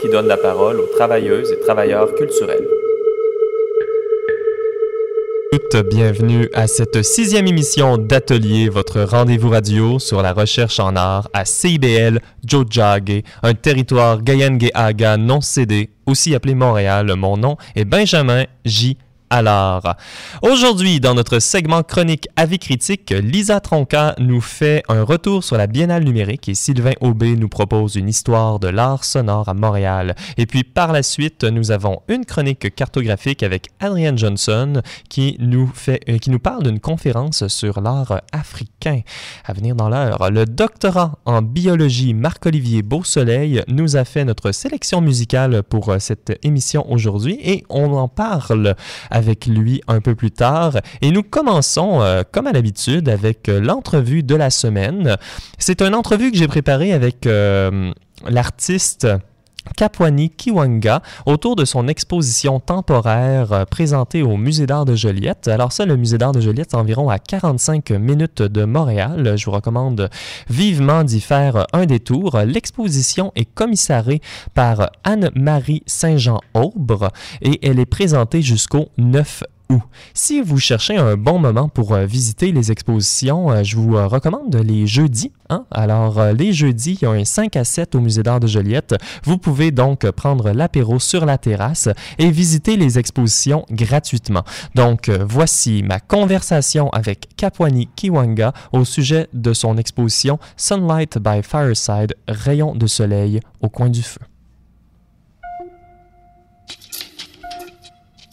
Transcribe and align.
qui 0.00 0.08
donne 0.08 0.26
la 0.26 0.36
parole 0.36 0.80
aux 0.80 0.86
travailleuses 0.86 1.52
et 1.52 1.60
travailleurs 1.60 2.12
culturels. 2.16 2.66
Bienvenue 5.90 6.48
à 6.54 6.66
cette 6.66 7.02
sixième 7.04 7.46
émission 7.46 7.96
d'Atelier, 7.96 8.68
votre 8.68 9.02
rendez-vous 9.02 9.50
radio 9.50 9.98
sur 9.98 10.22
la 10.22 10.32
recherche 10.32 10.80
en 10.80 10.96
art 10.96 11.28
à 11.32 11.44
CIBL 11.44 12.20
Jojage, 12.44 13.22
un 13.42 13.54
territoire 13.54 14.22
Gayengeaga 14.22 15.16
non 15.16 15.40
cédé, 15.40 15.90
aussi 16.06 16.34
appelé 16.34 16.54
Montréal. 16.54 17.12
Mon 17.16 17.36
nom 17.36 17.56
est 17.76 17.84
Benjamin 17.84 18.44
J. 18.64 18.96
Alors, 19.36 19.96
aujourd'hui, 20.42 21.00
dans 21.00 21.14
notre 21.14 21.40
segment 21.40 21.82
chronique 21.82 22.28
Avis 22.36 22.60
critique, 22.60 23.10
Lisa 23.10 23.58
Tronca 23.58 24.14
nous 24.20 24.40
fait 24.40 24.84
un 24.88 25.02
retour 25.02 25.42
sur 25.42 25.56
la 25.56 25.66
Biennale 25.66 26.04
numérique 26.04 26.48
et 26.48 26.54
Sylvain 26.54 26.92
Aubé 27.00 27.34
nous 27.34 27.48
propose 27.48 27.96
une 27.96 28.08
histoire 28.08 28.60
de 28.60 28.68
l'art 28.68 29.02
sonore 29.02 29.48
à 29.48 29.54
Montréal. 29.54 30.14
Et 30.36 30.46
puis 30.46 30.62
par 30.62 30.92
la 30.92 31.02
suite, 31.02 31.42
nous 31.42 31.72
avons 31.72 32.00
une 32.06 32.24
chronique 32.24 32.76
cartographique 32.76 33.42
avec 33.42 33.70
Adrienne 33.80 34.16
Johnson 34.16 34.82
qui 35.08 35.36
nous, 35.40 35.66
fait, 35.66 35.98
euh, 36.08 36.18
qui 36.18 36.30
nous 36.30 36.38
parle 36.38 36.62
d'une 36.62 36.78
conférence 36.78 37.48
sur 37.48 37.80
l'art 37.80 38.20
africain. 38.30 39.00
À 39.44 39.52
venir 39.52 39.74
dans 39.74 39.88
l'heure, 39.88 40.30
le 40.30 40.46
doctorat 40.46 41.18
en 41.24 41.42
biologie 41.42 42.14
Marc-Olivier 42.14 42.82
Beausoleil 42.82 43.64
nous 43.66 43.96
a 43.96 44.04
fait 44.04 44.24
notre 44.24 44.52
sélection 44.52 45.00
musicale 45.00 45.64
pour 45.64 45.88
euh, 45.88 45.98
cette 45.98 46.38
émission 46.44 46.88
aujourd'hui 46.88 47.40
et 47.42 47.64
on 47.68 47.94
en 47.94 48.06
parle 48.06 48.76
avec 49.10 49.23
lui 49.46 49.80
un 49.88 50.00
peu 50.00 50.14
plus 50.14 50.30
tard. 50.30 50.78
Et 51.02 51.10
nous 51.10 51.22
commençons, 51.22 52.02
euh, 52.02 52.22
comme 52.30 52.46
à 52.46 52.52
l'habitude, 52.52 53.08
avec 53.08 53.48
euh, 53.48 53.60
l'entrevue 53.60 54.22
de 54.22 54.34
la 54.34 54.50
semaine. 54.50 55.16
C'est 55.58 55.82
une 55.82 55.94
entrevue 55.94 56.30
que 56.30 56.36
j'ai 56.36 56.48
préparée 56.48 56.92
avec 56.92 57.26
euh, 57.26 57.92
l'artiste. 58.26 59.08
Kapwani 59.76 60.30
Kiwanga 60.30 61.02
autour 61.26 61.56
de 61.56 61.64
son 61.64 61.88
exposition 61.88 62.60
temporaire 62.60 63.66
présentée 63.70 64.22
au 64.22 64.36
Musée 64.36 64.66
d'art 64.66 64.84
de 64.84 64.94
Joliette. 64.94 65.48
Alors 65.48 65.72
ça, 65.72 65.86
le 65.86 65.96
Musée 65.96 66.18
d'art 66.18 66.32
de 66.32 66.40
Joliette, 66.40 66.68
c'est 66.70 66.76
environ 66.76 67.08
à 67.08 67.18
45 67.18 67.90
minutes 67.90 68.42
de 68.42 68.64
Montréal. 68.64 69.34
Je 69.36 69.44
vous 69.44 69.52
recommande 69.52 70.10
vivement 70.48 71.04
d'y 71.04 71.20
faire 71.20 71.66
un 71.72 71.86
détour. 71.86 72.38
L'exposition 72.38 73.32
est 73.34 73.44
commissarée 73.44 74.20
par 74.54 74.90
Anne-Marie 75.04 75.82
Saint-Jean-Aubre 75.86 77.10
et 77.42 77.66
elle 77.66 77.78
est 77.78 77.86
présentée 77.86 78.42
jusqu'au 78.42 78.88
9 78.98 79.44
si 80.14 80.40
vous 80.40 80.58
cherchez 80.58 80.96
un 80.96 81.16
bon 81.16 81.38
moment 81.38 81.68
pour 81.68 81.92
euh, 81.92 82.06
visiter 82.06 82.52
les 82.52 82.70
expositions, 82.70 83.50
euh, 83.50 83.62
je 83.62 83.76
vous 83.76 83.96
euh, 83.96 84.06
recommande 84.06 84.54
les 84.54 84.86
jeudis. 84.86 85.32
Hein. 85.50 85.64
Alors, 85.70 86.22
les 86.32 86.52
jeudis, 86.52 86.98
il 87.00 87.04
y 87.04 87.06
a 87.06 87.10
un 87.10 87.24
5 87.24 87.56
à 87.56 87.64
7 87.64 87.94
au 87.94 88.00
Musée 88.00 88.22
d'art 88.22 88.40
de 88.40 88.46
Joliette. 88.46 88.94
Vous 89.24 89.38
pouvez 89.38 89.70
donc 89.70 90.10
prendre 90.12 90.50
l'apéro 90.50 90.98
sur 90.98 91.26
la 91.26 91.38
terrasse 91.38 91.88
et 92.18 92.30
visiter 92.30 92.76
les 92.76 92.98
expositions 92.98 93.66
gratuitement. 93.70 94.44
Donc, 94.74 95.10
voici 95.10 95.82
ma 95.82 96.00
conversation 96.00 96.88
avec 96.90 97.28
Kapwani 97.36 97.88
Kiwanga 97.94 98.54
au 98.72 98.84
sujet 98.84 99.28
de 99.34 99.52
son 99.52 99.76
exposition 99.76 100.38
Sunlight 100.56 101.18
by 101.18 101.42
Fireside, 101.42 102.14
Rayon 102.26 102.74
de 102.74 102.86
soleil 102.86 103.40
au 103.60 103.68
coin 103.68 103.90
du 103.90 104.02
feu. 104.02 104.20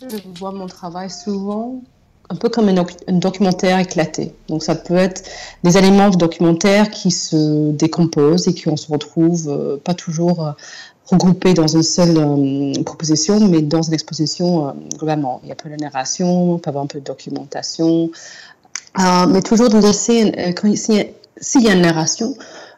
Je 0.01 0.39
vois 0.39 0.51
mon 0.51 0.67
travail 0.67 1.09
souvent 1.09 1.81
un 2.31 2.35
peu 2.35 2.49
comme 2.49 2.69
un, 2.69 2.85
documentaire 3.09 3.77
éclaté. 3.79 4.33
Donc 4.47 4.63
ça 4.63 4.75
peut 4.75 4.95
être 4.95 5.23
des 5.63 5.77
éléments 5.77 6.09
de 6.09 6.15
documentaire 6.15 6.89
qui 6.89 7.11
se 7.11 7.71
décomposent 7.71 8.47
et 8.47 8.53
qui 8.53 8.69
on 8.69 8.77
se 8.77 8.89
retrouve 8.89 9.49
euh, 9.49 9.77
pas 9.77 9.93
toujours 9.93 10.45
euh, 10.45 10.51
regroupés 11.07 11.53
dans 11.53 11.67
une 11.67 11.83
seule 11.83 12.17
euh, 12.17 12.83
proposition, 12.83 13.45
mais 13.47 13.61
dans 13.61 13.81
une 13.81 13.93
exposition 13.93 14.73
globalement. 14.97 15.41
Il 15.43 15.49
y 15.49 15.51
a 15.51 15.53
un 15.53 15.61
peu 15.61 15.69
de 15.69 15.75
narration, 15.75 16.55
il 16.55 16.61
peut 16.61 16.69
avoir 16.69 16.85
un 16.85 16.87
peu 16.87 16.99
de 16.99 17.05
documentation, 17.05 18.09
mais 18.97 19.41
toujours 19.41 19.69
de 19.69 19.77
laisser, 19.77 20.31
s'il 21.41 21.63
y 21.63 21.67
a 21.67 21.73
une 21.73 21.81
narration, 21.81 22.35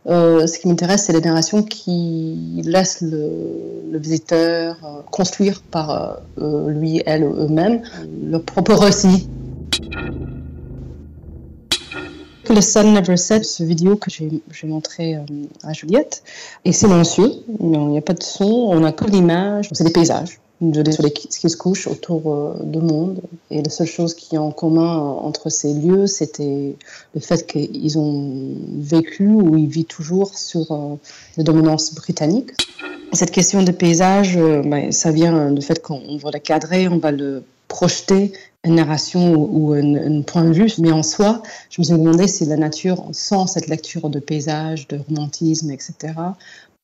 euh, 0.08 0.48
ce 0.48 0.60
qui 0.60 0.68
m'intéresse, 0.68 1.06
c'est 1.06 1.14
les 1.14 1.22
narrations 1.22 1.64
qui 1.64 2.62
laissent 2.66 3.02
le, 3.02 3.98
visiteur 3.98 4.76
euh, 4.84 5.02
construire 5.12 5.62
par 5.62 6.20
euh, 6.40 6.70
lui, 6.70 7.02
elle, 7.06 7.24
eux-mêmes 7.24 7.84
leur 8.22 8.44
propre 8.44 8.74
récit. 8.74 9.30
Le 12.50 12.60
Sun 12.60 12.94
Never 12.94 13.16
Set, 13.16 13.46
ce 13.46 13.64
vidéo 13.64 13.96
que 13.96 14.10
j'ai 14.12 14.68
montré 14.68 15.18
à 15.64 15.72
Juliette, 15.72 16.24
est 16.66 16.74
silencieux, 16.74 17.32
il 17.62 17.68
n'y 17.70 17.98
a 17.98 18.02
pas 18.02 18.14
de 18.14 18.22
son, 18.22 18.44
on 18.44 18.82
n'a 18.82 18.92
que 18.92 19.06
l'image, 19.06 19.70
c'est 19.72 19.86
des 19.86 19.94
paysages 19.94 20.40
de 20.72 20.82
les, 20.82 20.92
ce 20.92 21.40
qui 21.40 21.50
se 21.50 21.58
couche 21.58 21.88
autour 21.88 22.34
euh, 22.34 22.56
du 22.64 22.80
monde. 22.80 23.22
Et 23.52 23.62
la 23.62 23.70
seule 23.70 23.88
chose 23.88 24.14
qui 24.14 24.36
est 24.36 24.40
en 24.40 24.52
commun 24.52 24.98
entre 24.98 25.50
ces 25.50 25.74
lieux, 25.74 26.08
c'était 26.08 26.76
le 27.14 27.22
fait 27.22 27.46
qu'ils 27.46 27.98
ont 27.98 28.56
vécu 28.78 29.28
ou 29.28 29.58
ils 29.58 29.68
vivent 29.68 29.86
toujours 29.86 30.38
sur 30.38 30.72
euh, 30.72 30.96
la 31.38 31.44
dominance 31.44 31.94
britannique. 31.94 32.52
Cette 33.14 33.32
question 33.32 33.64
de 33.64 33.72
paysage, 33.72 34.38
euh, 34.38 34.62
ben, 34.64 34.92
ça 34.92 35.12
vient 35.12 35.52
du 35.52 35.62
fait 35.62 35.82
qu'on 35.82 36.18
va 36.18 36.32
le 36.32 36.40
cadrer, 36.40 36.88
on 36.88 36.98
va 36.98 37.12
le 37.12 37.44
projeter 37.68 38.34
une 38.66 38.76
narration 38.76 39.36
ou, 39.36 39.74
un, 39.74 40.22
point 40.22 40.46
de 40.46 40.54
vue, 40.54 40.72
mais 40.80 40.92
en 40.92 41.04
soi, 41.04 41.44
je 41.70 41.82
me 41.82 41.84
suis 41.84 41.94
demandé 41.94 42.28
si 42.28 42.46
la 42.46 42.56
nature, 42.56 43.04
sans 43.12 43.46
cette 43.46 43.68
lecture 43.68 44.10
de 44.10 44.20
paysage, 44.20 44.88
de 44.88 45.00
romantisme, 45.10 45.70
etc., 45.72 46.14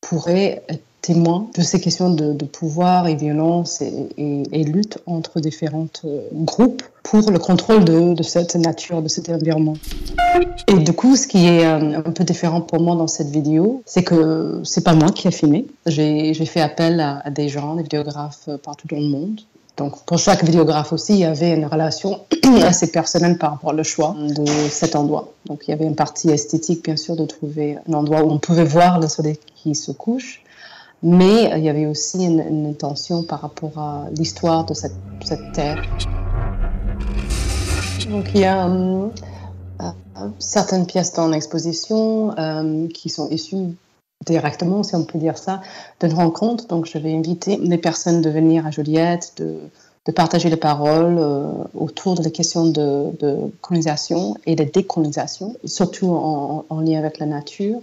pourrait 0.02 0.64
être 0.68 0.84
témoin 1.02 1.48
de 1.56 1.62
ces 1.62 1.80
questions 1.80 2.10
de, 2.10 2.46
pouvoir 2.46 3.08
et 3.08 3.16
violence 3.16 3.82
et, 3.82 4.64
lutte 4.64 5.00
entre 5.06 5.40
différents 5.40 5.88
euh, 6.06 6.22
groupes 6.34 6.84
pour 7.04 7.32
le 7.32 7.40
contrôle 7.40 7.86
de, 7.86 8.24
cette 8.24 8.56
nature, 8.56 9.02
de 9.02 9.08
cet 9.08 9.30
environnement. 9.30 9.76
Et 10.68 10.76
du 10.76 10.94
coup, 10.94 11.16
ce 11.16 11.28
qui 11.28 11.48
est 11.48 11.66
euh, 11.66 11.98
un, 11.98 12.12
peu 12.12 12.24
différent 12.24 12.62
pour 12.62 12.82
moi 12.82 12.96
dans 12.96 13.08
cette 13.08 13.30
vidéo, 13.30 13.82
c'est 13.86 14.04
que 14.04 14.62
c'est 14.64 14.84
pas 14.84 14.94
moi 14.94 15.10
qui 15.10 15.28
ai 15.28 15.32
filmé. 15.32 15.66
J'ai 15.86 16.34
fait 16.46 16.62
appel 16.62 17.00
à, 17.00 17.20
à, 17.24 17.30
des 17.30 17.50
gens, 17.50 17.76
des 17.76 17.84
vidéographes 17.84 18.48
euh, 18.50 18.58
partout 18.58 18.88
dans 18.88 18.98
le 19.00 19.08
monde. 19.08 19.42
Donc, 19.80 20.04
pour 20.04 20.18
chaque 20.18 20.44
vidéographe 20.44 20.92
aussi, 20.92 21.14
il 21.14 21.20
y 21.20 21.26
avait 21.26 21.54
une 21.54 21.66
relation 21.66 22.20
assez 22.64 22.92
personnelle 22.92 23.38
par 23.38 23.52
rapport 23.52 23.74
au 23.74 23.84
choix 23.84 24.14
de 24.20 24.46
cet 24.70 24.94
endroit. 24.98 25.32
Donc, 25.46 25.64
il 25.68 25.72
y 25.72 25.74
avait 25.74 25.86
une 25.86 25.96
partie 25.96 26.30
esthétique, 26.30 26.84
bien 26.84 26.98
sûr, 26.98 27.16
de 27.16 27.26
trouver 27.26 27.78
un 27.88 27.94
endroit 27.94 28.22
où 28.22 28.30
on 28.30 28.40
pouvait 28.40 28.66
voir 28.66 29.00
le 29.00 29.08
soleil 29.08 29.40
qui 29.56 29.76
se 29.76 29.94
couche, 29.94 30.44
mais 31.02 31.52
il 31.58 31.64
y 31.64 31.70
avait 31.70 31.86
aussi 31.86 32.26
une, 32.26 32.66
intention 32.66 33.24
par 33.24 33.42
rapport 33.42 33.78
à 33.78 34.06
l'histoire 34.12 34.66
de 34.66 34.74
cette, 34.74 34.94
terre. 35.54 35.82
Donc 38.10 38.26
il 38.34 38.42
y 38.42 38.46
a 38.46 38.68
euh, 38.68 39.08
euh, 39.82 39.86
certaines 40.40 40.86
pièces 40.86 41.14
dans 41.14 41.28
l'exposition 41.28 42.38
euh, 42.38 42.88
qui 42.88 43.10
sont 43.10 43.30
issues 43.30 43.76
directement, 44.26 44.84
si 44.84 44.96
on 44.96 45.06
peut 45.06 45.20
dire 45.20 45.38
ça, 45.38 45.62
d'une 46.02 46.14
rencontre. 46.14 46.68
Donc 46.68 46.86
je 46.86 46.98
vais 46.98 47.14
inviter 47.14 47.58
les 47.58 47.78
personnes 47.78 48.22
de 48.22 48.30
venir 48.30 48.66
à 48.66 48.72
Joliette, 48.72 49.34
de, 49.38 49.60
partager 50.16 50.50
les 50.50 50.58
paroles 50.58 51.20
autour 51.76 52.16
de 52.16 52.24
la 52.24 52.32
question 52.32 52.66
de, 52.66 53.36
colonisation 53.62 54.36
et 54.48 54.56
de 54.56 54.64
décolonisation, 54.64 55.56
surtout 55.66 56.10
en 56.10 56.82
lien 56.82 56.98
avec 56.98 57.20
la 57.20 57.28
nature. 57.28 57.80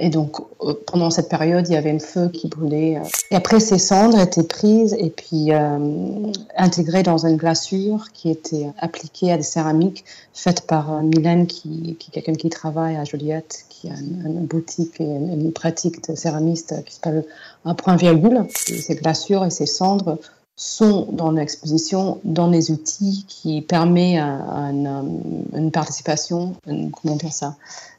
Et 0.00 0.08
donc, 0.08 0.40
euh, 0.62 0.74
pendant 0.88 1.08
cette 1.10 1.28
période, 1.28 1.68
il 1.68 1.72
y 1.72 1.76
avait 1.76 1.92
un 1.92 2.00
feu 2.00 2.28
qui 2.28 2.48
brûlait. 2.48 2.96
Euh. 2.96 3.04
Et 3.30 3.36
après, 3.36 3.60
ces 3.60 3.78
cendres 3.78 4.18
étaient 4.18 4.42
prises 4.42 4.94
et 4.98 5.10
puis 5.10 5.52
euh, 5.52 6.32
intégrées 6.56 7.04
dans 7.04 7.26
une 7.26 7.36
glaçure 7.36 8.08
qui 8.12 8.28
était 8.28 8.66
appliquée 8.78 9.30
à 9.30 9.36
des 9.36 9.44
céramiques 9.44 10.04
faites 10.32 10.66
par 10.66 11.00
Mylène, 11.02 11.46
qui, 11.46 11.96
est 12.00 12.10
quelqu'un 12.10 12.34
qui 12.34 12.50
travaille 12.50 12.96
à 12.96 13.04
Joliette, 13.04 13.66
qui 13.68 13.88
a 13.88 13.94
une, 13.94 14.46
boutique 14.46 15.00
et 15.00 15.04
une, 15.04 15.52
pratique 15.52 16.08
de 16.08 16.16
céramiste 16.16 16.74
qui 16.84 16.94
s'appelle 16.94 17.24
Un 17.64 17.74
Point 17.74 17.94
Virgule. 17.94 18.46
ces 18.50 18.96
glaçures 18.96 19.44
et 19.44 19.50
ces 19.50 19.66
cendres 19.66 20.18
sont 20.56 21.08
dans 21.10 21.30
l'exposition, 21.30 22.20
dans 22.24 22.48
les 22.48 22.70
outils 22.70 23.24
qui 23.28 23.60
permettent 23.62 24.20
une, 24.20 25.70
participation, 25.72 26.54
comment 26.64 27.16
dire 27.16 27.32
ça, 27.32 27.56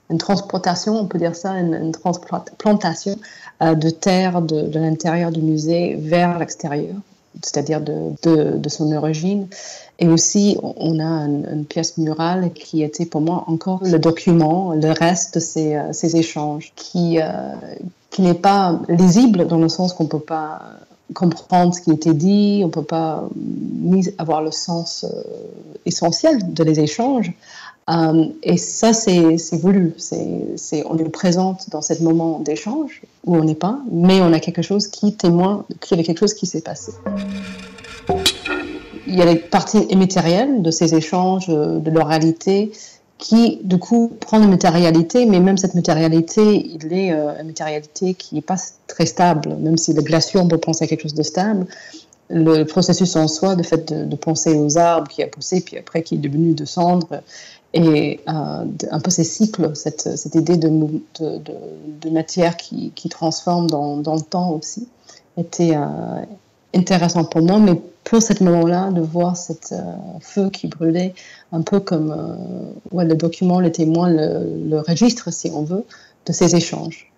une 0.10 0.18
transportation, 0.18 1.00
on 1.00 1.06
peut 1.06 1.18
dire 1.18 1.36
ça, 1.36 1.52
une, 1.52 1.92
transplantation 1.92 3.16
euh, 3.62 3.76
de 3.76 3.90
terre 3.90 4.42
de, 4.42 4.78
l'intérieur 4.78 5.32
du 5.32 5.42
musée 5.42 5.96
vers 5.96 6.38
l'extérieur, 6.38 6.96
c'est-à-dire 7.42 7.82
de, 7.82 8.14
de, 8.24 8.70
son 8.70 8.92
origine. 8.92 9.48
Et 9.98 10.08
aussi, 10.08 10.58
on 10.62 11.00
a 11.00 11.26
une, 11.26 11.66
pièce 11.66 11.98
murale 11.98 12.52
qui 12.54 12.84
était 12.84 13.06
pour 13.06 13.22
moi 13.22 13.46
encore 13.48 13.84
le 13.84 13.98
document, 13.98 14.74
le 14.74 14.92
reste 14.92 15.36
de 15.36 15.40
ces, 15.40 15.76
euh, 15.76 15.92
échanges, 16.14 16.72
qui, 16.76 17.20
euh, 17.20 17.54
qui 18.12 18.22
n'est 18.22 18.34
pas 18.34 18.80
lisible 18.88 19.48
dans 19.48 19.58
le 19.58 19.70
sens 19.70 19.94
qu'on 19.94 20.04
ne 20.04 20.10
peut 20.10 20.20
pas 20.20 20.62
comprendre 21.14 21.74
ce 21.74 21.82
qui 21.82 21.92
était 21.92 22.14
dit, 22.14 22.62
on 22.64 22.68
ne 22.68 22.72
peut 22.72 22.84
pas 22.84 23.28
avoir 24.18 24.42
le 24.42 24.52
sens 24.52 25.06
essentiel 25.86 26.54
de 26.54 26.64
les 26.64 26.80
échanges, 26.80 27.32
Euh, 27.90 28.26
et 28.42 28.58
ça, 28.58 28.94
c'est 28.94 29.38
voulu. 29.54 29.96
On 30.86 30.98
est 30.98 31.10
présente 31.10 31.70
dans 31.70 31.82
ce 31.82 32.02
moment 32.02 32.40
d'échange 32.40 33.02
où 33.26 33.36
on 33.36 33.44
n'est 33.44 33.56
pas, 33.56 33.80
mais 33.92 34.22
on 34.22 34.34
a 34.34 34.40
quelque 34.40 34.62
chose 34.62 34.88
qui 34.88 35.16
témoigne 35.16 35.62
qu'il 35.82 35.92
y 35.92 36.00
avait 36.00 36.04
quelque 36.04 36.20
chose 36.20 36.34
qui 36.34 36.46
s'est 36.46 36.62
passé. 36.62 36.92
Il 39.08 39.16
y 39.16 39.22
a 39.22 39.26
les 39.26 39.36
parties 39.36 39.86
immatérielles 39.90 40.64
de 40.64 40.72
ces 40.72 40.96
échanges, 40.96 41.48
de 41.48 41.92
leur 41.92 42.08
réalité, 42.08 42.72
qui, 43.18 43.60
du 43.64 43.78
coup, 43.78 44.12
prend 44.20 44.42
une 44.42 44.50
matérialité, 44.50 45.26
mais 45.26 45.40
même 45.40 45.58
cette 45.58 45.74
matérialité, 45.74 46.68
il 46.68 46.92
est 46.92 47.14
euh, 47.14 47.40
une 47.40 47.48
matérialité 47.48 48.14
qui 48.14 48.36
n'est 48.36 48.42
pas 48.42 48.58
très 48.88 49.06
stable, 49.06 49.56
même 49.60 49.78
si 49.78 49.94
la 49.94 50.02
glacière, 50.02 50.44
on 50.44 50.48
peut 50.48 50.58
penser 50.58 50.84
à 50.84 50.88
quelque 50.88 51.04
chose 51.04 51.14
de 51.14 51.24
stable. 51.24 51.66
Le 52.30 52.64
processus 52.64 53.16
en 53.16 53.28
soi, 53.28 53.56
le 53.56 53.64
fait 53.64 53.94
de, 53.94 54.16
penser 54.16 54.56
aux 54.56 54.78
arbres 54.78 55.08
qui 55.08 55.24
a 55.24 55.28
poussé, 55.28 55.62
puis 55.62 55.78
après 55.78 56.02
qui 56.02 56.16
est 56.16 56.20
devenu 56.20 56.54
de 56.54 56.66
cendres, 56.66 57.22
et 57.76 58.22
euh, 58.30 58.66
un 58.90 59.00
peu 59.02 59.12
ces 59.12 59.26
cycles, 59.26 59.76
cette, 59.76 60.34
idée 60.34 60.56
de, 60.56 62.10
matière 62.10 62.56
qui, 62.56 63.10
transforme 63.10 63.70
dans, 63.70 63.98
le 63.98 64.22
temps 64.22 64.52
aussi, 64.52 64.88
était 65.38 65.76
euh, 65.76 66.24
intéressant 66.74 67.26
pour 67.26 67.42
moi, 67.42 67.60
mais 67.60 67.80
pour 68.06 68.22
ce 68.22 68.42
moment-là, 68.42 68.92
de 68.92 69.02
voir 69.02 69.36
cet 69.36 69.74
euh, 69.74 69.82
feu 70.22 70.50
qui 70.50 70.68
brûlait, 70.68 71.14
un 71.52 71.64
peu 71.64 71.82
comme 71.82 72.12
euh, 72.94 73.04
le 73.04 73.16
document, 73.16 73.60
le 73.60 73.74
témoin, 73.74 74.10
le, 74.10 74.80
registre, 74.80 75.34
si 75.34 75.52
on 75.54 75.64
veut, 75.64 75.84
de 76.26 76.32
ces 76.32 76.56
échanges. 76.56 77.12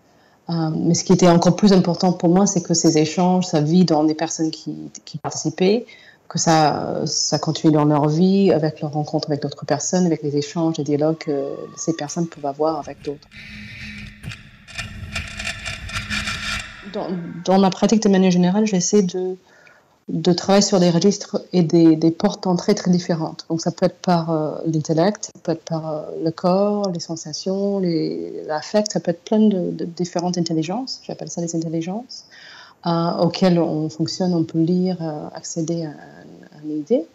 Euh, 0.50 0.72
mais 0.76 0.96
ce 0.96 1.04
qui 1.04 1.14
était 1.14 1.28
encore 1.28 1.56
plus 1.56 1.72
important 1.72 2.14
pour 2.14 2.30
moi, 2.30 2.48
c'est 2.48 2.62
que 2.62 2.74
ces 2.74 2.98
échanges, 2.98 3.46
ça 3.46 3.62
vit 3.62 3.86
dans 3.86 4.06
des 4.06 4.16
personnes 4.16 4.50
qui 4.50 4.90
participaient, 5.22 5.86
que 6.28 6.38
ça, 6.40 7.04
continue 7.42 7.74
dans 7.74 7.86
leur 7.86 8.08
vie, 8.08 8.52
avec 8.52 8.82
leur 8.82 8.92
rencontre 8.92 9.30
avec 9.30 9.42
d'autres 9.42 9.66
personnes, 9.66 10.06
avec 10.06 10.24
les 10.24 10.36
échanges, 10.36 10.78
les 10.78 10.84
dialogues 10.84 11.18
que 11.18 11.54
ces 11.78 11.94
personnes 11.94 12.28
peuvent 12.28 12.46
avoir 12.46 12.80
avec 12.80 13.02
d'autres. 13.04 13.28
Dans, 16.94 17.08
dans, 17.46 17.60
ma 17.60 17.70
pratique 17.70 18.02
de 18.02 18.10
manière 18.10 18.32
générale, 18.32 18.66
j'essaie 18.66 19.04
de, 19.04 19.38
de 20.10 20.32
travailler 20.32 20.62
sur 20.62 20.80
des 20.80 20.90
registres 20.90 21.44
et 21.52 21.64
des, 21.64 21.98
des 21.98 22.12
portes 22.12 22.44
d'entrée 22.46 22.76
très 22.76 22.90
différentes. 22.90 23.46
Donc 23.50 23.60
ça 23.60 23.72
peut 23.72 23.86
être 23.86 24.00
par 24.00 24.32
euh, 24.32 24.56
l'intellect, 24.66 25.26
ça 25.26 25.40
peut 25.44 25.52
être 25.52 25.66
par 25.66 25.92
euh, 25.92 26.02
le 26.24 26.32
corps, 26.32 26.90
les 26.92 27.02
sensations, 27.02 27.82
l'affect, 28.46 28.92
ça 28.92 29.02
peut 29.02 29.12
être 29.12 29.24
plein 29.24 29.40
de, 29.40 29.86
différentes 29.86 30.38
intelligences, 30.38 31.02
j'appelle 31.04 31.30
ça 31.30 31.42
les 31.42 31.54
intelligences, 31.56 32.26
euh, 32.88 33.18
auxquelles 33.20 33.60
on 33.60 33.90
fonctionne, 33.90 34.34
on 34.34 34.44
peut 34.44 34.60
lire, 34.60 34.98
accéder 35.36 35.86
à, 35.86 35.90
à, 35.90 36.64
une 36.64 36.80
idée. 36.80 37.06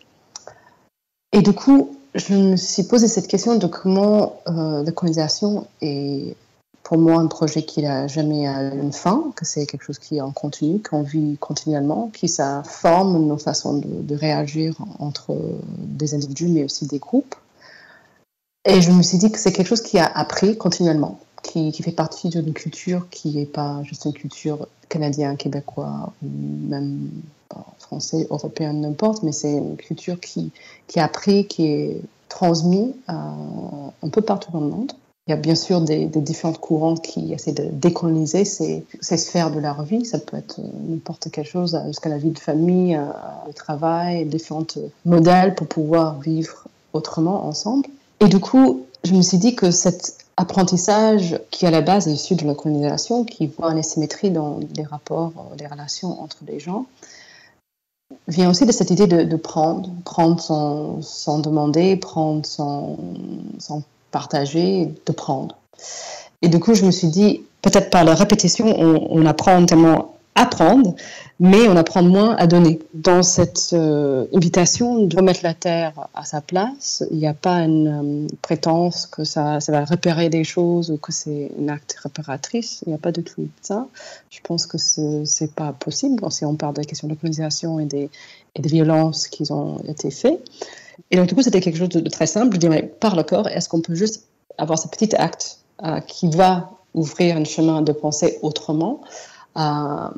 Et 1.33 1.41
du 1.41 1.53
coup, 1.53 1.97
je 2.15 2.35
me 2.35 2.57
suis 2.57 2.83
posé 2.85 3.09
cette 3.09 3.27
question 3.27 3.57
de 3.57 3.67
comment 3.67 4.37
la 4.47 4.93
colonisation 4.93 5.67
est 5.81 6.37
pour 6.83 6.99
moi 6.99 7.21
un 7.21 7.27
projet 7.27 7.63
qui 7.63 7.83
n'a 7.83 8.07
jamais 8.07 8.47
une 8.47 8.93
fin, 8.93 9.33
que 9.37 9.45
c'est 9.45 9.67
quelque 9.67 9.85
chose 9.85 9.99
qui 9.99 10.17
est 10.17 10.21
en 10.21 10.33
continu, 10.33 10.81
qu'on 10.81 11.03
vit 11.03 11.37
continuellement, 11.39 12.11
qui 12.13 12.29
ça 12.29 12.63
forme 12.65 13.27
nos 13.27 13.39
façons 13.39 13.79
de, 13.79 14.15
réagir 14.15 14.77
entre 14.99 15.35
des 15.79 16.15
individus 16.15 16.49
mais 16.49 16.65
aussi 16.65 16.87
des 16.87 16.99
groupes. 16.99 17.35
Et 18.65 18.81
je 18.81 18.91
me 18.91 19.03
suis 19.03 19.19
dit 19.19 19.33
que 19.33 19.39
c'est 19.39 19.53
quelque 19.53 19.69
chose 19.69 19.83
qui 19.83 19.99
a 19.99 20.07
appris 20.07 20.57
continuellement, 20.57 21.19
qui, 21.43 21.73
qui 21.73 21.83
fait 21.83 21.93
partie 21.93 22.29
d'une 22.29 22.53
culture 22.53 23.09
qui 23.11 23.31
n'est 23.37 23.47
pas 23.47 23.83
juste 23.85 24.05
une 24.05 24.13
culture 24.13 24.69
canadienne, 24.93 25.37
québécois 25.37 26.13
ou 26.23 26.29
même 26.69 27.09
français, 27.79 28.27
européen, 28.31 28.73
n'importe, 28.73 29.23
mais 29.23 29.33
c'est 29.33 29.53
une 29.53 29.77
culture 29.77 30.21
qui, 30.21 30.51
qui 30.87 31.01
a 31.01 31.05
appris, 31.05 31.47
qui 31.47 31.67
est 31.67 32.01
transmise 32.29 32.95
euh, 33.09 33.13
un 34.03 34.09
peu 34.09 34.23
partout 34.23 34.51
dans 34.53 34.61
le 34.61 34.69
monde. 34.69 34.93
Il 35.27 35.31
y 35.31 35.35
a 35.35 35.37
bien 35.37 35.55
sûr 35.55 35.81
des, 35.81 36.07
différentes 36.07 36.59
courantes 36.59 37.03
qui 37.03 37.33
essaient 37.33 37.53
de 37.53 37.69
décoloniser 37.71 38.45
ces, 38.45 38.85
ces, 39.01 39.17
sphères 39.17 39.53
de 39.53 39.61
leur 39.61 39.83
vie. 39.85 40.05
Ça 40.05 40.19
peut 40.19 40.37
être 40.37 40.61
n'importe 40.89 41.31
quelle 41.31 41.45
chose, 41.45 41.79
jusqu'à 41.87 42.09
la 42.09 42.19
vie 42.19 42.31
de 42.31 42.39
famille, 42.39 42.97
euh, 42.97 43.05
le 43.47 43.53
travail, 43.53 44.25
différents 44.27 44.67
modèles 45.05 45.55
pour 45.55 45.69
pouvoir 45.69 46.19
vivre 46.21 46.65
autrement 46.93 47.47
ensemble. 47.47 47.89
Et 48.21 48.27
du 48.27 48.41
coup, 48.41 48.85
je 49.05 49.15
me 49.15 49.23
suis 49.23 49.39
dit 49.39 49.55
que 49.55 49.71
cet 49.71 50.22
apprentissage 50.37 51.39
qui 51.51 51.67
à 51.67 51.71
la 51.71 51.81
base 51.81 52.09
est 52.09 52.13
issu 52.13 52.35
de 52.35 52.47
la 52.47 52.55
colonisation, 52.55 53.25
qui 53.25 53.47
voit 53.47 53.73
une 53.73 53.79
asymétrie 53.79 54.31
dans 54.31 54.61
les 54.77 54.85
rapports, 54.85 55.33
les 55.59 55.67
relations 55.67 56.23
entre 56.23 56.39
les 56.47 56.59
gens, 56.59 56.87
vient 58.29 58.51
aussi 58.51 58.67
de 58.67 58.73
cette 58.73 58.91
idée 58.91 59.07
de, 59.07 59.37
prendre, 59.37 59.91
prendre 60.05 60.41
sans, 60.41 61.03
sans, 61.03 61.39
demander, 61.39 61.97
prendre 61.97 62.45
sans, 62.45 62.97
sans 63.59 63.83
partager, 64.11 64.93
de 65.07 65.13
prendre. 65.13 65.57
Et 66.43 66.49
du 66.49 66.61
coup, 66.61 66.75
je 66.75 66.85
me 66.85 66.91
suis 66.91 67.09
dit, 67.09 67.43
peut-être 67.63 67.91
par 67.91 68.05
la 68.05 68.15
répétition, 68.15 68.67
on, 68.79 69.25
apprend 69.27 69.65
tellement 69.65 70.17
à 70.35 70.47
prendre, 70.47 70.95
mais 71.41 71.69
on 71.69 71.77
apprend 71.77 72.03
moins 72.03 72.35
à 72.37 72.47
donner. 72.47 72.79
Dans 72.95 73.23
cette 73.23 73.71
euh, 73.75 74.27
invitation 74.35 75.05
de 75.05 75.15
remettre 75.15 75.41
la 75.43 75.53
Terre 75.53 76.09
à 76.15 76.25
sa 76.25 76.41
place, 76.41 77.05
il 77.11 77.19
n'y 77.19 77.27
a 77.27 77.35
pas 77.35 77.57
une 77.59 78.27
euh, 78.27 78.35
prétence 78.41 79.07
que 79.07 79.25
ça, 79.25 79.59
va 79.69 79.85
repérer 79.85 80.31
des 80.31 80.45
choses 80.45 80.91
ou 80.91 80.97
que 80.97 81.13
c'est 81.13 81.53
une 81.59 81.69
acte 81.69 81.97
réparatrice. 82.03 82.83
Il 82.87 82.91
n'y 82.91 82.95
a 82.95 82.99
pas 82.99 83.13
du 83.13 83.23
tout 83.23 83.49
ça. 83.61 83.87
Je 84.31 84.41
pense 84.43 84.67
que 84.67 84.79
ce 84.79 85.23
n'est 85.43 85.51
pas 85.51 85.73
possible 85.73 86.23
si 86.31 86.45
on 86.47 86.55
parle 86.55 86.75
des 86.75 86.85
questions 86.87 87.09
de 87.09 87.15
colonisation 87.15 87.79
et 87.79 87.85
des, 87.85 88.11
violences 88.57 89.29
qui 89.29 89.51
ont 89.53 89.79
été 89.87 90.11
faites. 90.11 90.43
Et 91.11 91.17
donc, 91.17 91.27
du 91.27 91.35
coup, 91.35 91.43
c'était 91.43 91.61
quelque 91.61 91.79
chose 91.79 91.89
de, 91.91 92.09
très 92.09 92.27
simple. 92.27 92.55
Je 92.55 92.61
dirais, 92.61 92.83
par 93.01 93.17
le 93.17 93.23
corps, 93.23 93.49
est-ce 93.49 93.69
qu'on 93.69 93.81
peut 93.81 93.95
juste 93.95 94.25
avoir 94.57 94.79
ce 94.79 94.89
petit 94.89 95.15
acte 95.15 95.59
euh, 95.83 96.01
qui 96.01 96.29
va 96.29 96.71
ouvrir 96.95 97.37
un 97.37 97.45
chemin 97.45 97.83
de 97.83 97.93
penser 97.93 98.39
autrement? 98.43 99.01
Euh, 99.57 100.09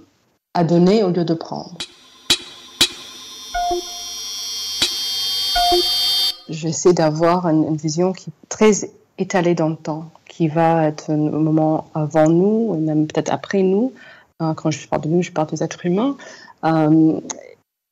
à 0.55 0.65
donner 0.65 1.03
au 1.03 1.11
lieu 1.11 1.25
de 1.25 1.35
prendre 1.35 1.77
J'essaie 6.49 6.93
d'avoir 6.93 7.49
une, 7.49 7.77
vision 7.77 8.13
qui 8.13 8.31
est 8.31 8.49
très 8.49 8.91
étalée 9.19 9.55
dans 9.55 9.71
le 9.71 9.77
temps, 9.77 10.11
qui 10.29 10.49
va 10.49 10.87
être 10.87 11.11
un 11.11 11.17
moment 11.17 11.87
avant 11.95 12.29
nous, 12.29 12.75
même 12.77 13.07
peut-être 13.07 13.33
après 13.33 13.63
nous. 13.63 13.93
Euh, 14.43 14.53
quand 14.53 14.71
je 14.71 14.87
parle 14.87 15.03
de 15.03 15.09
nous, 15.09 15.23
je 15.23 15.33
parle 15.33 15.49
des 15.49 15.62
êtres 15.62 15.87
humains. 15.87 16.17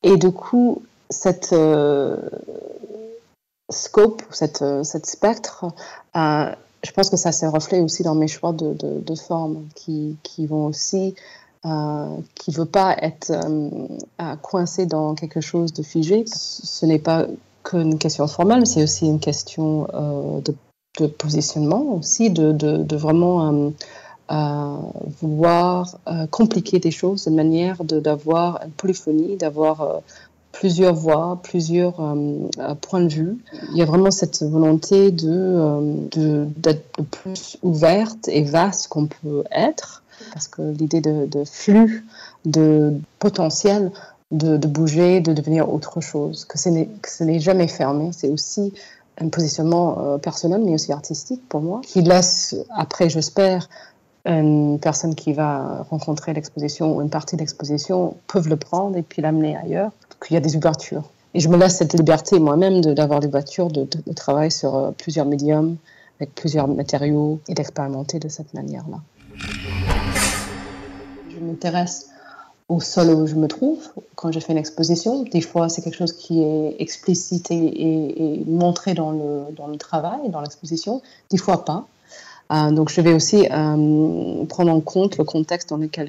et 0.02 0.16
du 0.16 0.32
coup, 0.32 0.82
cette 1.08 1.54
scope, 3.72 4.22
cette, 4.30 4.62
euh, 4.62 4.84
cette 4.84 5.06
spectre, 5.06 5.66
euh, 6.16 6.54
je 6.84 6.90
pense 6.90 7.10
que 7.10 7.16
ça 7.16 7.32
s'est 7.32 7.46
reflété 7.46 7.82
aussi 7.82 8.02
dans 8.02 8.14
mes 8.14 8.28
choix 8.28 8.52
de, 8.52 8.74
de, 8.74 9.14
formes 9.14 9.66
qui, 9.74 10.16
vont 10.46 10.66
aussi, 10.66 11.14
euh, 11.64 12.16
qui 12.34 12.50
ne 12.50 12.56
veut 12.56 12.66
pas 12.66 12.96
être 13.00 13.32
coincé 14.42 14.86
dans 14.86 15.14
quelque 15.14 15.40
chose 15.40 15.72
de 15.72 15.82
figé. 15.82 16.24
Ce 16.26 16.84
n'est 16.84 16.98
pas 16.98 17.26
qu'une 17.62 17.98
question 17.98 18.26
formelle, 18.26 18.66
c'est 18.66 18.82
aussi 18.82 19.06
une 19.06 19.20
question 19.20 19.86
de, 20.44 20.54
de, 20.98 21.06
positionnement 21.06 21.94
aussi, 21.94 22.30
de, 22.30 22.96
vraiment 22.96 23.72
vouloir 25.20 25.98
compliquer 26.30 26.80
des 26.80 26.90
choses 26.90 27.26
de 27.26 27.30
manière 27.30 27.84
d'avoir 27.84 28.60
une 28.64 28.72
polyphonie, 28.72 29.36
d'avoir 29.36 30.02
plusieurs 30.52 30.94
voix, 30.94 31.40
plusieurs 31.42 31.98
euh, 32.00 32.48
euh, 32.58 32.74
points 32.74 33.00
de 33.00 33.08
vue. 33.08 33.38
Il 33.70 33.78
y 33.78 33.82
a 33.82 33.84
vraiment 33.84 34.10
cette 34.10 34.42
volonté 34.42 35.10
de, 35.10 35.28
euh, 35.28 36.46
d'être 36.56 36.84
le 36.98 37.04
plus 37.04 37.56
ouverte 37.62 38.28
et 38.28 38.42
vaste 38.42 38.88
qu'on 38.88 39.06
peut 39.06 39.44
être, 39.50 40.02
parce 40.32 40.46
que 40.46 40.62
l'idée 40.62 41.00
de, 41.00 41.44
flux, 41.44 42.06
de 42.44 42.94
potentiel, 43.18 43.90
de, 44.30 44.56
bouger, 44.66 45.20
de 45.20 45.32
devenir 45.32 45.72
autre 45.72 46.00
chose, 46.00 46.44
que 46.44 46.58
ce 46.58 46.68
n'est 47.24 47.40
jamais 47.40 47.66
fermé, 47.66 48.10
c'est 48.12 48.28
aussi 48.28 48.72
un 49.18 49.28
positionnement 49.28 50.18
personnel, 50.20 50.62
mais 50.64 50.74
aussi 50.74 50.92
artistique 50.92 51.42
pour 51.48 51.60
moi, 51.60 51.80
qui 51.82 52.02
laisse 52.02 52.54
après, 52.74 53.10
j'espère, 53.10 53.68
une 54.24 54.78
personne 54.78 55.16
qui 55.16 55.32
va 55.32 55.84
rencontrer 55.90 56.32
l'exposition 56.32 56.96
ou 56.96 57.02
une 57.02 57.10
partie 57.10 57.34
de 57.34 57.40
l'exposition 57.40 58.14
peuvent 58.28 58.48
le 58.48 58.56
prendre 58.56 58.96
et 58.96 59.02
puis 59.02 59.20
l'amener 59.20 59.56
ailleurs 59.56 59.90
qu'il 60.22 60.34
y 60.34 60.36
a 60.36 60.40
des 60.40 60.56
ouvertures. 60.56 61.04
Et 61.34 61.40
je 61.40 61.48
me 61.48 61.56
laisse 61.56 61.76
cette 61.76 61.94
liberté 61.94 62.38
moi-même 62.38 62.80
d'avoir 62.80 63.20
des 63.20 63.28
voitures, 63.28 63.68
de, 63.68 63.86
travailler 64.14 64.50
sur 64.50 64.74
euh, 64.76 64.90
plusieurs 64.90 65.26
médiums, 65.26 65.76
avec 66.20 66.34
plusieurs 66.34 66.68
matériaux 66.68 67.40
et 67.48 67.54
d'expérimenter 67.54 68.18
de 68.18 68.28
cette 68.28 68.52
manière-là. 68.54 68.98
Je 71.30 71.38
m'intéresse 71.40 72.10
au 72.68 72.80
sol 72.80 73.08
où 73.10 73.26
je 73.26 73.34
me 73.34 73.48
trouve 73.48 73.78
quand 74.14 74.30
je 74.30 74.38
fais 74.38 74.52
une 74.52 74.58
exposition. 74.58 75.24
Des 75.24 75.40
fois, 75.40 75.68
c'est 75.68 75.82
quelque 75.82 75.96
chose 75.96 76.12
qui 76.12 76.42
est 76.42 76.76
explicité 76.78 77.54
et, 77.54 78.44
montré 78.46 78.94
dans 78.94 79.10
le, 79.10 79.44
dans 79.56 79.66
le 79.66 79.76
travail, 79.76 80.28
dans 80.28 80.40
l'exposition. 80.40 81.02
Des 81.30 81.38
fois, 81.38 81.64
pas. 81.64 81.86
Euh, 82.52 82.70
donc, 82.70 82.90
je 82.90 83.00
vais 83.00 83.14
aussi 83.14 83.46
euh, 83.50 84.44
prendre 84.46 84.72
en 84.72 84.80
compte 84.80 85.16
le 85.16 85.24
contexte 85.24 85.70
dans 85.70 85.78
lequel 85.78 86.08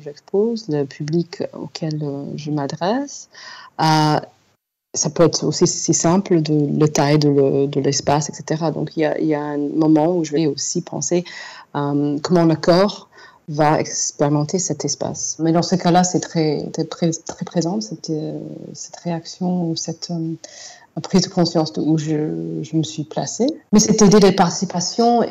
j'expose, 0.00 0.66
le 0.68 0.84
public 0.84 1.42
auquel 1.52 1.98
euh, 2.02 2.24
je 2.36 2.50
m'adresse. 2.50 3.28
ça 3.78 5.10
peut 5.14 5.24
être 5.24 5.44
aussi 5.44 5.66
si 5.66 5.94
simple 5.94 6.40
de 6.40 6.78
la 6.78 6.88
taille 6.88 7.18
de 7.18 7.80
l'espace, 7.80 8.28
etc. 8.28 8.70
Donc 8.74 8.96
il 8.96 9.00
y, 9.02 9.34
a, 9.34 9.42
un 9.42 9.58
moment 9.58 10.16
où 10.16 10.24
je 10.24 10.32
vais 10.32 10.46
aussi 10.46 10.82
penser 10.82 11.24
comment 11.72 12.44
le 12.44 12.56
corps 12.56 13.08
va 13.48 13.80
expérimenter 13.80 14.58
cet 14.58 14.84
espace. 14.84 15.36
Mais 15.38 15.52
dans 15.52 15.62
ce 15.62 15.76
cas-là, 15.76 16.04
c'est 16.04 16.20
très, 16.20 16.70
très, 16.90 17.10
très, 17.10 17.44
présent, 17.46 17.80
cette, 17.80 18.12
cette 18.74 18.96
réaction 18.96 19.70
ou 19.70 19.76
cette 19.76 20.12
prise 21.02 21.22
de 21.22 21.28
conscience 21.28 21.72
de 21.72 21.80
où 21.80 21.96
je, 21.96 22.60
je, 22.62 22.76
me 22.76 22.82
suis 22.82 23.04
placée. 23.04 23.46
Mais 23.72 23.80
cette 23.80 24.02
idée 24.02 24.20
de 24.20 24.30
participation 24.30 25.22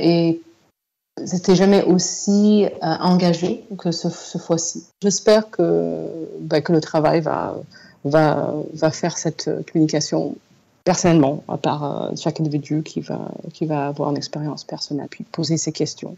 c'était 1.25 1.55
jamais 1.55 1.83
aussi 1.83 2.67
engagé 2.81 3.65
que 3.77 3.91
ce, 3.91 4.09
fois-ci. 4.09 4.85
J'espère 5.01 5.49
que, 5.49 6.07
ben, 6.39 6.61
que 6.61 6.71
le 6.71 6.81
travail 6.81 7.21
va 7.21 7.57
va, 8.05 8.53
va 8.73 8.91
faire 8.91 9.17
cette 9.17 9.47
euh, 9.47 9.61
communication 9.71 10.35
personnellement, 10.83 11.43
à 11.47 11.57
part 11.57 11.83
euh, 11.83 12.15
chaque 12.15 12.39
individu 12.39 12.81
qui 12.83 13.01
va, 13.01 13.31
qui 13.53 13.65
va 13.65 13.87
avoir 13.87 14.09
une 14.09 14.17
expérience 14.17 14.63
personnelle, 14.63 15.07
puis 15.09 15.23
poser 15.23 15.57
ses 15.57 15.71
questions 15.71 16.15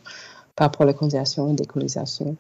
par 0.56 0.68
rapport 0.68 0.84
à 0.84 0.86
la 0.86 0.94
colonisation, 0.94 1.48
la 1.48 1.54
décolonisation, 1.54 2.36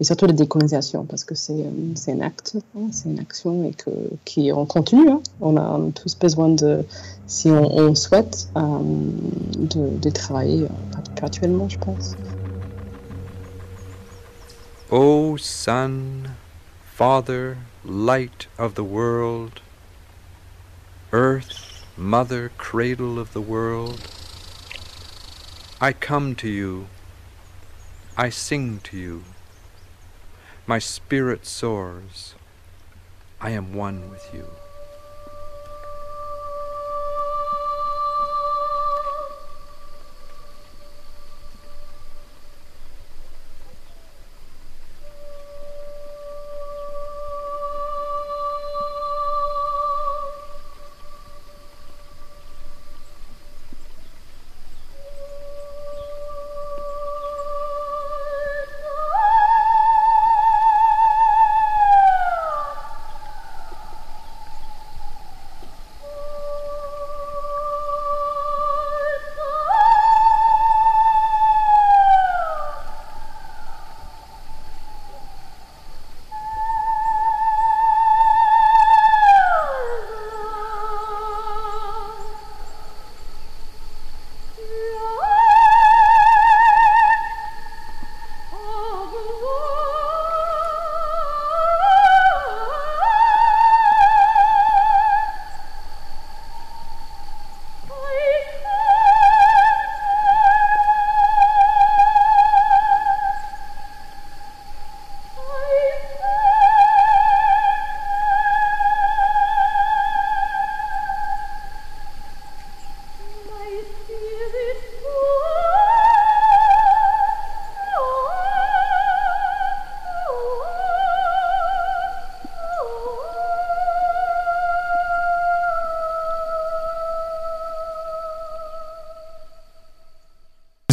et 0.00 0.04
surtout 0.04 0.26
la 0.26 0.32
décolonisation, 0.32 1.04
parce 1.04 1.24
que 1.24 1.34
c'est 1.34 1.52
euh, 1.52 2.12
un 2.12 2.20
acte, 2.20 2.56
hein, 2.76 2.88
c'est 2.92 3.10
une 3.10 3.18
action 3.18 3.64
et 3.64 3.72
que, 3.72 3.90
qui 4.24 4.50
on 4.52 4.64
continue. 4.64 5.10
Hein. 5.10 5.20
On, 5.40 5.56
a, 5.58 5.78
tous 5.94 6.16
besoin 6.18 6.48
de, 6.48 6.84
si 7.26 7.50
on, 7.50 7.94
souhaite, 7.94 8.48
de, 8.54 9.98
de, 9.98 10.10
travailler 10.10 10.66
perpétuellement, 11.14 11.68
je 11.68 11.78
pense. 11.78 12.16
Oh, 14.90 15.36
son, 15.36 16.24
father, 16.94 17.58
light 17.84 18.48
of 18.58 18.74
the 18.76 18.82
world, 18.82 19.60
earth, 21.12 21.84
mother, 21.98 22.50
cradle 22.56 23.18
of 23.18 23.34
the 23.34 23.42
world, 23.42 24.00
I 25.82 25.92
come 25.92 26.34
to 26.36 26.48
you, 26.48 26.86
I 28.20 28.30
sing 28.30 28.80
to 28.80 28.96
you, 28.96 29.22
my 30.66 30.80
spirit 30.80 31.46
soars, 31.46 32.34
I 33.40 33.50
am 33.50 33.72
one 33.74 34.10
with 34.10 34.28
you. 34.34 34.57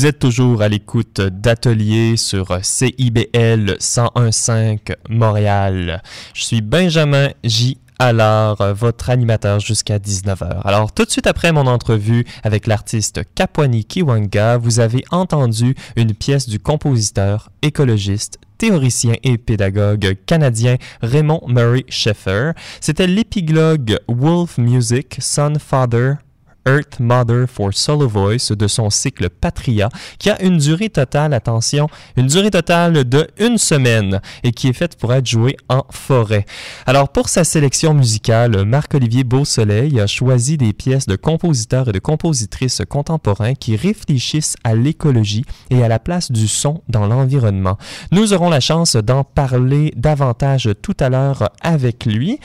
Vous 0.06 0.10
êtes 0.10 0.20
toujours 0.20 0.62
à 0.62 0.70
l'écoute 0.70 1.20
d'Atelier 1.20 2.16
sur 2.16 2.64
CIBL 2.64 3.78
101.5 3.80 4.94
Montréal. 5.10 6.04
Je 6.36 6.44
suis 6.44 6.62
Benjamin 6.62 7.30
J. 7.44 7.80
Allard, 7.98 8.76
votre 8.76 9.10
animateur 9.10 9.60
jusqu'à 9.60 9.98
19h. 9.98 10.62
Alors, 10.64 10.92
tout 10.92 11.06
de 11.06 11.10
suite 11.10 11.26
après 11.26 11.52
mon 11.52 11.66
entrevue 11.66 12.24
avec 12.44 12.68
l'artiste 12.68 13.22
Kapwani 13.34 13.84
Kiwanga, 13.84 14.58
vous 14.58 14.80
avez 14.80 15.04
entendu 15.10 15.74
une 15.96 16.14
pièce 16.14 16.48
du 16.48 16.60
compositeur, 16.60 17.50
écologiste, 17.64 18.38
théoricien 18.60 19.16
et 19.24 19.40
pédagogue 19.40 20.18
canadien 20.28 20.76
Raymond 21.02 21.42
Murray 21.48 21.84
Sheffer. 21.90 22.52
C'était 22.80 23.08
l'épiglogue 23.08 23.98
Wolf 24.08 24.60
Music, 24.60 25.18
Son 25.20 25.54
Father, 25.58 26.18
Earth 26.68 27.00
Mother 27.00 27.46
for 27.48 27.74
Solo 27.74 28.08
Voice 28.08 28.52
de 28.52 28.68
son 28.68 28.90
cycle 28.90 29.30
Patria, 29.30 29.90
qui 30.18 30.30
a 30.30 30.42
une 30.42 30.58
durée 30.58 30.90
totale, 30.90 31.34
attention, 31.34 31.88
une 32.18 32.28
durée 32.28 32.50
totale 32.50 33.08
de 33.08 33.28
une 33.38 33.58
semaine 33.58 34.20
et 34.44 34.52
qui 34.52 34.70
est 34.70 34.74
faite 34.74 34.98
pour 34.98 35.14
être 35.14 35.28
jouée 35.28 35.58
en 35.70 35.84
forêt. 35.92 36.46
Alors 36.86 37.10
pour 37.10 37.30
sa 37.30 37.44
sélection 37.44 37.94
musicale, 37.94 38.66
Marc-Olivier 38.66 39.24
Beausoleil 39.24 40.00
a 40.00 40.08
choisi 40.08 40.58
des 40.58 40.74
pièces 40.74 41.06
de 41.06 41.16
compositeurs 41.16 41.90
et 41.90 41.92
de 41.92 42.00
compositrices 42.00 42.82
contemporains 42.90 43.54
qui 43.54 43.76
réfléchissent 43.76 44.56
à 44.64 44.76
l'écologie 44.76 45.46
et 45.70 45.84
à 45.84 45.88
la 45.88 46.00
place 46.00 46.32
du 46.32 46.48
son 46.48 46.82
dans 46.90 47.06
l'environnement. 47.06 47.78
Nous 48.12 48.34
aurons 48.34 48.50
la 48.50 48.60
chance 48.60 48.96
d'en 48.96 49.24
parler 49.24 49.94
davantage 49.96 50.70
tout 50.82 50.98
à 51.00 51.10
l'heure 51.10 51.50
avec 51.62 52.06
lui. 52.06 52.40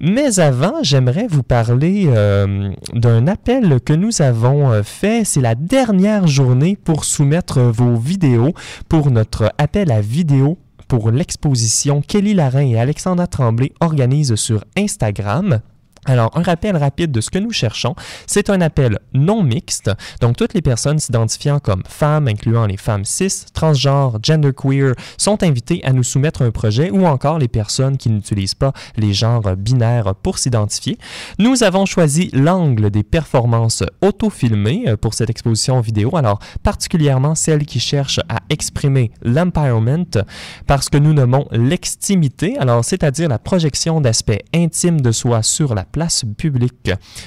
Mais 0.00 0.38
avant, 0.38 0.74
j'aimerais 0.82 1.26
vous 1.28 1.42
parler 1.42 2.04
euh, 2.08 2.70
d'un 2.94 3.26
appel 3.26 3.80
que 3.80 3.92
nous 3.92 4.22
avons 4.22 4.70
euh, 4.70 4.82
fait. 4.82 5.24
C'est 5.24 5.40
la 5.40 5.54
dernière 5.54 6.26
journée 6.26 6.76
pour 6.76 7.04
soumettre 7.04 7.60
vos 7.60 7.96
vidéos 7.96 8.52
pour 8.88 9.10
notre 9.10 9.52
appel 9.58 9.90
à 9.90 10.00
vidéo 10.00 10.58
pour 10.86 11.10
l'exposition 11.10 12.00
Kelly 12.00 12.34
Larin 12.34 12.66
et 12.66 12.78
Alexandra 12.78 13.26
Tremblay 13.26 13.72
organisent 13.80 14.36
sur 14.36 14.64
Instagram. 14.76 15.60
Alors, 16.08 16.30
un 16.34 16.42
rappel 16.42 16.74
rapide 16.74 17.12
de 17.12 17.20
ce 17.20 17.28
que 17.28 17.38
nous 17.38 17.52
cherchons, 17.52 17.94
c'est 18.26 18.48
un 18.48 18.62
appel 18.62 18.98
non 19.12 19.42
mixte, 19.42 19.90
donc 20.22 20.38
toutes 20.38 20.54
les 20.54 20.62
personnes 20.62 20.98
s'identifiant 20.98 21.58
comme 21.58 21.82
femmes, 21.86 22.28
incluant 22.28 22.64
les 22.64 22.78
femmes 22.78 23.04
cis, 23.04 23.44
transgenres, 23.52 24.18
genderqueer, 24.22 24.94
sont 25.18 25.42
invitées 25.42 25.84
à 25.84 25.92
nous 25.92 26.02
soumettre 26.02 26.40
un 26.40 26.50
projet 26.50 26.90
ou 26.90 27.06
encore 27.06 27.38
les 27.38 27.46
personnes 27.46 27.98
qui 27.98 28.08
n'utilisent 28.08 28.54
pas 28.54 28.72
les 28.96 29.12
genres 29.12 29.54
binaires 29.54 30.14
pour 30.14 30.38
s'identifier. 30.38 30.96
Nous 31.38 31.62
avons 31.62 31.84
choisi 31.84 32.30
l'angle 32.32 32.88
des 32.90 33.02
performances 33.02 33.84
auto-filmées 34.00 34.84
euh, 34.88 34.96
pour 34.96 35.12
cette 35.12 35.28
exposition 35.28 35.80
vidéo, 35.82 36.16
alors 36.16 36.38
particulièrement 36.62 37.34
celles 37.34 37.66
qui 37.66 37.80
cherchent 37.80 38.20
à 38.30 38.38
exprimer 38.48 39.10
l'empowerment 39.20 40.24
parce 40.66 40.88
que 40.88 40.96
nous 40.96 41.12
nommons 41.12 41.48
l'extimité, 41.52 42.56
alors 42.56 42.82
c'est-à-dire 42.82 43.28
la 43.28 43.38
projection 43.38 44.00
d'aspects 44.00 44.40
intimes 44.54 45.02
de 45.02 45.12
soi 45.12 45.42
sur 45.42 45.74
la 45.74 45.84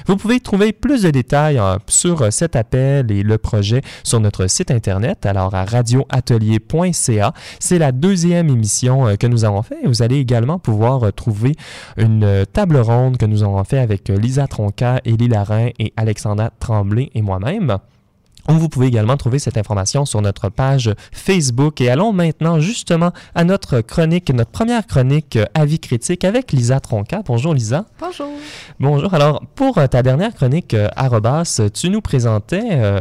Vous 0.08 0.18
pouvez 0.18 0.40
trouver 0.40 0.74
plus 0.74 1.04
de 1.04 1.10
détails 1.10 1.58
euh, 1.58 1.78
sur 1.88 2.22
euh, 2.22 2.32
cet 2.32 2.56
appel 2.56 3.12
et 3.12 3.24
le 3.24 3.38
projet 3.38 3.82
sur 4.04 4.20
notre 4.20 4.48
site 4.48 4.72
internet, 4.72 5.26
alors 5.26 5.54
à 5.54 5.66
radioatelier.ca. 5.66 7.34
C'est 7.60 7.80
la 7.80 7.92
deuxième 7.92 8.50
émission 8.50 9.08
euh, 9.08 9.16
que 9.16 9.28
nous 9.28 9.46
avons 9.46 9.62
fait. 9.62 9.80
Vous 9.86 10.02
allez 10.02 10.18
également 10.18 10.60
pouvoir 10.60 11.12
trouver 11.14 11.56
une 11.98 12.46
table 12.52 12.78
ronde 12.78 13.18
que 13.18 13.26
nous 13.26 13.44
avons 13.44 13.64
fait 13.64 13.80
avec 13.80 14.10
Lisa 14.10 14.48
Tronca, 14.48 15.02
Élie 15.06 15.28
Larin 15.28 15.70
et 15.80 15.94
Alexandra 15.98 16.52
Tremblay 16.60 17.10
et 17.14 17.22
moi-même. 17.22 17.78
Vous 18.48 18.70
pouvez 18.70 18.88
également 18.88 19.18
trouver 19.18 19.40
cette 19.40 19.58
information 19.58 20.06
sur 20.06 20.22
notre 20.22 20.50
page 20.50 20.94
Facebook. 21.12 21.82
Et 21.82 21.90
allons 21.90 22.14
maintenant 22.14 22.60
justement 22.60 23.12
à 23.36 23.44
notre 23.44 23.82
chronique, 23.82 24.30
notre 24.32 24.52
première 24.52 24.86
chronique 24.88 25.36
euh, 25.36 25.46
Avis 25.54 25.80
critique 25.80 26.24
avec 26.24 26.52
Lisa 26.52 26.80
Tronca. 26.80 27.22
Bonjour 27.26 27.54
Lisa. 27.54 27.86
Bonjour. 28.00 28.28
Bonjour. 28.80 29.14
Alors, 29.14 29.44
pour 29.56 29.78
euh, 29.78 29.88
ta 29.88 30.04
dernière 30.04 30.34
chronique 30.34 30.74
euh, 30.74 30.88
Arrobas, 30.96 31.62
tu 31.74 31.90
nous 31.90 32.02
présentais, 32.02 32.70
euh, 32.72 33.00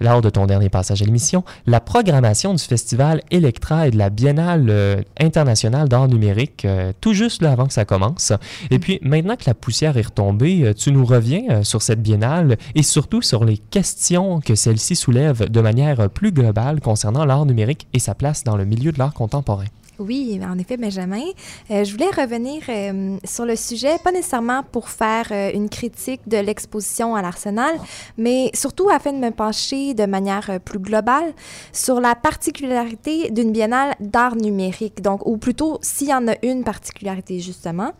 lors 0.00 0.20
de 0.20 0.30
ton 0.30 0.46
dernier 0.46 0.68
passage 0.68 1.02
à 1.02 1.04
l'émission, 1.04 1.44
la 1.66 1.80
programmation 1.80 2.54
du 2.54 2.62
festival 2.62 3.22
Electra 3.30 3.88
et 3.88 3.90
de 3.90 3.98
la 3.98 4.10
Biennale 4.10 4.66
euh, 4.70 5.00
internationale 5.20 5.88
d'art 5.88 6.08
numérique, 6.08 6.64
euh, 6.64 6.92
tout 7.00 7.12
juste 7.12 7.42
avant 7.42 7.66
que 7.66 7.72
ça 7.72 7.84
commence. 7.84 8.32
Et 8.70 8.78
puis, 8.78 8.98
maintenant 9.02 9.36
que 9.36 9.44
la 9.46 9.54
poussière 9.54 9.96
est 9.96 10.02
retombée, 10.06 10.62
euh, 10.64 10.74
tu 10.74 10.92
nous 10.92 11.04
reviens 11.04 11.62
sur 11.62 11.82
cette 11.82 12.02
biennale 12.02 12.56
et 12.74 12.82
surtout 12.82 13.22
sur 13.22 13.44
les 13.44 13.58
questions 13.58 14.40
que 14.40 14.54
celle-ci 14.54 14.96
soulève 14.96 15.50
de 15.50 15.60
manière 15.60 16.08
plus 16.10 16.32
globale 16.32 16.80
concernant 16.80 17.24
l'art 17.24 17.46
numérique 17.46 17.86
et 17.92 17.98
sa 17.98 18.14
place 18.14 18.44
dans 18.44 18.56
le 18.56 18.64
milieu 18.64 18.92
de 18.92 18.98
l'art 18.98 19.14
contemporain. 19.14 19.66
Oui, 19.98 20.40
en 20.48 20.56
effet, 20.58 20.76
Benjamin. 20.76 21.24
Euh, 21.72 21.82
je 21.82 21.90
voulais 21.90 22.10
revenir 22.10 22.62
euh, 22.68 23.16
sur 23.24 23.44
le 23.44 23.56
sujet, 23.56 23.98
pas 24.04 24.12
nécessairement 24.12 24.62
pour 24.62 24.90
faire 24.90 25.26
euh, 25.32 25.50
une 25.52 25.68
critique 25.68 26.20
de 26.28 26.36
l'exposition 26.36 27.16
à 27.16 27.22
l'Arsenal, 27.22 27.74
mais 28.16 28.52
surtout 28.54 28.88
afin 28.90 29.12
de 29.12 29.18
me 29.18 29.30
pencher 29.30 29.94
de 29.94 30.06
manière 30.06 30.60
plus 30.64 30.78
globale 30.78 31.34
sur 31.72 32.00
la 32.00 32.14
particularité 32.14 33.30
d'une 33.32 33.50
biennale 33.50 33.96
d'art 33.98 34.36
numérique, 34.36 35.02
donc, 35.02 35.26
ou 35.26 35.36
plutôt 35.36 35.78
s'il 35.82 36.10
y 36.10 36.14
en 36.14 36.28
a 36.28 36.34
une 36.42 36.62
particularité 36.62 37.40
justement. 37.40 37.90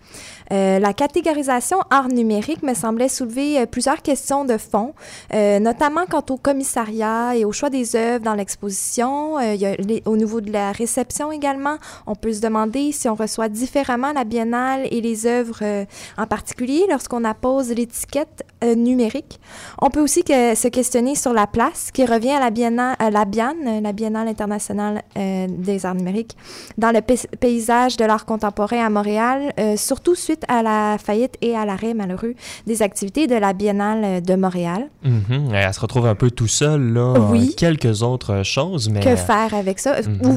La 0.51 0.93
catégorisation 0.93 1.79
art 1.91 2.09
numérique 2.09 2.63
me 2.63 2.75
semblait 2.75 3.09
soulever 3.09 3.67
plusieurs 3.67 4.03
questions 4.03 4.45
de 4.45 4.57
fond, 4.57 4.95
notamment 5.33 6.07
quant 6.09 6.25
au 6.31 6.37
commissariat 6.37 7.37
et 7.37 7.45
au 7.45 7.53
choix 7.53 7.71
des 7.71 7.97
œuvres 7.97 8.25
dans 8.25 8.35
l'exposition. 8.35 9.35
Au 9.35 10.17
niveau 10.17 10.41
de 10.41 10.53
la 10.53 10.73
réception 10.73 11.33
également, 11.33 11.77
on 12.07 12.15
peut 12.15 12.33
se 12.33 12.41
demander 12.41 12.93
si 12.93 13.09
on 13.09 13.15
reçoit 13.15 13.49
différemment 13.49 14.13
la 14.13 14.25
biennale 14.25 14.83
et 14.91 15.01
les 15.01 15.27
œuvres 15.27 15.59
euh, 15.63 15.85
en 16.17 16.27
particulier 16.27 16.85
lorsqu'on 16.91 17.25
appose 17.25 17.71
l'étiquette 17.71 18.45
euh, 18.65 18.75
numérique. 18.75 19.39
On 19.81 19.91
peut 19.91 20.01
aussi 20.01 20.25
que- 20.25 20.55
se 20.55 20.69
questionner 20.69 21.15
sur 21.15 21.33
la 21.33 21.47
place 21.47 21.91
qui 21.93 22.05
revient 22.05 22.31
à 22.33 22.41
la 22.41 22.51
biennale, 22.51 22.97
à 22.99 23.11
la 23.11 23.25
Bienne, 23.25 23.57
euh, 23.67 23.81
la 23.81 23.93
Biennale 23.93 24.29
internationale 24.29 25.03
des 25.49 25.85
arts 25.87 25.95
numériques, 25.95 26.37
dans 26.77 26.91
le 26.93 27.01
paysage 27.01 27.97
de 27.97 28.05
l'art 28.05 28.25
contemporain 28.25 28.85
à 28.87 28.91
Montréal, 28.91 29.53
surtout 29.77 30.15
suite 30.15 30.45
à 30.49 30.63
la 30.63 30.97
faillite 30.99 31.35
et 31.41 31.57
à 31.57 31.65
l'arrêt 31.65 31.95
malheureux 31.95 32.35
des 32.67 32.83
activités 32.83 33.27
de 33.27 33.35
la 33.35 33.53
Biennale 33.53 34.23
de 34.23 34.35
Montréal. 34.35 34.89
Mhm. 35.05 35.51
Elle 35.53 35.75
se 35.75 35.81
retrouve 35.81 36.07
un 36.07 36.15
peu 36.15 36.31
tout 36.31 36.47
seul, 36.49 36.93
là. 36.93 37.15
Oui. 37.31 37.55
Quelques 37.57 38.03
autres 38.03 38.43
choses, 38.43 38.89
mais... 38.89 39.01
Que 39.01 39.17
faire 39.17 39.55
avec 39.55 39.79
ça? 39.79 40.01
Mhm. 40.03 40.27
Ou 40.27 40.35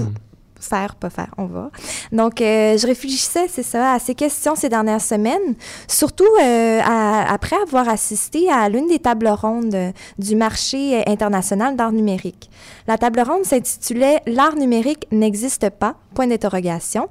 faire, 0.61 0.95
pas 0.95 1.09
faire, 1.09 1.33
on 1.37 1.45
va. 1.45 1.69
Donc, 2.11 2.41
euh, 2.41 2.77
je 2.77 2.87
réfléchissais, 2.87 3.47
c'est 3.47 3.63
ça, 3.63 3.93
à 3.93 3.99
ces 3.99 4.15
questions 4.15 4.55
ces 4.55 4.69
dernières 4.69 5.01
semaines, 5.01 5.55
surtout 5.87 6.27
euh, 6.41 6.79
après 6.83 7.55
avoir 7.63 7.89
assisté 7.89 8.49
à 8.49 8.69
l'une 8.69 8.87
des 8.87 8.99
tables 8.99 9.27
rondes 9.27 9.93
du 10.17 10.35
marché 10.35 11.03
international 11.07 11.75
d'art 11.75 11.91
numérique. 11.91 12.49
La 12.87 12.97
table 12.97 13.21
ronde 13.21 13.45
s'intitulait 13.45 14.21
L'art 14.27 14.55
numérique 14.55 15.07
n'existe 15.11 15.69
pas, 15.69 15.95
point 16.13 16.27
d'interrogation, 16.27 17.07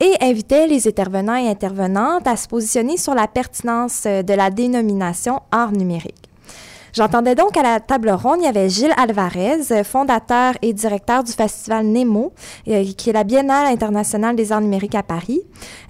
et 0.00 0.12
invitait 0.20 0.66
les 0.66 0.86
intervenants 0.86 1.36
et 1.36 1.48
intervenantes 1.48 2.26
à 2.26 2.36
se 2.36 2.48
positionner 2.48 2.96
sur 2.96 3.14
la 3.14 3.28
pertinence 3.28 4.04
de 4.04 4.34
la 4.34 4.50
dénomination 4.50 5.40
art 5.50 5.72
numérique. 5.72 6.21
J'entendais 6.94 7.34
donc 7.34 7.56
à 7.56 7.62
la 7.62 7.80
table 7.80 8.10
ronde, 8.10 8.38
il 8.40 8.44
y 8.44 8.48
avait 8.48 8.68
Gilles 8.68 8.92
Alvarez, 8.98 9.82
fondateur 9.82 10.54
et 10.60 10.74
directeur 10.74 11.24
du 11.24 11.32
festival 11.32 11.86
Nemo, 11.86 12.32
euh, 12.68 12.84
qui 12.96 13.08
est 13.08 13.14
la 13.14 13.24
Biennale 13.24 13.66
internationale 13.72 14.36
des 14.36 14.52
arts 14.52 14.60
numériques 14.60 14.94
à 14.94 15.02
Paris, 15.02 15.40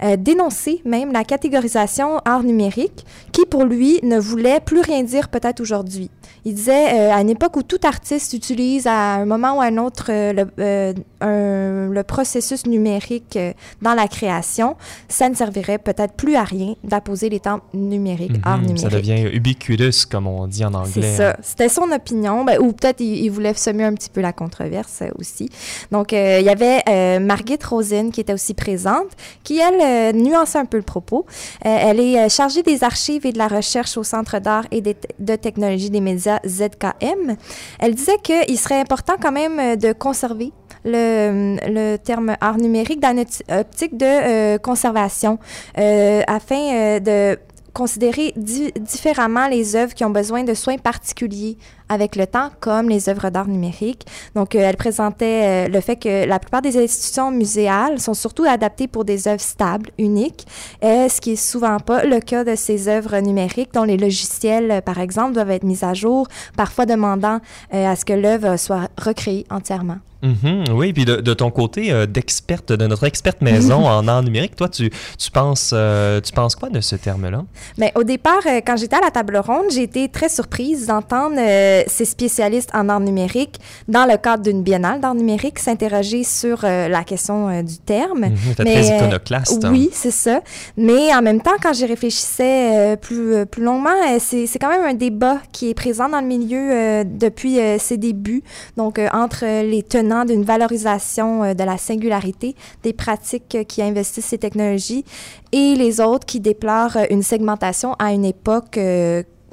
euh, 0.05 0.17
dénoncer 0.17 0.81
même 0.85 1.13
la 1.13 1.25
catégorisation 1.25 2.19
art 2.25 2.45
numérique, 2.45 3.05
qui 3.33 3.45
pour 3.47 3.65
lui 3.65 3.99
ne 4.05 4.17
voulait 4.19 4.61
plus 4.61 4.81
rien 4.81 5.03
dire 5.03 5.29
peut-être 5.29 5.61
aujourd'hui. 5.61 6.09
Il 6.45 6.55
disait 6.55 6.95
euh, 6.95 7.13
à 7.13 7.21
une 7.21 7.31
époque 7.31 7.57
où 7.57 7.63
tout 7.65 7.81
artiste 7.83 8.33
utilise 8.33 8.87
à 8.87 9.15
un 9.15 9.25
moment 9.25 9.57
ou 9.57 9.61
à 9.61 9.65
un 9.65 9.79
autre 9.79 10.07
le, 10.09 10.95
un- 11.21 11.89
le 11.91 12.03
processus 12.05 12.65
numérique 12.67 13.39
dans 13.81 13.95
la 13.95 14.07
création, 14.07 14.77
ça 15.09 15.29
ne 15.29 15.35
servirait 15.35 15.79
peut-être 15.79 16.15
plus 16.15 16.37
à 16.37 16.45
rien 16.45 16.75
d'apposer 16.85 17.29
les 17.29 17.41
termes 17.41 17.61
numériques, 17.75 18.33
art 18.45 18.59
Mhm, 18.59 18.67
numérique. 18.67 18.91
Ça 18.91 18.97
devient 18.97 19.29
ubiquitous, 19.33 20.07
comme 20.09 20.27
on 20.29 20.47
dit 20.47 20.65
en 20.65 20.75
anglais. 20.75 20.92
C'est 21.01 21.17
ça. 21.17 21.37
C'était 21.43 21.69
son 21.69 21.91
opinion, 21.93 22.45
ben, 22.45 22.59
ou 22.61 22.73
peut-être 22.73 23.01
il, 23.01 23.25
il 23.25 23.31
voulait 23.31 23.55
semer 23.55 23.85
un 23.85 23.95
petit 23.95 24.11
peu 24.11 24.21
la 24.21 24.33
controverse 24.33 25.01
euh, 25.03 25.09
aussi. 25.19 25.49
Donc, 25.91 26.13
euh, 26.13 26.39
il 26.41 26.47
y 26.47 26.49
avait 26.49 26.81
euh, 26.89 27.19
Margit 27.21 27.59
Rosen 27.69 28.11
qui 28.11 28.21
était 28.21 28.33
aussi 28.33 28.55
présente, 28.55 29.09
qui, 29.45 29.59
elle, 29.59 29.81
euh, 29.81 30.13
nuançait 30.13 30.59
un 30.59 30.65
peu 30.67 30.77
le 30.77 30.83
propos. 30.83 31.27
Elle 31.63 32.01
est 32.01 32.29
chargée 32.29 32.63
des 32.63 32.85
archives 32.85 33.25
et 33.27 33.33
de 33.33 33.39
la 33.39 33.49
recherche 33.49 33.97
au 33.97 34.03
Centre 34.05 34.39
d'art 34.39 34.65
et 34.71 34.81
des- 34.81 34.97
de 35.19 35.37
technologie 35.37 35.91
des 35.91 36.01
médias 36.01 36.39
ZKM. 36.47 37.37
Elle 37.79 37.95
disait 37.95 38.19
qu'il 38.23 38.59
serait 38.59 38.81
important 38.81 39.15
quand 39.21 39.33
même 39.33 39.77
de 39.77 39.93
conserver 39.93 40.53
le, 40.85 41.57
le 41.69 41.97
terme 41.97 42.37
art 42.41 42.57
numérique 42.57 43.01
dans 43.01 43.15
notre 43.15 43.43
optique 43.49 43.97
de 43.97 44.05
euh, 44.07 44.59
conservation 44.59 45.39
euh, 45.79 46.23
afin 46.27 46.57
euh, 46.75 47.01
de 47.01 47.39
considérer 47.73 48.33
di- 48.37 48.73
différemment 48.81 49.49
les 49.49 49.77
œuvres 49.77 49.95
qui 49.95 50.05
ont 50.05 50.11
besoin 50.11 50.45
de 50.45 50.55
soins 50.55 50.79
particuliers 50.79 51.57
avec 51.89 52.17
le 52.17 52.27
temps, 52.27 52.51
comme 52.61 52.89
les 52.89 53.09
œuvres 53.09 53.29
d'art 53.31 53.49
numérique. 53.49 54.07
Donc, 54.35 54.55
euh, 54.55 54.61
elle 54.61 54.77
présentait 54.77 55.67
euh, 55.67 55.69
le 55.69 55.81
fait 55.81 55.97
que 55.97 56.27
la 56.27 56.39
plupart 56.39 56.63
des 56.63 56.83
institutions 56.83 57.31
muséales 57.31 58.01
sont 58.01 58.15
surtout 58.15 58.45
adaptées 58.45 58.89
pour 58.89 59.05
des 59.05 59.29
œuvres 59.29 59.41
stables, 59.43 59.91
uniques, 59.99 60.47
euh, 60.85 61.09
ce 61.09 61.21
qui 61.21 61.33
est 61.33 61.37
souvent 61.37 61.79
pas 61.81 62.05
le 62.05 62.21
cas 62.21 62.45
de 62.45 62.55
ces 62.55 62.89
œuvres 62.89 63.19
numériques 63.21 63.75
dont 63.75 63.85
les 63.85 63.97
logiciels, 63.99 64.71
euh, 64.71 64.81
par 64.81 64.99
exemple, 65.01 65.35
doivent 65.35 65.51
être 65.51 65.65
mis 65.65 65.85
à 65.85 65.93
jour, 65.93 66.27
parfois 66.57 66.87
demandant 66.87 67.41
à 67.71 67.97
ce 67.97 68.05
que 68.05 68.13
l'œuvre 68.13 68.57
soit 68.57 68.89
recréée 68.99 69.47
entièrement. 69.51 69.97
Mhm, 70.23 70.65
oui, 70.75 70.93
puis 70.93 71.05
de, 71.05 71.17
de 71.17 71.35
ton 71.35 71.51
côté 71.51 71.91
euh, 71.93 72.07
d'experte, 72.07 72.71
de 72.73 72.87
notre 72.87 73.05
experte 73.05 73.41
maison 73.43 73.85
en 73.89 74.07
art 74.07 74.23
numérique, 74.23 74.55
toi, 74.55 74.69
tu, 74.69 74.91
tu, 75.19 75.31
penses, 75.33 75.73
euh, 75.75 76.21
tu 76.21 76.33
penses 76.33 76.55
quoi 76.55 76.69
de 76.71 76.81
ce 76.81 76.95
terme-là? 76.95 77.45
Mais 77.77 77.91
au 77.97 78.05
départ, 78.05 78.39
euh, 78.47 78.61
quand 78.65 78.77
j'étais 78.77 78.95
à 78.95 79.01
la 79.01 79.11
table 79.11 79.37
ronde, 79.39 79.67
j'ai 79.73 79.83
été 79.83 80.09
très 80.09 80.29
surprise 80.29 80.87
d'entendre 80.87 81.35
euh, 81.39 81.83
ces 81.89 82.05
spécialistes 82.05 82.71
en 82.73 82.89
art 82.89 83.01
numérique, 83.01 83.59
dans 83.89 84.05
le 84.05 84.17
cadre 84.17 84.45
d'une 84.45 84.63
biennale 84.63 85.01
d'art 85.01 85.17
numérique, 85.17 85.59
s'interroger 85.59 86.23
sur 86.23 86.63
la 86.63 87.03
question 87.05 87.63
du 87.63 87.79
terme. 87.79 88.27
T'es 88.57 88.65
Mais, 88.65 88.83
très 88.83 88.97
iconoclaste. 88.97 89.65
hein. 89.65 89.71
Oui, 89.73 89.91
c'est 89.93 90.13
ça. 90.13 90.41
Mais 90.77 91.13
en 91.15 91.23
même 91.23 91.41
temps, 91.41 91.51
quand 91.61 91.73
j'y 91.73 91.87
réfléchissais 91.87 92.97
plus, 93.01 93.45
plus 93.47 93.63
longuement, 93.65 93.91
c'est 94.21 94.59
quand 94.61 94.69
même 94.69 94.85
un 94.85 94.95
débat 94.95 95.39
qui 95.53 95.71
est 95.71 95.75
présent 95.75 96.09
dans 96.09 96.21
le 96.21 96.27
milieu 96.27 97.05
depuis 97.05 97.59
ses 97.79 97.97
débuts. 97.97 98.43
Donc, 98.77 99.01
entre 99.13 99.45
les 99.65 99.83
tenants 99.83 100.12
d'une 100.27 100.45
valorisation 100.45 101.43
euh, 101.43 101.55
de 101.55 101.65
la 101.65 101.79
singularité 101.79 102.55
des 102.83 102.93
pratiques 102.93 103.55
euh, 103.55 103.65
qui 103.65 103.83
investissent 103.83 104.27
ces 104.27 104.39
technologies 104.39 105.05
et 105.53 105.75
les 105.75 106.01
autres 106.01 106.27
qui 106.27 106.41
déplorent 106.41 106.97
euh, 106.97 107.05
une 107.11 107.23
segmentation 107.23 107.95
à 107.99 108.13
une 108.13 108.25
époque 108.25 108.79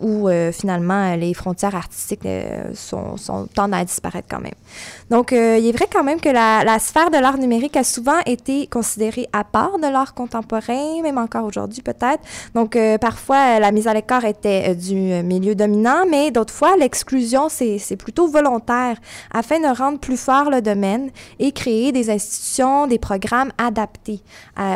où 0.02 0.30
euh, 0.30 0.52
finalement 0.52 1.16
les 1.16 1.34
frontières 1.34 1.76
artistiques 1.76 2.26
euh, 2.26 2.72
sont, 2.74 3.18
sont, 3.18 3.48
tendent 3.48 3.74
à 3.74 3.84
disparaître 3.84 4.28
quand 4.30 4.40
même. 4.40 4.54
Donc, 5.10 5.34
euh, 5.34 5.58
il 5.60 5.68
est 5.68 5.72
vrai 5.72 5.88
quand 5.92 6.04
même 6.04 6.22
que 6.22 6.30
la, 6.30 6.80
sphère 6.80 7.10
de 7.10 7.18
l'art 7.18 7.38
numérique 7.38 7.76
a 7.76 7.84
souvent 7.84 8.20
été 8.26 8.68
considérée 8.68 9.28
à 9.34 9.44
part 9.44 9.80
de 9.80 9.88
l'art 9.88 10.14
contemporain, 10.14 11.02
même 11.02 11.18
encore 11.18 11.46
aujourd'hui 11.46 11.82
peut-être. 11.82 12.22
Donc, 12.54 12.76
euh, 12.76 12.98
parfois, 12.98 13.56
euh, 13.56 13.60
la 13.60 13.72
mise 13.72 13.88
à 13.88 13.94
l'écart 13.94 14.26
était 14.26 14.70
euh, 14.70 14.74
du 14.76 14.96
milieu 15.24 15.56
dominant, 15.56 16.06
mais 16.10 16.32
d'autres 16.32 16.54
fois, 16.54 16.78
l'exclusion, 16.78 17.50
c'est 17.50 17.96
plutôt 17.98 18.28
volontaire 18.28 18.98
afin 19.32 19.60
de 19.60 19.78
rendre 19.78 20.00
plus 20.00 20.18
fort 20.18 20.50
le 20.50 20.62
domaine 20.62 21.10
et 21.40 21.52
créer 21.52 21.92
des 21.92 22.10
institutions, 22.10 22.88
des 22.88 23.00
programmes 23.00 23.52
adaptés 23.58 24.22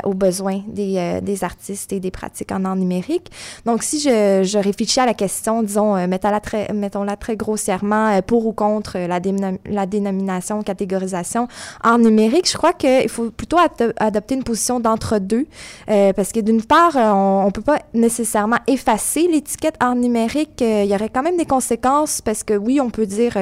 aux 0.03 0.13
besoins 0.13 0.61
des, 0.67 0.95
euh, 0.97 1.21
des 1.21 1.43
artistes 1.43 1.93
et 1.93 1.99
des 1.99 2.11
pratiques 2.11 2.51
en 2.51 2.65
art 2.65 2.75
numérique. 2.75 3.31
Donc, 3.65 3.83
si 3.83 3.99
je, 3.99 4.43
je 4.43 4.57
réfléchis 4.57 4.99
à 4.99 5.05
la 5.05 5.12
question, 5.13 5.63
disons, 5.63 5.95
euh, 5.95 6.07
mettons-la 6.07 7.15
très, 7.15 7.35
grossièrement, 7.35 8.07
euh, 8.09 8.21
pour 8.21 8.45
ou 8.45 8.53
contre 8.53 8.97
euh, 8.97 9.07
la, 9.07 9.19
la 9.65 9.85
dénomination, 9.85 10.61
catégorisation 10.63 11.47
art 11.81 11.99
numérique, 11.99 12.49
je 12.49 12.57
crois 12.57 12.73
qu'il 12.73 13.09
faut 13.09 13.31
plutôt 13.31 13.57
ado- 13.57 13.93
adopter 13.97 14.35
une 14.35 14.43
position 14.43 14.79
d'entre-deux, 14.79 15.45
parce 15.87 16.31
que 16.31 16.39
d'une 16.39 16.61
part, 16.63 16.95
on 16.95 17.45
ne 17.45 17.51
peut 17.51 17.61
pas 17.61 17.79
nécessairement 17.93 18.57
effacer 18.67 19.27
l'étiquette 19.27 19.75
art 19.79 19.95
numérique. 19.95 20.61
Il 20.61 20.85
y 20.85 20.93
aurait 20.95 21.09
quand 21.09 21.23
même 21.23 21.37
des 21.37 21.45
conséquences, 21.45 22.21
parce 22.21 22.43
que 22.43 22.53
oui, 22.53 22.79
on 22.81 22.89
peut 22.89 23.05
dire 23.05 23.33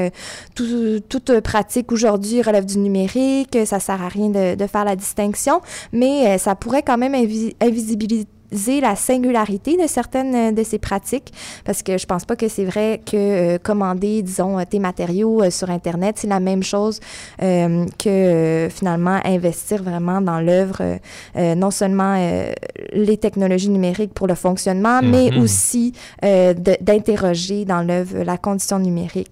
tout- 0.55 0.99
toute 1.10 1.39
pratique 1.41 1.91
aujourd'hui 1.91 2.41
relève 2.41 2.65
du 2.65 2.77
numérique, 2.77 3.57
ça 3.65 3.79
sert 3.79 4.01
à 4.01 4.07
rien 4.07 4.29
de, 4.29 4.67
faire 4.67 4.86
la 4.86 4.95
distinction, 4.95 5.62
mais 5.91 6.38
ça 6.38 6.55
pourrait 6.55 6.84
quand 6.84 6.97
même 6.97 7.13
invi- 7.13 7.55
invisibiliser 7.62 8.27
la 8.82 8.96
singularité 8.96 9.78
de 9.78 9.88
certaines 9.88 10.54
de 10.54 10.64
ces 10.64 10.80
pratiques, 10.80 11.34
parce 11.66 11.84
que 11.84 11.98
je 11.98 12.06
pense 12.06 12.26
pas 12.26 12.36
que 12.36 12.48
c'est 12.48 12.66
vrai 12.66 13.02
que 13.06 13.58
commander, 13.58 14.22
disons, 14.22 14.64
tes 14.66 14.80
matériaux 14.80 15.50
sur 15.50 15.70
Internet, 15.70 16.16
c'est 16.18 16.28
la 16.28 16.40
même 16.40 16.64
chose 16.64 17.00
que 17.40 18.68
finalement 18.70 19.20
investir 19.24 19.84
vraiment 19.84 20.22
dans 20.22 20.40
l'œuvre, 20.40 21.00
non 21.36 21.72
seulement 21.72 22.16
les 22.94 23.18
technologies 23.18 23.70
numériques 23.70 24.14
pour 24.14 24.28
le 24.28 24.36
fonctionnement, 24.36 25.02
mais 25.02 25.32
mhm. 25.32 25.42
aussi 25.42 25.94
d'interroger 26.22 27.66
dans 27.66 27.82
l'œuvre 27.82 28.24
la 28.24 28.38
condition 28.38 28.80
numérique. 28.80 29.32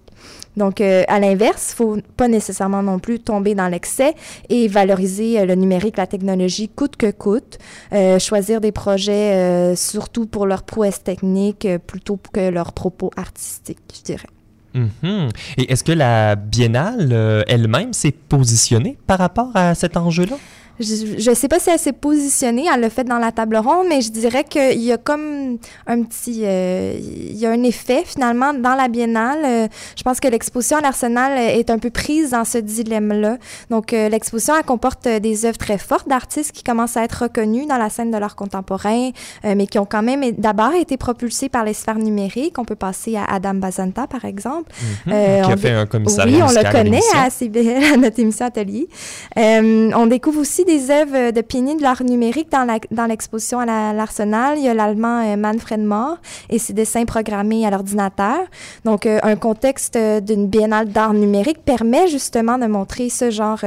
Donc, 0.60 0.82
euh, 0.82 1.04
à 1.08 1.18
l'inverse, 1.18 1.70
il 1.72 1.76
faut 1.76 1.96
pas 2.18 2.28
nécessairement 2.28 2.82
non 2.82 2.98
plus 2.98 3.18
tomber 3.18 3.54
dans 3.54 3.68
l'excès 3.68 4.14
et 4.50 4.68
valoriser 4.68 5.40
euh, 5.40 5.46
le 5.46 5.54
numérique, 5.54 5.96
la 5.96 6.06
technologie 6.06 6.68
coûte 6.68 6.96
que 6.96 7.10
coûte. 7.10 7.56
Euh, 7.94 8.18
choisir 8.18 8.60
des 8.60 8.70
projets 8.70 9.74
surtout 9.74 10.26
pour 10.26 10.44
leur 10.44 10.62
prouesse 10.62 11.02
technique 11.02 11.66
plutôt 11.86 12.18
que 12.30 12.50
leurs 12.50 12.74
propos 12.74 13.10
artistiques, 13.16 13.78
je 13.96 14.02
dirais. 14.02 14.28
Mhm. 14.74 15.30
Et 15.56 15.72
est-ce 15.72 15.82
que 15.82 15.92
la 15.92 16.36
biennale 16.36 17.44
elle-même 17.48 17.94
s'est 17.94 18.12
positionnée 18.12 18.98
par 19.06 19.18
rapport 19.18 19.50
à 19.54 19.74
cet 19.74 19.96
enjeu-là? 19.96 20.36
Je 20.80 21.30
ne 21.30 21.34
sais 21.34 21.48
pas 21.48 21.58
si 21.58 21.68
elle 21.68 21.78
s'est 21.78 21.92
positionnée, 21.92 22.64
elle 22.72 22.80
l'a 22.80 22.90
fait 22.90 23.04
dans 23.04 23.18
la 23.18 23.32
table 23.32 23.56
ronde, 23.56 23.86
mais 23.88 24.00
je 24.00 24.10
dirais 24.10 24.44
qu'il 24.44 24.80
y 24.80 24.92
a 24.92 24.96
comme 24.96 25.58
un 25.86 26.02
petit... 26.02 26.42
Euh, 26.44 26.98
il 26.98 27.36
y 27.36 27.44
a 27.44 27.50
un 27.50 27.62
effet, 27.64 28.02
finalement, 28.06 28.54
dans 28.54 28.74
la 28.74 28.88
biennale. 28.88 29.44
Euh, 29.44 29.68
je 29.96 30.02
pense 30.02 30.20
que 30.20 30.28
l'exposition 30.28 30.78
à 30.78 30.80
l'Arsenal 30.80 31.38
est 31.38 31.68
un 31.70 31.78
peu 31.78 31.90
prise 31.90 32.30
dans 32.30 32.44
ce 32.44 32.58
dilemme-là. 32.58 33.36
Donc, 33.68 33.92
euh, 33.92 34.08
l'exposition, 34.08 34.54
elle 34.56 34.64
comporte 34.64 35.06
des 35.06 35.44
œuvres 35.44 35.58
très 35.58 35.76
fortes 35.76 36.08
d'artistes 36.08 36.52
qui 36.52 36.62
commencent 36.62 36.96
à 36.96 37.04
être 37.04 37.24
reconnus 37.24 37.66
dans 37.66 37.76
la 37.78 37.90
scène 37.90 38.10
de 38.10 38.16
l'art 38.16 38.36
contemporain, 38.36 39.10
mais 39.44 39.66
qui 39.66 39.78
ont 39.78 39.86
quand 39.86 40.02
même 40.02 40.32
d'abord 40.38 40.74
été 40.74 40.96
propulsés 40.96 41.48
par 41.48 41.64
les 41.64 41.74
sphères 41.74 41.98
numériques. 41.98 42.58
On 42.58 42.64
peut 42.64 42.74
passer 42.74 43.16
à 43.16 43.24
Adam 43.24 43.54
Bazanta, 43.54 44.06
par 44.06 44.24
exemple. 44.24 44.72
Mhm. 45.06 45.12
qui 45.44 45.52
a 45.52 45.56
fait 45.56 45.70
un 45.72 45.86
commissariat 45.86 46.36
Oui, 46.36 46.42
on 46.42 46.52
le 46.52 46.72
connaît 46.72 47.00
à, 47.14 47.24
à, 47.94 47.96
notre 47.96 48.20
émission 48.20 48.46
Atelier. 48.46 48.88
on 49.36 50.06
découvre 50.06 50.40
aussi 50.40 50.64
des 50.64 50.69
œuvres 50.70 51.32
de 51.32 51.40
pionniers 51.40 51.74
de 51.74 51.82
l'art 51.82 52.04
numérique 52.04 52.48
dans 52.50 53.06
l'exposition 53.06 53.58
à 53.58 53.92
l'Arsenal. 53.92 54.56
Il 54.56 54.64
y 54.64 54.68
a 54.68 54.74
l'allemand 54.74 55.24
euh, 55.24 55.36
Manfred 55.36 55.80
Mohr 55.80 56.18
et 56.48 56.58
ses 56.58 56.72
dessins 56.72 57.04
programmés 57.04 57.66
à 57.66 57.70
l'ordinateur. 57.70 58.38
Donc, 58.84 59.04
euh, 59.04 59.18
un 59.24 59.34
contexte 59.34 59.96
euh, 59.96 60.20
d'une 60.20 60.46
biennale 60.46 60.88
d'art 60.90 61.12
numérique 61.12 61.64
permet 61.64 62.06
justement 62.06 62.56
de 62.56 62.66
montrer 62.66 63.08
ce 63.10 63.30
genre 63.30 63.58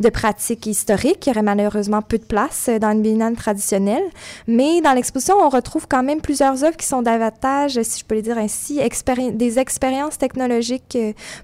de 0.00 0.08
pratiques 0.08 0.66
historiques 0.66 1.20
qui 1.20 1.30
aurait 1.30 1.42
malheureusement 1.42 2.00
peu 2.00 2.16
de 2.16 2.24
place 2.24 2.70
dans 2.80 2.92
une 2.92 3.02
biennale 3.02 3.36
traditionnelle. 3.36 4.04
Mais 4.46 4.80
dans 4.80 4.92
l'exposition, 4.92 5.34
on 5.38 5.50
retrouve 5.50 5.86
quand 5.88 6.02
même 6.02 6.20
plusieurs 6.20 6.64
œuvres 6.64 6.76
qui 6.76 6.86
sont 6.86 7.02
davantage, 7.02 7.80
si 7.82 8.00
je 8.00 8.04
peux 8.04 8.14
le 8.14 8.22
dire 8.22 8.38
ainsi, 8.38 8.80
des 9.32 9.58
expériences 9.58 10.16
technologiques 10.18 10.96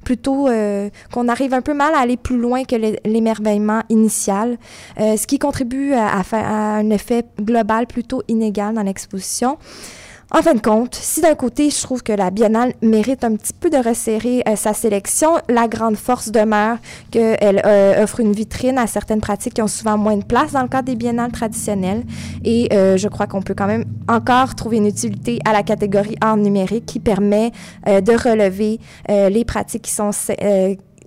plutôt 0.05 0.49
qu'on 1.13 1.29
arrive 1.29 1.55
un 1.55 1.61
peu 1.61 1.75
mal 1.75 1.95
à 1.95 1.99
aller 1.99 2.17
plus 2.17 2.39
loin 2.39 2.65
que 2.65 2.77
l'émerveillement 3.05 3.83
initial. 3.89 4.57
Euh, 5.01 5.17
ce 5.17 5.27
qui 5.27 5.39
contribue 5.39 5.93
à, 5.95 6.23
faire 6.23 6.47
un 6.47 6.91
effet 6.91 7.25
global 7.41 7.87
plutôt 7.87 8.23
inégal 8.29 8.75
dans 8.75 8.83
l'exposition. 8.83 9.59
En 10.35 10.41
fin 10.41 10.55
de 10.55 10.61
compte, 10.61 10.95
si 10.95 11.21
d'un 11.21 11.35
côté, 11.35 11.69
je 11.69 11.83
trouve 11.83 12.03
que 12.03 12.13
la 12.13 12.31
biennale 12.31 12.73
mérite 12.81 13.23
un 13.23 13.37
petit 13.37 13.53
peu 13.53 13.69
de 13.69 13.77
resserrer 13.77 14.43
euh, 14.49 14.57
sa 14.57 14.73
sélection, 14.73 15.33
la 15.51 15.69
grande 15.69 15.97
force 15.97 16.31
demeure 16.31 16.79
qu'elle 17.11 17.61
euh, 17.67 18.03
offre 18.03 18.21
une 18.21 18.33
vitrine 18.33 18.79
à 18.79 18.87
certaines 18.87 19.21
pratiques 19.21 19.53
qui 19.53 19.61
ont 19.63 19.69
souvent 19.69 19.99
moins 19.99 20.17
de 20.17 20.25
place 20.25 20.53
dans 20.53 20.63
le 20.63 20.69
cadre 20.69 20.87
des 20.87 20.97
biennales 20.97 21.33
traditionnelles. 21.33 22.05
Et 22.45 22.69
je 22.73 23.09
crois 23.09 23.27
qu'on 23.27 23.43
peut 23.43 23.55
quand 23.55 23.67
même 23.67 23.85
encore 24.09 24.55
trouver 24.55 24.79
une 24.79 24.87
utilité 24.87 25.39
à 25.45 25.53
la 25.53 25.63
catégorie 25.63 26.17
art 26.23 26.39
numérique 26.39 26.87
qui 26.87 26.99
permet 26.99 27.53
de 27.87 28.13
relever 28.13 28.81
les 29.09 29.45
pratiques 29.45 29.83
qui 29.83 29.91
sont 29.91 30.13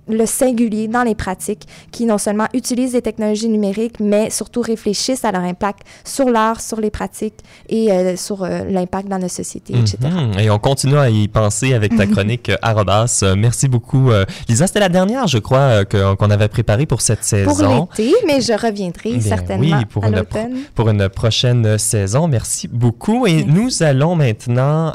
le 0.08 0.26
singulier 0.26 0.88
dans 0.88 1.04
les 1.04 1.16
pratiques 1.16 1.68
qui 1.92 2.06
non 2.06 2.18
seulement 2.18 2.48
utilisent 2.54 2.94
les 2.94 3.02
technologies 3.02 3.50
numériques, 3.50 4.00
mais 4.00 4.30
surtout 4.30 4.62
réfléchissent 4.62 5.26
à 5.26 5.32
leur 5.32 5.42
impact 5.42 5.80
sur 6.04 6.30
l'art, 6.30 6.62
sur 6.62 6.80
les 6.80 6.92
pratiques 6.92 7.40
et 7.70 7.92
euh, 7.92 8.16
sur 8.16 8.44
euh, 8.44 8.64
l'impact 8.70 9.08
dans 9.08 9.20
nos 9.20 9.28
sociétés, 9.28 9.74
etc. 9.74 9.98
Mhm. 10.04 10.40
Et 10.40 10.50
on 10.50 10.60
continue 10.60 10.98
à 10.98 11.10
y 11.10 11.28
penser 11.28 11.74
avec 11.74 11.96
ta 11.96 12.06
chronique 12.06 12.50
euh, 12.50 12.58
Arrobas. 12.62 13.24
Merci 13.38 13.68
beaucoup. 13.68 14.12
Lisa, 14.48 14.68
c'était 14.68 14.80
la 14.80 14.90
dernière, 14.90 15.28
je 15.28 15.38
crois, 15.38 15.86
qu'on 15.86 16.30
avait 16.30 16.48
préparée 16.48 16.86
pour 16.86 17.02
cette 17.02 17.24
saison. 17.24 17.54
Pour 17.54 17.98
l'été, 17.98 18.14
mais 18.28 18.42
je 18.42 18.54
reviendrai 18.54 19.20
certainement 19.22 19.78
oui, 19.78 19.86
pour 19.86 20.04
à 20.06 20.10
l'automne. 20.10 20.58
Pour 20.74 20.90
une 20.90 21.10
prochaine 21.10 21.78
saison. 21.78 22.28
Merci 22.28 22.68
beaucoup. 22.68 23.26
Et 23.28 23.44
nous 23.44 23.84
allons 23.84 24.16
maintenant 24.16 24.94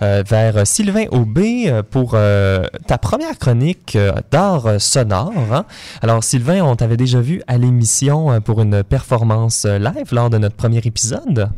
vers 0.00 0.66
Sylvain 0.66 1.04
Aubé 1.10 1.72
pour 1.90 2.12
ta 2.12 2.98
première 2.98 3.38
chronique 3.38 3.96
d'art 4.30 4.80
sonore. 4.80 5.32
Hein. 5.52 5.64
Alors, 6.02 6.22
Sylvain, 6.22 6.62
on 6.62 6.76
t'avait 6.76 6.96
déjà 6.96 7.20
vu 7.20 7.42
à 7.46 7.58
l'émission 7.58 8.30
euh, 8.30 8.40
pour 8.40 8.60
une 8.60 8.82
performance 8.82 9.64
euh, 9.64 9.78
live 9.78 10.12
lors 10.12 10.30
de 10.30 10.38
notre 10.38 10.56
premier 10.56 10.78
épisode. 10.78 11.50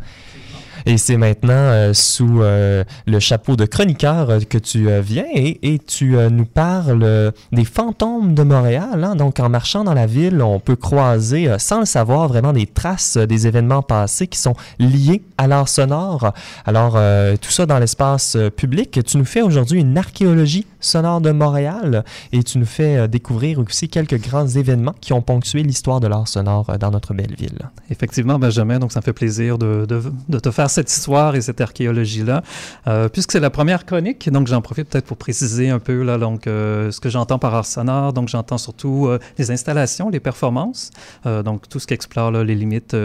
Et 0.87 0.99
c'est 0.99 1.17
maintenant 1.17 1.55
euh, 1.55 1.93
sous 1.95 2.43
euh, 2.43 2.85
le 3.07 3.21
chapeau 3.21 3.57
de 3.57 3.65
chroniqueur 3.65 4.31
euh, 4.31 4.41
que 4.41 4.59
tu 4.59 4.89
viens 5.01 5.25
et, 5.35 5.79
tu 5.87 6.17
nous 6.31 6.45
parles 6.45 7.33
des 7.53 7.65
fantômes 7.65 8.35
de 8.35 8.43
Montréal. 8.43 9.03
Hein. 9.03 9.17
Donc, 9.17 9.41
en 9.41 9.49
marchant 9.49 9.83
dans 9.83 9.95
la 9.95 10.07
ville, 10.07 10.43
on 10.43 10.61
peut 10.61 10.77
croiser, 10.77 11.49
sans 11.59 11.81
le 11.81 11.87
savoir, 11.87 12.29
vraiment 12.29 12.53
des 12.53 12.67
traces 12.67 13.17
des 13.17 13.47
événements 13.47 13.83
passés 13.83 14.27
qui 14.27 14.39
sont 14.39 14.55
liés 14.79 15.23
à 15.39 15.47
l'art 15.47 15.69
sonore. 15.69 16.33
Alors, 16.67 16.99
tout 17.41 17.51
ça 17.51 17.67
dans 17.67 17.79
l'espace 17.79 18.37
public. 18.57 19.01
Tu 19.05 19.17
nous 19.17 19.25
fais 19.25 19.43
aujourd'hui 19.43 19.81
une 19.81 19.97
archéologie 19.97 20.67
sonore 20.81 21.21
de 21.21 21.31
Montréal 21.31 22.05
et 22.33 22.43
tu 22.43 22.59
nous 22.59 22.67
fais 22.67 23.09
découvrir 23.09 23.59
aussi 23.59 23.89
quelques 23.89 24.21
grands 24.21 24.47
événements 24.47 24.95
qui 25.01 25.13
ont 25.13 25.23
ponctué 25.23 25.63
l'histoire 25.63 26.01
de 26.01 26.07
l'art 26.07 26.29
sonore 26.29 26.67
dans 26.79 26.91
notre 26.91 27.15
belle 27.15 27.35
ville. 27.39 27.71
Effectivement, 27.91 28.39
Benjamin, 28.39 28.79
donc 28.79 28.93
ça 28.93 29.01
me 29.01 29.05
fait 29.05 29.13
plaisir 29.13 29.59
de, 29.59 29.87
de, 29.87 30.03
de 30.29 30.39
te 30.39 30.51
faire 30.51 30.70
cette 30.71 30.91
histoire 30.91 31.35
et 31.37 31.41
cette 31.41 31.61
archéologie-là. 31.61 32.43
Euh, 32.87 33.09
puisque 33.09 33.33
c'est 33.33 33.41
la 33.41 33.51
première 33.51 33.85
chronique, 33.85 34.31
donc 34.31 34.47
j'en 34.47 34.61
profite 34.61 34.89
peut-être 34.89 35.07
pour 35.07 35.17
préciser 35.17 35.71
un 35.71 35.79
peu 35.79 36.03
là, 36.03 36.19
donc, 36.19 36.47
euh, 36.47 36.91
ce 36.91 37.01
que 37.01 37.09
j'entends 37.09 37.39
par 37.39 37.55
art 37.55 37.67
sonore. 37.67 38.13
Donc 38.13 38.29
j'entends 38.29 38.59
surtout 38.59 39.07
euh, 39.07 39.19
les 39.39 39.51
installations, 39.51 40.09
les 40.09 40.21
performances, 40.21 40.91
donc 41.25 41.69
tout 41.69 41.79
ce 41.79 41.87
qui 41.87 41.95
explore 41.95 42.31
les 42.31 42.55
limites 42.55 42.97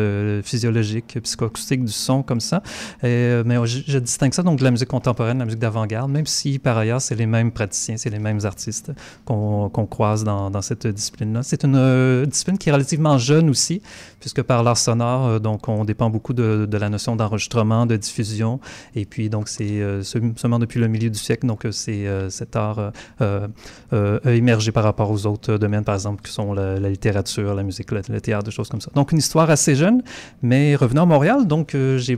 physiologiques, 0.44 1.20
psychoacoustiques 1.22 1.84
du 1.84 1.92
son 1.92 2.24
comme 2.24 2.40
ça. 2.40 2.62
Mais 3.04 3.56
je, 3.66 4.00
distingue 4.00 4.34
ça 4.34 4.44
donc 4.44 4.60
de 4.60 4.64
la 4.64 4.72
musique 4.72 4.88
contemporaine, 4.88 5.40
la 5.40 5.46
musique 5.46 5.60
d'avant-garde, 5.60 6.12
même 6.12 6.26
si 6.26 6.60
par 6.60 6.78
ailleurs 6.78 7.02
c'est 7.02 7.16
les 7.16 7.26
mêmes 7.26 7.52
praticiens, 7.52 7.98
c'est 7.98 8.10
les 8.10 8.20
mêmes 8.20 8.40
artistes 8.44 8.92
qu'on 9.26 9.88
croise 9.90 10.24
dans, 10.24 10.62
cette 10.62 10.88
discipline-là. 10.88 11.44
C'est 11.44 11.64
une 11.64 12.26
discipline 12.26 12.58
qui 12.58 12.70
est 12.70 12.72
relativement 12.72 13.18
jeune 13.18 13.50
aussi, 13.50 13.82
puisque 14.20 14.42
par 14.42 14.64
l'art 14.64 14.78
sonore, 14.78 15.40
donc 15.40 15.68
on 15.68 15.86
dépend 15.86 16.10
beaucoup 16.10 16.34
de 16.34 16.78
la 16.78 16.90
notion 16.90 17.16
d'enregistrement 17.16 17.55
de 17.64 17.96
diffusion. 17.96 18.60
Et 18.96 19.06
puis, 19.06 19.30
donc, 19.30 19.48
c'est 19.48 19.82
euh, 19.82 20.04
seulement 20.04 20.60
depuis 20.60 20.80
le 20.80 20.88
milieu 20.88 21.10
du 21.10 21.20
siècle, 21.20 21.48
donc, 21.48 21.66
euh, 21.66 21.72
c'est 21.72 22.08
euh, 22.08 22.30
cet 22.30 22.56
art 22.56 22.92
a 23.20 24.32
émergé 24.32 24.72
par 24.72 24.84
rapport 24.84 25.10
aux 25.12 25.26
autres 25.26 25.58
domaines, 25.58 25.84
par 25.84 25.96
exemple, 25.96 26.22
qui 26.24 26.32
sont 26.32 26.54
la, 26.54 26.78
littérature, 26.90 27.56
la 27.56 27.64
musique, 27.64 27.92
le, 27.92 28.02
le, 28.10 28.22
théâtre, 28.22 28.46
des 28.46 28.52
choses 28.52 28.70
comme 28.70 28.82
ça. 28.82 28.92
Donc, 28.96 29.12
une 29.12 29.20
histoire 29.20 29.50
assez 29.50 29.76
jeune, 29.76 30.04
mais 30.42 30.76
revenant 30.76 31.04
à 31.04 31.06
Montréal, 31.06 31.48
donc, 31.48 31.76
j'ai 31.98 32.18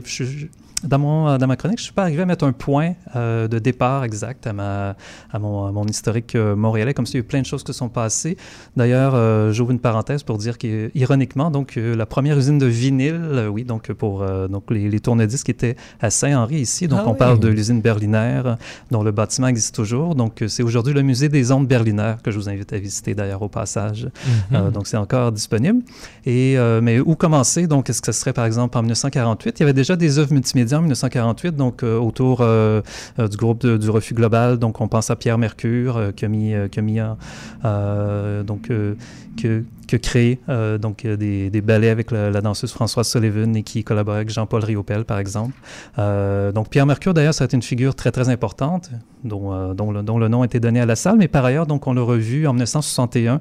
dans, 0.84 0.98
mon, 0.98 1.38
dans 1.38 1.46
ma 1.46 1.56
chronique, 1.56 1.78
je 1.78 1.82
ne 1.82 1.86
suis 1.86 1.92
pas 1.92 2.02
arrivé 2.02 2.22
à 2.22 2.26
mettre 2.26 2.44
un 2.44 2.52
point 2.52 2.94
euh, 3.16 3.48
de 3.48 3.58
départ 3.58 4.04
exact 4.04 4.46
à, 4.46 4.52
ma, 4.52 4.96
à, 5.32 5.38
mon, 5.38 5.72
mon 5.72 5.84
historique 5.86 6.36
euh, 6.36 6.54
montréalais, 6.54 6.94
comme 6.94 7.04
s'il 7.04 7.16
y 7.16 7.18
a 7.18 7.20
eu 7.20 7.24
plein 7.24 7.40
de 7.40 7.46
choses 7.46 7.64
qui 7.64 7.74
sont 7.74 7.88
passées. 7.88 8.36
D'ailleurs, 8.76 9.14
euh, 9.14 9.52
j'ouvre 9.52 9.72
une 9.72 9.80
parenthèse 9.80 10.22
pour 10.22 10.38
dire 10.38 10.56
qu'ironiquement, 10.56 11.50
donc 11.50 11.76
la 11.76 12.06
première 12.06 12.38
usine 12.38 12.58
de 12.58 12.66
vinyle, 12.66 13.48
oui, 13.50 13.64
donc 13.64 13.92
pour 13.92 14.24
donc 14.48 14.70
les, 14.70 14.88
les 14.88 15.00
tourne-disques 15.00 15.48
étaient 15.48 15.76
à 16.00 16.10
Saint-Henri 16.10 16.56
ici. 16.56 16.86
Donc 16.86 17.00
ah 17.02 17.08
on 17.08 17.14
parle 17.14 17.40
de 17.40 17.48
l'usine 17.48 17.80
berlinaire, 17.80 18.56
dont 18.90 19.02
le 19.02 19.10
bâtiment 19.10 19.48
existe 19.48 19.74
toujours. 19.74 20.14
Donc 20.14 20.44
c'est 20.46 20.62
aujourd'hui 20.62 20.94
le 20.94 21.02
musée 21.02 21.28
des 21.28 21.50
ondes 21.50 21.66
berlinaires 21.66 22.18
que 22.22 22.30
je 22.30 22.38
vous 22.38 22.48
invite 22.48 22.72
à 22.72 22.78
visiter 22.78 23.14
d'ailleurs 23.14 23.42
au 23.42 23.48
passage. 23.48 24.08
Mm-hmm. 24.52 24.70
donc 24.70 24.86
c'est 24.86 24.96
encore 24.96 25.32
disponible. 25.32 25.82
Et 26.24 26.56
mais 26.82 27.00
où 27.00 27.16
commencer? 27.16 27.66
Donc 27.66 27.90
est-ce 27.90 28.00
que 28.00 28.12
ce 28.12 28.20
serait 28.20 28.32
par 28.32 28.44
exemple 28.44 28.76
en 28.78 28.82
1948 28.82 29.58
Il 29.58 29.60
y 29.60 29.64
avait 29.64 29.72
déjà 29.72 29.96
des 29.96 30.18
œuvres 30.18 30.32
multimédia 30.32 30.67
en 30.76 30.80
1948, 30.80 31.56
donc 31.56 31.82
euh, 31.82 31.98
autour 31.98 32.40
euh, 32.40 32.80
euh, 33.18 33.28
du 33.28 33.36
groupe 33.36 33.66
du 33.66 33.90
refus 33.90 34.14
global. 34.14 34.58
Donc, 34.58 34.80
on 34.80 34.88
pense 34.88 35.10
à 35.10 35.16
Pierre 35.16 35.38
Mercure 35.38 36.12
qui 36.16 36.24
a 36.24 36.28
mis, 36.28 36.54
donc 38.46 38.68
que 38.68 39.64
qui 39.88 39.96
a 39.96 39.98
créé 39.98 40.38
donc 40.80 41.06
des, 41.06 41.50
des, 41.50 41.60
ballets 41.60 41.90
avec 41.90 42.10
la, 42.10 42.40
danseuse 42.40 42.72
Françoise 42.72 43.08
Sullivan 43.08 43.56
et 43.56 43.62
qui 43.62 43.82
collabore 43.82 44.14
avec 44.14 44.30
Jean-Paul 44.30 44.62
Riopel, 44.62 45.04
par 45.04 45.18
exemple. 45.18 45.54
donc 45.96 46.68
Pierre 46.68 46.86
Mercure, 46.86 47.14
d'ailleurs, 47.14 47.34
ça 47.34 47.46
une 47.52 47.62
figure 47.62 47.94
très, 47.94 48.12
très 48.12 48.28
importante 48.28 48.90
dont, 49.24 49.74
dont, 49.74 49.90
le, 49.90 50.02
dont, 50.02 50.18
le, 50.18 50.28
nom 50.28 50.44
été 50.44 50.60
donné 50.60 50.80
à 50.80 50.86
la 50.86 50.96
salle, 50.96 51.16
mais 51.18 51.28
par 51.28 51.44
ailleurs, 51.44 51.66
donc, 51.66 51.86
on 51.86 51.94
l'a 51.94 52.02
revu 52.02 52.46
en 52.46 52.52
1961, 52.52 53.40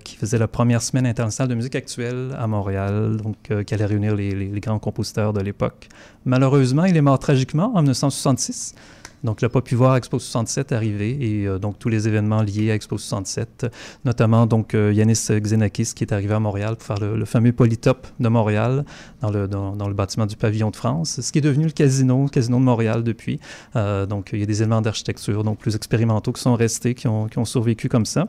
qui 0.00 0.16
faisait 0.16 0.38
la 0.38 0.48
première 0.48 0.82
semaine 0.82 1.06
internationale 1.06 1.48
de 1.48 1.54
musique 1.54 1.76
actuelle 1.76 2.34
à 2.38 2.46
Montréal, 2.46 3.16
donc, 3.22 3.64
qui 3.64 3.74
allait 3.74 3.86
réunir 3.86 4.14
les, 4.14 4.32
les 4.32 4.60
grands 4.60 4.78
compositeurs 4.78 5.32
de 5.32 5.40
l'époque. 5.40 5.88
Malheureusement, 6.24 6.84
il 6.84 6.96
est 6.96 7.02
mort 7.02 7.18
tragiquement 7.18 7.72
en 7.74 7.80
1966. 7.80 8.74
Donc, 9.24 9.42
n'a 9.42 9.48
pas 9.48 9.60
pu 9.60 9.74
voir 9.74 9.96
Expo 9.96 10.18
67 10.18 10.72
arriver 10.72 11.16
et 11.20 11.46
euh, 11.46 11.58
donc 11.58 11.78
tous 11.78 11.88
les 11.88 12.06
événements 12.06 12.42
liés 12.42 12.70
à 12.70 12.74
Expo 12.74 12.98
67, 12.98 13.66
notamment 14.04 14.46
donc 14.46 14.74
euh, 14.74 14.92
Yanis 14.92 15.28
Xenakis 15.30 15.92
qui 15.94 16.04
est 16.04 16.12
arrivé 16.12 16.34
à 16.34 16.40
Montréal 16.40 16.76
pour 16.76 16.86
faire 16.86 17.00
le, 17.00 17.24
fameux 17.24 17.52
Polytop 17.52 18.06
de 18.20 18.28
Montréal 18.28 18.84
dans 19.20 19.30
le, 19.30 19.48
dans, 19.48 19.88
le 19.88 19.94
bâtiment 19.94 20.26
du 20.26 20.36
Pavillon 20.36 20.70
de 20.70 20.76
France, 20.76 21.20
ce 21.20 21.32
qui 21.32 21.38
est 21.38 21.42
devenu 21.42 21.64
le 21.64 21.72
casino, 21.72 22.24
le 22.24 22.28
casino 22.28 22.58
de 22.58 22.64
Montréal 22.64 23.02
depuis. 23.02 23.40
Euh, 23.76 24.06
donc, 24.06 24.30
il 24.32 24.40
y 24.40 24.42
a 24.42 24.46
des 24.46 24.62
éléments 24.62 24.82
d'architecture 24.82 25.44
donc 25.44 25.58
plus 25.58 25.74
expérimentaux 25.76 26.32
qui 26.32 26.42
sont 26.42 26.54
restés, 26.54 26.94
qui 26.94 27.08
ont, 27.08 27.26
qui 27.26 27.38
ont 27.38 27.44
survécu 27.44 27.88
comme 27.88 28.06
ça. 28.06 28.28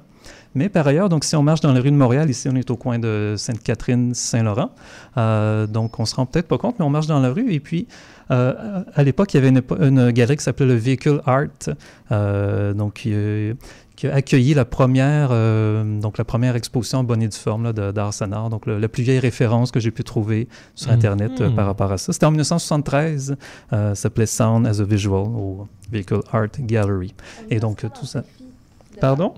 Mais 0.56 0.70
par 0.70 0.88
ailleurs, 0.88 1.10
donc 1.10 1.24
si 1.24 1.36
on 1.36 1.44
marche 1.44 1.62
dans 1.62 1.74
les 1.74 1.80
rues 1.80 1.92
de 1.92 1.96
Montréal, 1.96 2.30
ici 2.30 2.48
on 2.52 2.56
est 2.56 2.70
au 2.72 2.76
coin 2.76 3.00
de 3.00 3.36
Sainte-Catherine, 3.38 4.14
Saint-Laurent, 4.14 4.72
donc 5.16 6.00
on 6.00 6.06
se 6.06 6.16
rend 6.16 6.26
peut-être 6.26 6.48
pas 6.48 6.58
compte, 6.58 6.80
mais 6.80 6.86
on 6.86 6.90
marche 6.90 7.08
dans 7.08 7.20
la 7.20 7.32
rue 7.32 7.52
et 7.52 7.60
puis 7.60 7.88
euh, 8.32 8.84
à 8.94 9.04
l'époque, 9.04 9.34
il 9.34 9.38
y 9.38 9.46
avait 9.46 9.62
une, 9.80 10.12
galerie 10.12 10.38
qui 10.38 10.44
s'appelait 10.44 10.68
le 10.68 10.76
Vehicle 10.76 11.22
Art, 11.26 11.48
euh, 12.12 12.74
donc 12.74 12.94
qui, 12.94 14.08
a 14.08 14.14
accueilli 14.14 14.54
la 14.54 14.66
première, 14.66 15.30
euh, 15.32 16.00
donc 16.00 16.18
la 16.18 16.24
première 16.24 16.56
exposition 16.56 17.00
en 17.00 17.04
bonne 17.04 17.22
et 17.22 17.28
due 17.28 17.38
forme 17.38 17.74
d'art 17.74 18.14
sonore, 18.14 18.50
donc 18.50 18.66
la 18.66 18.88
plus 18.88 19.04
vieille 19.04 19.20
référence 19.20 19.72
que 19.72 19.80
j'ai 19.80 19.92
pu 19.92 20.04
trouver 20.04 20.48
sur 20.76 20.92
Internet 20.92 21.42
mm-hmm. 21.42 21.56
par 21.56 21.66
rapport 21.66 21.92
à 21.92 21.98
ça. 21.98 22.14
C'était 22.14 22.26
en 22.26 22.32
1973, 22.32 23.36
ça 23.72 23.96
s'appelait 23.96 24.26
Sound 24.26 24.68
as 24.68 24.80
a 24.80 24.84
Visual 24.84 25.28
au 25.28 25.68
Vehicle 25.92 26.22
Art 26.32 26.48
Gallery. 26.60 27.14
Et 27.50 27.60
donc 27.60 27.86
tout 27.94 28.06
ça. 28.06 28.24
Pardon? 29.02 29.34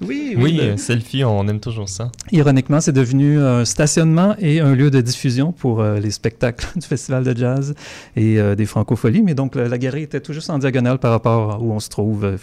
Oui, 0.00 0.34
oui, 0.36 0.60
oui 0.60 0.78
selfie, 0.78 1.24
on 1.24 1.46
aime 1.48 1.60
toujours 1.60 1.88
ça. 1.88 2.10
Ironiquement, 2.32 2.80
c'est 2.80 2.92
devenu 2.92 3.38
un 3.40 3.64
stationnement 3.64 4.34
et 4.38 4.60
un 4.60 4.74
lieu 4.74 4.90
de 4.90 5.00
diffusion 5.00 5.52
pour 5.52 5.80
euh, 5.80 5.98
les 6.00 6.10
spectacles 6.10 6.66
du 6.76 6.86
Festival 6.86 7.24
de 7.24 7.36
jazz 7.36 7.74
et 8.16 8.38
euh, 8.38 8.54
des 8.54 8.66
francopholies. 8.66 9.22
Mais 9.22 9.34
donc, 9.34 9.54
la, 9.54 9.78
galerie 9.78 10.02
était 10.02 10.20
tout 10.20 10.32
juste 10.32 10.50
en 10.50 10.58
diagonale 10.58 10.98
par 10.98 11.10
rapport 11.10 11.52
à 11.52 11.58
où 11.58 11.72
on 11.72 11.80
se 11.80 11.88
trouve 11.88 12.24
euh, 12.24 12.36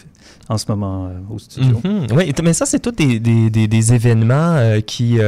en 0.50 0.58
ce 0.58 0.66
moment 0.70 1.12
au 1.30 1.40
studio. 1.40 1.82
Mhm. 1.84 2.08
Oui, 2.16 2.34
mais 2.44 2.54
ça, 2.54 2.66
c'est 2.66 2.80
tous 2.80 2.92
des, 2.92 3.20
des, 3.20 3.50
des, 3.50 3.94
événements 3.94 4.80
qui 4.86 5.20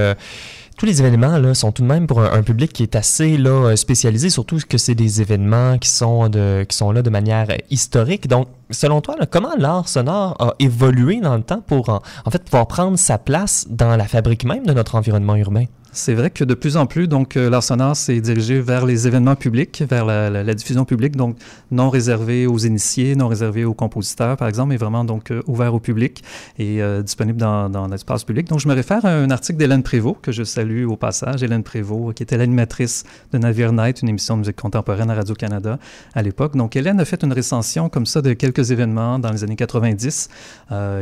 tous 0.77 0.85
les 0.85 1.01
événements 1.01 1.53
sont 1.53 1.71
tout 1.71 1.81
de 1.81 1.87
même 1.87 2.07
pour 2.07 2.21
un, 2.21 2.43
public 2.43 2.73
qui 2.73 2.83
est 2.83 2.95
assez 2.95 3.37
là, 3.37 3.75
spécialisé, 3.75 4.29
surtout 4.29 4.59
que 4.67 4.77
c'est 4.77 4.95
des 4.95 5.21
événements 5.21 5.77
qui 5.77 5.89
sont, 5.89 6.29
de, 6.29 6.65
qui 6.67 6.75
sont 6.75 6.91
là 6.91 7.01
de 7.01 7.09
manière 7.09 7.47
historique. 7.69 8.27
Donc, 8.27 8.47
selon 8.69 9.01
toi, 9.01 9.15
comment 9.29 9.55
l'art 9.57 9.87
sonore 9.87 10.35
a 10.39 10.55
évolué 10.59 11.21
dans 11.21 11.35
le 11.35 11.43
temps 11.43 11.61
pour 11.61 11.89
en 11.89 12.31
fait 12.31 12.43
pouvoir 12.43 12.67
prendre 12.67 12.97
sa 12.97 13.17
place 13.17 13.65
dans 13.69 13.95
la 13.95 14.05
fabrique 14.05 14.45
même 14.45 14.65
de 14.65 14.73
notre 14.73 14.95
environnement 14.95 15.35
urbain? 15.35 15.65
C'est 15.95 16.15
vrai 16.15 16.31
que 16.31 16.43
de 16.43 16.55
plus 16.55 16.75
en 16.75 16.87
plus, 16.87 17.07
donc, 17.07 17.37
euh, 17.37 17.51
l'art 17.51 17.61
sonore 17.61 17.95
s'est 17.95 18.19
dirigé 18.19 18.59
vers 18.59 18.83
les 18.87 19.05
événements 19.05 19.35
publics, 19.35 19.83
vers 19.87 20.05
la, 20.05 20.53
diffusion 20.55 20.85
publique, 20.85 21.15
donc 21.15 21.37
non 21.69 21.91
réservé 21.91 22.47
aux 22.47 22.57
initiés, 22.57 23.15
non 23.15 23.27
réservé 23.27 23.63
aux 23.63 23.75
compositeurs, 23.75 24.35
par 24.35 24.47
exemple, 24.47 24.69
mais 24.69 24.77
vraiment 24.77 25.05
donc 25.05 25.29
euh, 25.29 25.43
ouvert 25.45 25.75
au 25.75 25.79
public 25.79 26.23
et 26.57 26.81
euh, 26.81 27.03
disponible 27.03 27.37
dans, 27.37 27.69
dans 27.69 27.87
l'espace 27.87 28.23
public. 28.23 28.47
Donc, 28.47 28.59
je 28.59 28.67
me 28.67 28.73
réfère 28.73 29.05
à 29.05 29.09
un 29.09 29.29
article 29.29 29.59
d'Hélène 29.59 29.83
Prévost, 29.83 30.17
que 30.19 30.31
je 30.31 30.43
salue 30.43 30.87
au 30.87 30.95
passage. 30.95 31.43
Hélène 31.43 31.61
Prévost, 31.61 32.15
qui 32.15 32.23
était 32.23 32.37
l'animatrice 32.37 33.03
de 33.31 33.37
Navire 33.37 33.71
Night, 33.71 34.01
une 34.01 34.09
émission 34.09 34.33
de 34.33 34.39
musique 34.39 34.59
contemporaine 34.59 35.11
à 35.11 35.13
Radio-Canada 35.13 35.77
à 36.15 36.23
l'époque. 36.23 36.57
Donc, 36.57 36.75
Hélène 36.75 36.99
a 36.99 37.05
fait 37.05 37.21
une 37.21 37.33
recension 37.33 37.87
comme 37.89 38.07
ça 38.07 38.23
de 38.23 38.33
quelques 38.33 38.71
événements 38.71 39.19
dans 39.19 39.31
les 39.31 39.43
années 39.43 39.55
90 39.55 40.29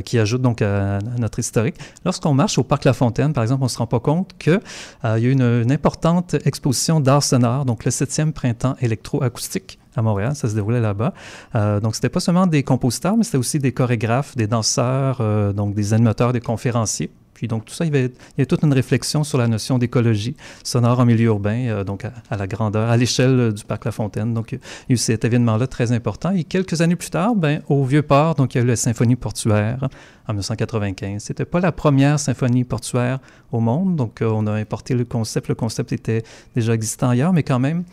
qui 0.03 0.19
ajoute 0.19 0.41
donc 0.41 0.61
à, 0.61 0.97
à 0.97 0.99
notre 1.17 1.39
historique. 1.39 1.75
Lorsqu'on 2.03 2.33
marche 2.33 2.57
au 2.57 2.63
Parc 2.63 2.83
La 2.83 2.91
Fontaine, 2.91 3.31
par 3.31 3.43
exemple, 3.43 3.61
on 3.61 3.67
ne 3.67 3.69
se 3.69 3.77
rend 3.77 3.87
pas 3.87 4.01
compte 4.01 4.35
que 4.37 4.59
euh, 5.05 5.17
il 5.17 5.23
y 5.23 5.27
a 5.27 5.29
eu 5.29 5.33
une, 5.33 5.71
importante 5.71 6.35
exposition 6.45 6.99
d'art 6.99 7.23
sonore, 7.23 7.65
donc 7.65 7.85
le 7.85 7.91
7e 7.91 8.31
printemps 8.31 8.75
électroacoustique 8.81 9.79
à 9.95 10.01
Montréal, 10.01 10.35
ça 10.35 10.47
se 10.47 10.55
déroulait 10.55 10.79
là-bas. 10.79 11.13
Euh, 11.55 11.79
donc, 11.79 11.95
c'était 11.95 12.09
pas 12.09 12.19
seulement 12.19 12.47
des 12.47 12.63
compositeurs, 12.63 13.17
mais 13.17 13.23
c'était 13.23 13.37
aussi 13.37 13.59
des 13.59 13.71
chorégraphes, 13.71 14.35
des 14.37 14.47
danseurs, 14.47 15.17
euh, 15.19 15.53
donc 15.53 15.73
des 15.73 15.93
animateurs, 15.93 16.33
des 16.33 16.39
conférenciers. 16.39 17.11
Donc 17.47 17.65
tout 17.65 17.73
ça, 17.73 17.85
il 17.85 17.93
y, 17.93 17.97
avait, 17.97 18.45
toute 18.45 18.63
une 18.63 18.73
réflexion 18.73 19.23
sur 19.23 19.37
la 19.37 19.47
notion 19.47 19.77
d'écologie 19.77 20.35
sonore 20.63 20.99
en 20.99 21.05
milieu 21.05 21.25
urbain, 21.25 21.67
euh, 21.67 21.83
donc 21.83 22.05
à, 22.05 22.37
la 22.37 22.47
grandeur, 22.47 22.89
à 22.89 22.97
l'échelle 22.97 23.53
du 23.53 23.63
parc 23.63 23.85
La 23.85 23.91
Fontaine. 23.91 24.33
Donc 24.33 24.51
il 24.51 24.59
y 24.89 24.91
a 24.91 24.93
eu 24.93 24.97
cet 24.97 25.25
événement-là 25.25 25.67
très 25.67 25.91
important. 25.91 26.31
Et 26.31 26.43
quelques 26.43 26.81
années 26.81 26.95
plus 26.95 27.09
tard, 27.09 27.35
ben, 27.35 27.61
au 27.67 27.83
Vieux-Port, 27.83 28.35
donc 28.35 28.55
il 28.55 28.59
y 28.59 28.61
a 28.61 28.63
eu 28.63 28.67
la 28.67 28.75
symphonie 28.75 29.15
portuaire 29.15 29.87
en 30.27 30.33
1995. 30.33 31.23
C'était 31.23 31.45
pas 31.45 31.59
la 31.59 31.71
première 31.71 32.19
symphonie 32.19 32.63
portuaire 32.63 33.19
au 33.51 33.59
monde, 33.59 33.95
donc 33.95 34.21
euh, 34.21 34.29
on 34.29 34.47
a 34.47 34.53
importé 34.53 34.93
le 34.93 35.05
concept. 35.05 35.47
Le 35.47 35.55
concept 35.55 35.91
était 35.91 36.23
déjà 36.55 36.73
existant 36.73 37.09
ailleurs, 37.09 37.33
mais 37.33 37.43
quand 37.43 37.59
même, 37.59 37.83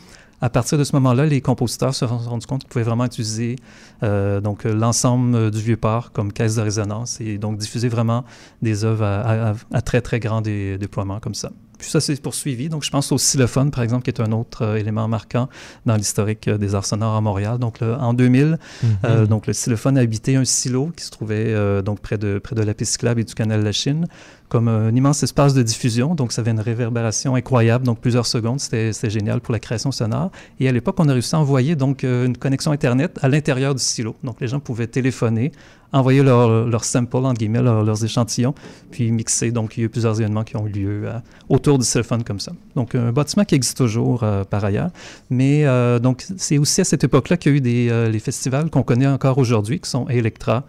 à 0.40 0.51
partir 0.51 0.79
de 0.79 0.85
ce 0.85 0.94
moment-là, 0.96 1.27
les 1.27 1.40
compositeurs 1.40 1.94
se 1.94 2.07
sont 2.07 2.18
rendus 2.18 2.46
compte 2.46 2.62
qu'ils 2.62 2.70
pouvaient 2.70 2.85
vraiment 2.85 3.05
utiliser 3.05 3.57
euh, 4.03 4.40
donc 4.40 4.64
l'ensemble 4.64 5.51
du 5.51 5.61
vieux 5.61 5.77
port 5.77 6.12
comme 6.12 6.33
caisse 6.33 6.57
de 6.57 6.62
résonance 6.62 7.20
et 7.20 7.38
donc 7.38 7.59
diffuser 7.59 7.88
vraiment 7.88 8.24
des 8.62 8.85
œuvres 8.85 9.05
à, 9.05 9.83
très 9.83 10.01
très 10.01 10.20
grand 10.20 10.40
déploiement 10.40 11.18
comme 11.20 11.35
ça. 11.35 11.51
Puis 11.79 11.90
ça 11.90 12.01
s'est 12.01 12.16
poursuivi. 12.16 12.68
Donc, 12.68 12.83
je 12.83 12.90
pense 12.90 13.12
au 13.12 13.16
xylophone, 13.16 13.70
par 13.70 13.85
exemple, 13.85 14.03
qui 14.03 14.11
est 14.11 14.20
un 14.20 14.33
autre 14.33 14.62
euh, 14.62 14.74
élément 14.74 15.07
marquant 15.07 15.48
dans 15.87 15.94
l'historique 15.94 16.48
euh, 16.48 16.59
des 16.59 16.74
arts 16.74 16.85
sonores 16.85 17.14
à 17.14 17.20
Montréal. 17.20 17.59
Donc, 17.59 17.81
en 17.83 18.14
2000, 18.14 18.59
mm-hmm. 18.85 19.27
donc 19.27 19.46
le 19.46 19.53
xylophone 19.53 19.96
a 19.96 20.01
habité 20.01 20.35
un 20.35 20.44
silo 20.44 20.90
qui 20.96 21.05
se 21.05 21.11
trouvait 21.12 21.83
donc 21.83 22.01
près 22.01 22.18
de, 22.18 22.40
près 22.40 22.57
de 22.57 22.62
la 22.62 22.74
piste 22.74 22.92
cyclable 22.92 23.20
et 23.20 23.24
du 23.24 23.35
canal 23.35 23.61
de 23.61 23.64
la 23.64 23.70
Chine 23.70 24.09
comme 24.48 24.68
un 24.68 24.94
immense 24.94 25.22
espace 25.22 25.54
de 25.54 25.62
diffusion. 25.62 26.14
Donc, 26.14 26.32
ça 26.32 26.40
avait 26.40 26.50
une 26.50 26.61
réverbération 26.61 27.34
incroyable, 27.34 27.84
donc 27.84 28.00
plusieurs 28.00 28.26
secondes. 28.26 28.61
C'était 28.61 29.11
génial 29.11 29.40
pour 29.40 29.52
la 29.52 29.61
création 29.61 29.92
sonore. 29.92 30.30
Et 30.61 30.68
à 30.68 30.72
l'époque, 30.72 30.96
on 30.98 31.08
a 31.08 31.12
réussi 31.12 31.34
à 31.34 31.38
envoyer 31.38 31.76
donc 31.76 32.04
euh, 32.04 32.26
une 32.26 32.37
connexion 32.37 32.72
Internet 32.72 33.18
à 33.22 33.28
l'intérieur 33.28 33.74
du 33.74 33.82
silo. 33.82 34.16
Donc, 34.24 34.40
les 34.40 34.48
gens 34.48 34.61
pouvaient 34.61 34.87
téléphoner, 34.87 35.52
envoyer 35.92 36.22
leurs 36.22 36.66
leur 36.66 36.84
samples, 36.84 37.16
entre 37.16 37.38
guillemets, 37.38 37.62
leurs 37.62 38.04
échantillons, 38.04 38.54
puis 38.90 39.11
mixer. 39.12 39.50
Donc, 39.50 39.76
il 39.76 39.80
y 39.80 39.82
a 39.82 39.87
eu 39.87 39.88
plusieurs 39.88 40.20
événements 40.20 40.44
qui 40.44 40.56
ont 40.56 40.66
eu 40.66 40.70
lieu 40.70 41.02
euh, 41.04 41.18
autour 41.48 41.78
du 41.78 41.87
téléphone 41.87 42.24
comme 42.24 42.40
ça. 42.40 42.52
Donc, 42.74 42.94
un 42.94 43.12
bâtiment 43.12 43.44
qui 43.44 43.54
existe 43.54 43.76
toujours 43.76 44.22
euh, 44.22 44.44
par 44.44 44.64
ailleurs. 44.64 44.90
Mais 45.30 45.64
donc, 46.00 46.24
c'est 46.37 46.58
aussi 46.58 46.80
à 46.80 46.84
cette 46.84 47.04
époque-là 47.04 47.37
qu'il 47.37 47.52
y 47.52 47.54
a 47.54 47.58
eu 47.58 47.61
des, 47.61 48.11
les 48.11 48.18
festivals 48.18 48.70
qu'on 48.70 48.82
connaît 48.82 49.06
encore 49.06 49.38
aujourd'hui, 49.38 49.80
qui 49.80 49.88
sont 49.88 50.08
Electra, 50.08 50.56
euh, 50.56 50.61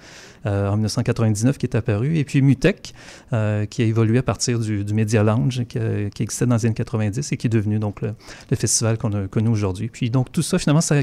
en 0.45 0.75
1999 0.75 1.57
qui 1.57 1.65
est 1.65 1.75
apparu, 1.75 2.17
et 2.17 2.23
puis 2.23 2.41
Mutech, 2.41 2.93
euh, 3.33 3.65
qui 3.65 3.81
a 3.81 3.85
évolué 3.85 4.19
à 4.19 4.23
partir 4.23 4.59
du, 4.59 4.83
du 4.83 4.93
Media 4.93 5.23
Lounge, 5.23 5.65
qui, 5.67 5.79
qui, 6.13 6.23
existait 6.23 6.45
dans 6.45 6.55
les 6.55 6.65
années 6.65 6.75
90 6.75 7.31
et 7.31 7.37
qui 7.37 7.47
est 7.47 7.49
devenu 7.49 7.79
donc 7.79 8.01
le, 8.01 8.13
festival 8.55 8.97
qu'on 8.97 9.13
a 9.13 9.27
connu 9.27 9.49
aujourd'hui. 9.49 9.89
Puis 9.89 10.09
donc 10.09 10.31
tout 10.31 10.41
ça, 10.41 10.57
finalement, 10.57 10.81
ça, 10.81 10.95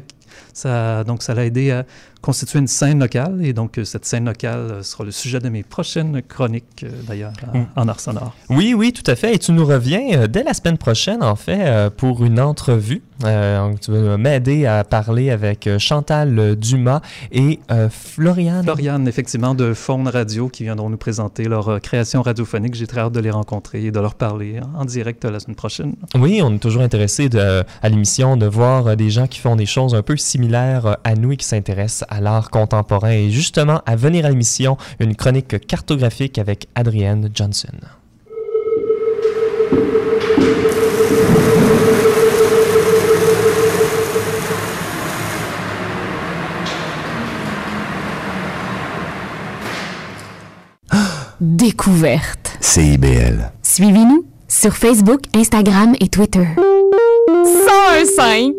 ça, 0.53 1.05
donc, 1.05 1.23
ça 1.23 1.35
l'a 1.35 1.45
aidé 1.45 1.71
à 1.71 1.85
constituer 2.23 2.59
une 2.59 2.67
scène 2.67 2.99
locale, 2.99 3.45
et 3.45 3.53
donc 3.53 3.79
cette 3.85 4.05
scène 4.05 4.25
locale 4.25 4.83
sera 4.83 5.05
le 5.05 5.13
sujet 5.13 5.39
de 5.39 5.49
mes 5.49 5.63
prochaines 5.63 6.23
chroniques, 6.23 6.85
euh, 6.85 6.91
d'ailleurs, 7.07 7.33
en, 7.77 7.85
mm. 7.85 7.89
art 7.89 8.01
sonore. 8.01 8.35
Oui, 8.49 8.75
oui, 8.75 8.93
tout 8.93 9.09
à 9.09 9.15
fait, 9.15 9.35
et 9.35 9.39
tu 9.39 9.53
nous 9.53 9.65
reviens 9.65 10.27
dès 10.27 10.43
la 10.43 10.55
semaine 10.55 10.79
prochaine, 10.79 11.23
en 11.23 11.37
fait, 11.37 11.91
pour 11.91 12.25
une 12.25 12.41
entrevue. 12.41 13.03
tu 13.21 13.93
vas 13.93 14.17
m'aider 14.17 14.67
à 14.67 14.83
parler 14.83 15.31
avec 15.31 15.69
Chantal 15.79 16.57
Dumas 16.57 17.01
et 17.31 17.61
Floriane. 17.91 18.65
Floriane, 18.65 19.07
effectivement 19.07 19.26
effectivement 19.27 19.57
de 19.57 19.75
Faune 19.75 20.07
Radio 20.07 20.49
qui 20.49 20.63
viendront 20.63 20.89
nous 20.89 20.97
présenter 20.97 21.47
leur 21.49 21.69
euh, 21.69 21.79
création 21.81 22.23
radiophonique. 22.23 22.77
J'ai 22.77 22.87
très 22.87 23.01
hâte 23.01 23.13
de 23.13 23.19
les 23.19 23.33
rencontrer 23.33 23.85
et 23.85 23.91
de 23.91 23.99
leur 23.99 24.15
parler 24.15 24.61
en 24.77 24.85
direct 24.85 25.25
la 25.25 25.41
semaine 25.41 25.57
prochaine. 25.57 25.97
Oui, 26.15 26.41
on 26.45 26.55
est 26.55 26.61
toujours 26.61 26.83
intéressé 26.83 27.29
à 27.83 27.89
l'émission 27.89 28.37
de 28.37 28.47
voir 28.47 28.87
euh, 28.87 28.95
des 28.95 29.11
gens 29.11 29.27
qui 29.27 29.41
font 29.41 29.57
des 29.57 29.67
choses 29.67 29.97
un 29.97 30.03
peu 30.03 30.17
similaires 30.17 30.87
euh, 30.87 30.95
à 31.03 31.17
nous 31.17 31.33
et 31.33 31.37
qui 31.37 31.45
s'intéressent 31.45 32.07
à 32.09 32.21
l'art 32.21 32.51
contemporain. 32.51 33.11
Et 33.11 33.31
justement, 33.31 33.83
à 33.85 33.97
venir 33.97 34.27
à 34.27 34.31
l'émission, 34.31 34.77
une 35.01 35.17
chronique 35.17 35.67
cartographique 35.67 36.39
avec 36.39 36.69
Adrienne 36.77 37.29
Johnson. 37.35 37.75
Découverte. 51.41 52.57
CIBL. 52.61 53.53
Suivez-nous 53.63 54.25
sur 54.49 54.75
Facebook, 54.75 55.21
Instagram 55.35 55.95
et 56.01 56.09
Twitter. 56.09 56.47
101.5 57.29 58.55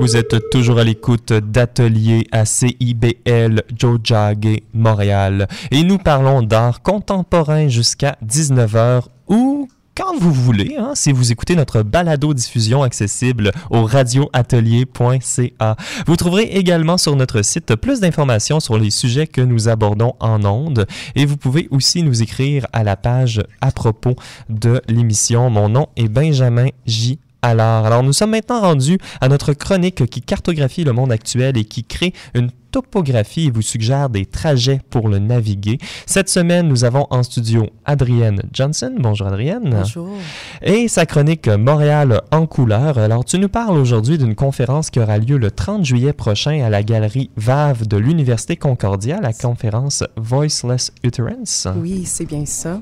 Vous 0.00 0.16
êtes 0.16 0.50
toujours 0.50 0.78
à 0.78 0.84
l'écoute 0.84 1.32
d'Atelier 1.32 2.26
à 2.30 2.44
CIBL 2.44 3.62
Jojage 3.78 4.60
Montréal 4.74 5.48
et 5.70 5.82
nous 5.82 5.98
parlons 5.98 6.42
d'art 6.42 6.82
contemporain 6.82 7.68
jusqu'à 7.68 8.18
19h 8.26 9.04
ou 9.28 9.68
quand 10.00 10.16
vous 10.18 10.32
voulez, 10.32 10.76
hein, 10.78 10.92
si 10.94 11.12
vous 11.12 11.30
écoutez 11.30 11.54
notre 11.56 11.82
balado-diffusion 11.82 12.82
accessible 12.82 13.52
au 13.68 13.84
radioatelier.ca. 13.84 15.76
Vous 16.06 16.16
trouverez 16.16 16.44
également 16.44 16.96
sur 16.96 17.16
notre 17.16 17.42
site 17.42 17.76
plus 17.76 18.00
d'informations 18.00 18.60
sur 18.60 18.78
les 18.78 18.90
sujets 18.90 19.26
que 19.26 19.42
nous 19.42 19.68
abordons 19.68 20.14
en 20.20 20.42
ondes 20.44 20.86
et 21.16 21.26
vous 21.26 21.36
pouvez 21.36 21.68
aussi 21.70 22.02
nous 22.02 22.22
écrire 22.22 22.66
à 22.72 22.82
la 22.82 22.96
page 22.96 23.42
à 23.60 23.72
propos 23.72 24.16
de 24.48 24.80
l'émission. 24.88 25.50
Mon 25.50 25.68
nom 25.68 25.88
est 25.96 26.08
Benjamin 26.08 26.68
J. 26.86 27.18
Alors, 27.42 27.86
alors, 27.86 28.02
nous 28.02 28.12
sommes 28.12 28.30
maintenant 28.30 28.60
rendus 28.60 28.98
à 29.20 29.28
notre 29.28 29.52
chronique 29.52 30.06
qui 30.06 30.22
cartographie 30.22 30.84
le 30.84 30.92
monde 30.92 31.12
actuel 31.12 31.56
et 31.56 31.64
qui 31.64 31.84
crée 31.84 32.12
une 32.34 32.50
topographie 32.70 33.46
et 33.46 33.50
vous 33.50 33.62
suggère 33.62 34.08
des 34.10 34.26
trajets 34.26 34.80
pour 34.90 35.08
le 35.08 35.18
naviguer. 35.18 35.78
Cette 36.06 36.28
semaine, 36.28 36.68
nous 36.68 36.84
avons 36.84 37.06
en 37.10 37.22
studio 37.22 37.66
Adrienne 37.84 38.42
Johnson. 38.52 38.94
Bonjour 38.98 39.26
Adrienne. 39.26 39.70
Bonjour. 39.70 40.16
Et 40.62 40.88
sa 40.88 41.06
chronique 41.06 41.48
Montréal 41.48 42.20
en 42.30 42.46
couleur. 42.46 42.98
Alors, 42.98 43.24
tu 43.24 43.38
nous 43.38 43.48
parles 43.48 43.76
aujourd'hui 43.76 44.18
d'une 44.18 44.34
conférence 44.34 44.90
qui 44.90 45.00
aura 45.00 45.18
lieu 45.18 45.36
le 45.36 45.50
30 45.50 45.84
juillet 45.84 46.12
prochain 46.12 46.62
à 46.64 46.70
la 46.70 46.82
galerie 46.82 47.30
VAV 47.36 47.86
de 47.86 47.96
l'Université 47.96 48.56
Concordia, 48.56 49.20
la 49.20 49.32
conférence 49.32 50.04
Voiceless 50.16 50.92
Utterance. 51.02 51.68
Oui, 51.76 52.04
c'est 52.04 52.26
bien 52.26 52.46
ça. 52.46 52.80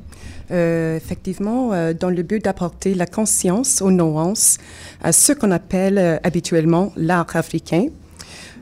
Euh, 0.51 0.97
effectivement, 0.97 1.73
euh, 1.73 1.93
dans 1.93 2.11
le 2.11 2.23
but 2.23 2.43
d'apporter 2.43 2.95
la 2.95 3.07
conscience 3.07 3.83
aux 3.83 3.91
nuances 3.91 4.59
à 5.03 5.13
ce 5.13 5.33
qu'on 5.33 5.51
appelle 5.51 5.99
euh, 5.99 6.17
habituellement 6.23 6.93
l'art 6.97 7.35
africain. 7.35 7.87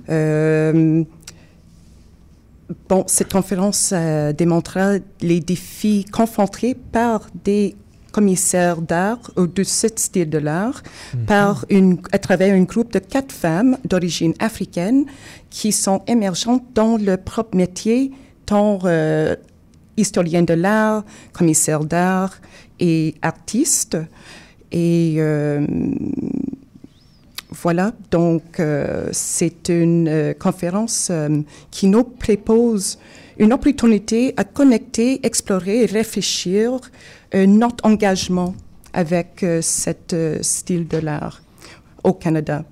Euh, 0.09 1.05
bon, 2.89 3.05
cette 3.07 3.33
conférence 3.33 3.91
euh, 3.93 4.33
démontrera 4.33 4.95
les 5.21 5.41
défis 5.41 6.05
confrontés 6.05 6.75
par 6.75 7.27
des 7.45 7.77
commissaires 8.13 8.81
d'art 8.81 9.31
ou 9.37 9.47
de 9.47 9.63
ce 9.63 9.89
style 9.89 10.31
de 10.31 10.39
l'art 10.39 10.83
par 11.27 11.67
une, 11.69 11.99
à 12.13 12.19
travers 12.19 12.55
un 12.55 12.63
groupe 12.63 12.91
de 12.91 12.99
quatre 12.99 13.31
femmes 13.31 13.77
d'origine 13.85 14.33
africaine 14.39 15.05
qui 15.51 15.71
sont 15.71 16.01
émergentes 16.07 16.65
dans 16.75 16.97
leur 16.97 17.19
propre 17.19 17.55
métier, 17.55 18.13
tant 18.47 18.79
euh, 18.85 19.37
historienne 19.99 20.47
de 20.47 20.55
l'art, 20.55 21.05
commissaire 21.35 21.85
d'art 21.85 22.37
et 22.81 23.15
artiste. 23.21 23.99
Et 24.73 25.17
euh, 25.19 25.67
voilà, 27.63 27.93
donc 28.11 28.61
euh, 28.61 29.09
c'est 29.13 29.69
une 29.69 30.09
euh, 30.09 30.35
conférence 30.35 31.09
euh, 31.11 31.43
qui 31.71 31.87
nous 31.87 32.05
propose 32.05 32.99
une 33.39 33.53
opportunité 33.53 34.35
à 34.37 34.45
connecter, 34.45 35.25
explorer 35.27 35.83
et 35.83 35.87
réfléchir 35.87 36.81
notre 37.35 37.85
engagement 37.85 38.55
avec 38.95 39.45
cet 39.61 40.17
style 40.41 40.89
de 40.89 40.97
l'art 40.97 41.43
au 42.03 42.15
Canada. 42.15 42.65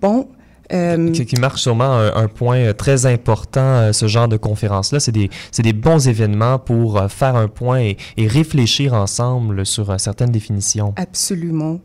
Bon. 0.00 0.28
euh, 0.72 1.10
qui, 1.12 1.26
qui 1.26 1.36
marque 1.36 1.58
sûrement 1.58 1.92
un, 1.92 2.14
un 2.14 2.28
point 2.28 2.72
très 2.72 3.06
important, 3.06 3.60
euh, 3.60 3.92
ce 3.92 4.06
genre 4.06 4.28
de 4.28 4.36
conférence-là. 4.36 5.00
C'est 5.00 5.12
des, 5.12 5.30
c'est 5.50 5.62
des 5.62 5.72
bons 5.72 6.08
événements 6.08 6.58
pour 6.58 6.98
euh, 6.98 7.08
faire 7.08 7.36
un 7.36 7.48
point 7.48 7.80
et, 7.80 7.96
et 8.16 8.26
réfléchir 8.26 8.94
ensemble 8.94 9.64
sur 9.66 9.98
certaines 9.98 10.30
définitions. 10.30 10.92
Absolument. 10.96 11.80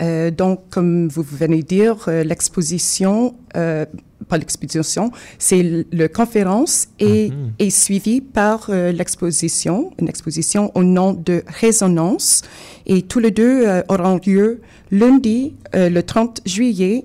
Euh, 0.00 0.30
donc, 0.30 0.60
comme 0.70 1.08
vous 1.08 1.22
venez 1.22 1.62
de 1.62 1.66
dire, 1.66 1.96
euh, 2.08 2.24
l'exposition, 2.24 3.34
euh, 3.56 3.84
pas 4.28 4.38
l'exposition, 4.38 5.10
c'est 5.38 5.58
l- 5.60 5.84
le 5.92 6.08
conférence 6.08 6.88
et 6.98 7.30
Mhm. 7.30 7.52
est 7.58 7.70
suivie 7.70 8.20
par 8.20 8.70
l'exposition, 8.70 9.90
une 10.00 10.08
exposition 10.08 10.70
au 10.74 10.84
nom 10.84 11.12
de 11.12 11.42
Résonance. 11.46 12.42
Et 12.86 13.02
tous 13.02 13.18
les 13.18 13.30
deux 13.30 13.64
auront 13.88 14.20
lieu 14.26 14.60
lundi, 14.90 15.54
le 15.74 16.00
30 16.02 16.40
juillet, 16.46 17.02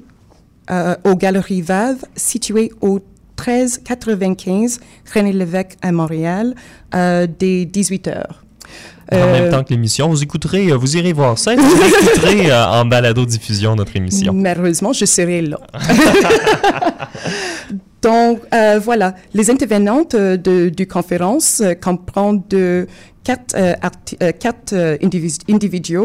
aux 1.04 1.16
Galeries 1.16 1.62
Vave, 1.62 2.04
situées 2.16 2.72
au 2.82 3.00
1395 3.38 4.80
René 5.14 5.34
Lévesque 5.34 5.78
à 5.82 5.92
Montréal, 5.92 6.56
dès 6.94 7.66
18 7.66 8.08
heures. 8.08 8.45
En 9.12 9.16
Euh, 9.18 9.32
même 9.34 9.52
temps 9.52 9.64
que 9.64 9.70
l'émission, 9.70 10.10
vous 10.10 10.24
écouterez, 10.24 10.72
euh, 10.72 10.76
vous 10.78 10.98
irez 10.98 11.14
voir 11.14 11.38
ça 11.38 11.56
vous 11.56 11.62
écouterez 11.62 12.50
euh, 12.52 12.66
en 12.68 12.86
balado-diffusion 12.86 13.76
notre 13.76 13.96
émission. 13.96 14.34
Malheureusement, 14.34 14.94
je 14.94 15.06
serai 15.06 15.42
là. 15.42 15.60
Donc, 18.02 18.40
euh, 18.54 18.80
voilà, 18.84 19.16
les 19.34 19.50
intervenantes 19.50 20.14
euh, 20.16 20.38
de, 20.38 20.70
du 20.70 20.88
conférence 20.88 21.62
euh, 21.62 21.74
comprennent 21.74 22.44
de 22.50 22.88
quatre, 23.24 23.56
euh, 23.58 23.74
euh, 24.22 24.32
quatre 24.32 24.74
euh, 24.74 24.98
individus, 25.50 25.98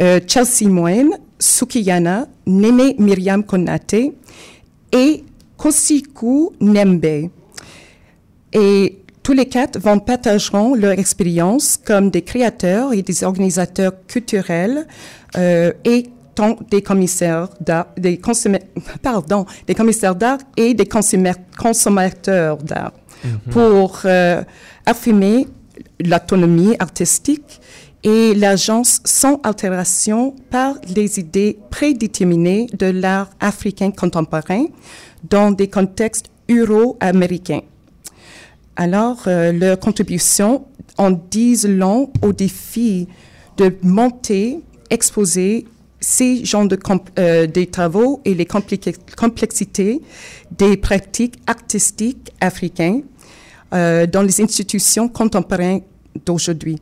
euh, 0.00 0.18
Chelsea 0.26 0.68
Moine, 0.68 1.10
Sukiyana, 1.38 2.26
Nene 2.46 2.94
Myriam 2.98 3.44
Konate 3.44 3.94
et 4.92 5.24
Kosiku 5.58 6.52
Nembe. 6.60 7.28
Et 8.54 8.98
tous 9.22 9.32
les 9.32 9.46
quatre 9.46 9.78
vont 9.78 9.98
partageront 9.98 10.74
leur 10.74 10.92
expérience 10.98 11.76
comme 11.76 12.10
des 12.10 12.22
créateurs 12.22 12.92
et 12.92 13.02
des 13.02 13.24
organisateurs 13.24 13.92
culturels 14.06 14.86
euh, 15.36 15.72
et 15.84 16.06
tant 16.34 16.56
des 16.70 16.82
commissaires 16.82 17.48
d'art, 17.60 17.88
des 17.96 18.20
pardon, 19.02 19.46
des 19.66 19.74
commissaires 19.74 20.14
d'art 20.14 20.38
et 20.56 20.74
des 20.74 20.84
consomma- 20.84 21.36
consommateurs 21.56 22.56
d'art 22.58 22.92
pour 23.50 24.00
euh, 24.04 24.42
affirmer 24.86 25.46
l'autonomie 26.00 26.74
artistique 26.78 27.60
et 28.02 28.34
l'agence 28.34 29.00
sans 29.04 29.40
altération 29.44 30.34
par 30.50 30.74
les 30.94 31.20
idées 31.20 31.58
prédéterminées 31.70 32.66
de 32.76 32.86
l'art 32.86 33.30
africain 33.38 33.92
contemporain 33.92 34.64
dans 35.30 35.52
des 35.52 35.68
contextes 35.68 36.26
euro-américains. 36.50 37.60
Alors, 38.76 39.24
euh, 39.26 39.52
leur 39.52 39.78
contribution 39.78 40.64
en 40.96 41.10
disent 41.10 41.68
long 41.68 42.10
au 42.22 42.32
défi 42.32 43.08
de 43.56 43.74
monter, 43.82 44.60
exposer 44.90 45.66
ces 46.00 46.44
genres 46.44 46.66
de 46.66 46.78
euh, 47.18 47.46
des 47.46 47.66
travaux 47.66 48.20
et 48.24 48.34
les 48.34 48.46
complexités 48.46 50.00
des 50.50 50.76
pratiques 50.76 51.36
artistiques 51.46 52.32
africaines 52.40 53.02
euh, 53.72 54.06
dans 54.06 54.22
les 54.22 54.40
institutions 54.40 55.08
contemporaines 55.08 55.82
d'aujourd'hui. 56.26 56.78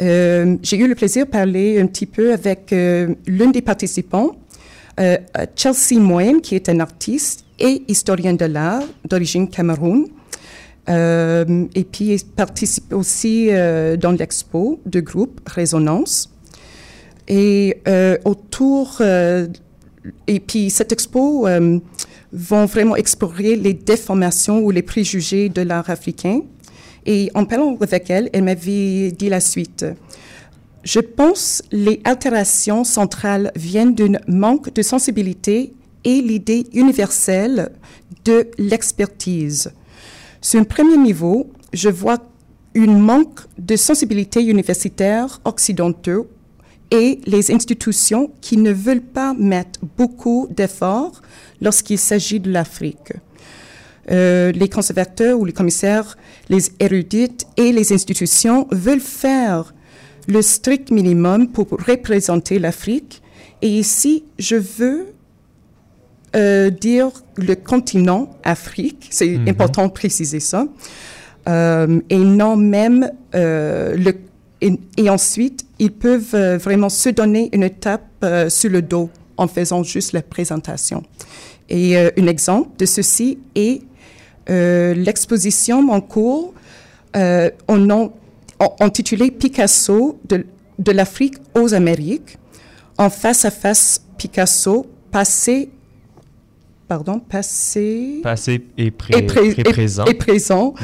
Euh, 0.00 0.56
J'ai 0.62 0.78
eu 0.78 0.88
le 0.88 0.94
plaisir 0.94 1.26
de 1.26 1.30
parler 1.30 1.80
un 1.80 1.86
petit 1.86 2.06
peu 2.06 2.32
avec 2.32 2.74
l'une 3.26 3.52
des 3.52 3.62
participants, 3.62 4.36
Chelsea 5.54 6.00
Moine, 6.00 6.40
qui 6.40 6.56
est 6.56 6.68
un 6.68 6.80
artiste 6.80 7.44
et 7.60 7.82
historien 7.88 8.32
de 8.34 8.46
l'art 8.46 8.82
d'origine 9.08 9.48
Cameroun. 9.48 10.06
Euh, 10.88 11.66
et 11.74 11.84
puis, 11.84 12.14
il 12.14 12.24
participe 12.24 12.92
aussi 12.92 13.48
euh, 13.50 13.96
dans 13.96 14.12
l'expo 14.12 14.80
de 14.86 15.00
groupe 15.00 15.40
Résonance. 15.46 16.30
Et 17.26 17.80
euh, 17.86 18.16
autour, 18.24 19.02
et 19.02 20.40
puis 20.40 20.70
cette 20.70 20.92
expo 20.92 21.46
vont 22.32 22.64
vraiment 22.64 22.96
explorer 22.96 23.54
les 23.54 23.74
déformations 23.74 24.60
ou 24.60 24.70
les 24.70 24.80
préjugés 24.80 25.50
de 25.50 25.60
l'art 25.60 25.90
africain. 25.90 26.40
Et 27.04 27.30
en 27.34 27.44
parlant 27.44 27.76
avec 27.80 28.08
elle, 28.08 28.30
elle 28.32 28.44
m'avait 28.44 29.12
dit 29.12 29.28
la 29.28 29.40
suite. 29.40 29.84
Je 30.84 31.00
pense 31.00 31.62
les 31.70 32.00
altérations 32.04 32.82
centrales 32.82 33.52
viennent 33.54 33.94
d'un 33.94 34.18
manque 34.26 34.72
de 34.72 34.80
sensibilité 34.80 35.74
et 36.04 36.22
l'idée 36.22 36.64
universelle 36.72 37.72
de 38.24 38.48
l'expertise. 38.56 39.70
Sur 40.40 40.60
un 40.60 40.64
premier 40.64 40.96
niveau, 40.96 41.50
je 41.72 41.88
vois 41.88 42.18
une 42.74 42.98
manque 42.98 43.40
de 43.58 43.76
sensibilité 43.76 44.42
universitaire 44.42 45.40
occidentaux 45.44 46.28
et 46.90 47.20
les 47.26 47.50
institutions 47.50 48.30
qui 48.40 48.56
ne 48.56 48.72
veulent 48.72 49.02
pas 49.02 49.34
mettre 49.34 49.80
beaucoup 49.96 50.46
d'efforts 50.50 51.20
lorsqu'il 51.60 51.98
s'agit 51.98 52.40
de 52.40 52.50
l'Afrique. 52.50 53.12
Euh, 54.10 54.52
les 54.52 54.68
conservateurs 54.68 55.38
ou 55.38 55.44
les 55.44 55.52
commissaires, 55.52 56.16
les 56.48 56.70
érudites 56.80 57.46
et 57.56 57.72
les 57.72 57.92
institutions 57.92 58.66
veulent 58.70 59.00
faire 59.00 59.74
le 60.28 60.40
strict 60.40 60.90
minimum 60.90 61.48
pour 61.48 61.66
représenter 61.70 62.58
l'Afrique. 62.58 63.22
Et 63.60 63.68
ici, 63.68 64.24
je 64.38 64.56
veux 64.56 65.08
euh, 66.36 66.70
dire 66.70 67.10
le 67.36 67.54
continent 67.54 68.30
Afrique, 68.44 69.08
c'est 69.10 69.38
Mhm. 69.38 69.48
important 69.48 69.86
de 69.86 69.92
préciser 69.92 70.40
ça, 70.40 70.66
Euh, 71.48 72.00
et 72.10 72.18
non 72.18 72.56
même 72.56 73.10
euh, 73.34 73.96
le 73.96 74.12
et, 74.60 74.72
et 74.98 75.08
ensuite 75.08 75.64
ils 75.78 75.92
peuvent 75.92 76.36
vraiment 76.58 76.90
se 76.90 77.08
donner 77.10 77.48
une 77.52 77.62
étape 77.62 78.02
euh, 78.22 78.50
sur 78.50 78.70
le 78.70 78.82
dos 78.82 79.08
en 79.38 79.46
faisant 79.48 79.82
juste 79.84 80.12
la 80.12 80.20
présentation. 80.20 81.02
Et 81.70 81.96
un 81.96 82.26
exemple 82.26 82.70
de 82.78 82.84
ceci 82.86 83.38
est 83.54 83.80
l'exposition 84.94 85.78
en 85.90 86.00
cours 86.00 86.54
en 87.14 87.76
nom- 87.78 88.12
en- 88.60 88.74
intitulée 88.80 89.30
Picasso 89.30 90.18
de, 90.28 90.44
de 90.78 90.92
l'Afrique 90.92 91.36
aux 91.54 91.74
Amériques, 91.74 92.38
en 92.98 93.10
face 93.10 93.44
à 93.44 93.50
face 93.50 94.02
Picasso, 94.18 94.86
passé, 95.10 95.70
pardon, 96.88 97.20
passé 97.20 98.20
Passé 98.22 98.64
et, 98.78 98.90
pré- 98.90 99.18
et, 99.18 99.22
pré- 99.22 99.48
et 99.48 99.60
et- 99.60 99.64
présent. 99.64 100.04
et 100.06 100.14
présent, 100.14 100.74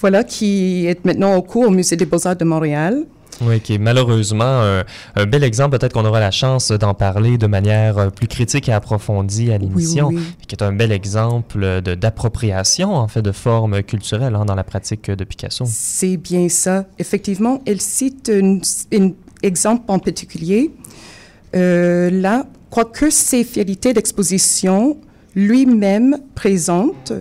voilà, 0.00 0.24
qui 0.24 0.86
est 0.86 1.04
maintenant 1.04 1.36
au 1.36 1.42
cours 1.42 1.68
au 1.68 1.70
Musée 1.70 1.96
des 1.96 2.04
Beaux-Arts 2.06 2.36
de 2.36 2.44
Montréal. 2.44 3.04
Oui, 3.40 3.60
qui 3.60 3.74
est 3.74 3.78
malheureusement 3.78 4.44
un, 4.44 4.84
un 5.16 5.26
bel 5.26 5.42
exemple. 5.42 5.76
Peut-être 5.78 5.94
qu'on 5.94 6.04
aura 6.04 6.20
la 6.20 6.30
chance 6.30 6.70
d'en 6.70 6.94
parler 6.94 7.38
de 7.38 7.46
manière 7.46 7.96
euh, 7.98 8.10
plus 8.10 8.28
critique 8.28 8.68
et 8.68 8.72
approfondie 8.72 9.50
à 9.50 9.58
l'émission, 9.58 10.08
oui. 10.08 10.20
qui 10.46 10.54
est 10.54 10.62
un 10.62 10.72
bel 10.72 10.92
exemple 10.92 11.80
d'appropriation, 11.80 12.94
en 12.94 13.08
fait, 13.08 13.22
de 13.22 13.32
formes 13.32 13.82
culturelles 13.82 14.34
hein, 14.34 14.44
dans 14.44 14.54
la 14.54 14.64
pratique 14.64 15.10
de 15.10 15.24
Picasso. 15.24 15.64
C'est 15.66 16.18
bien 16.18 16.48
ça. 16.50 16.84
Effectivement, 16.98 17.62
elle 17.66 17.80
cite 17.80 18.30
un, 18.30 18.58
exemple 19.42 19.84
en 19.88 19.98
particulier. 19.98 20.70
Euh, 21.56 22.10
là, 22.10 22.46
quoique 22.70 23.10
ses 23.10 23.44
fidélités 23.44 23.92
d'exposition 23.92 24.98
lui-même 25.34 26.18
présente 26.34 27.12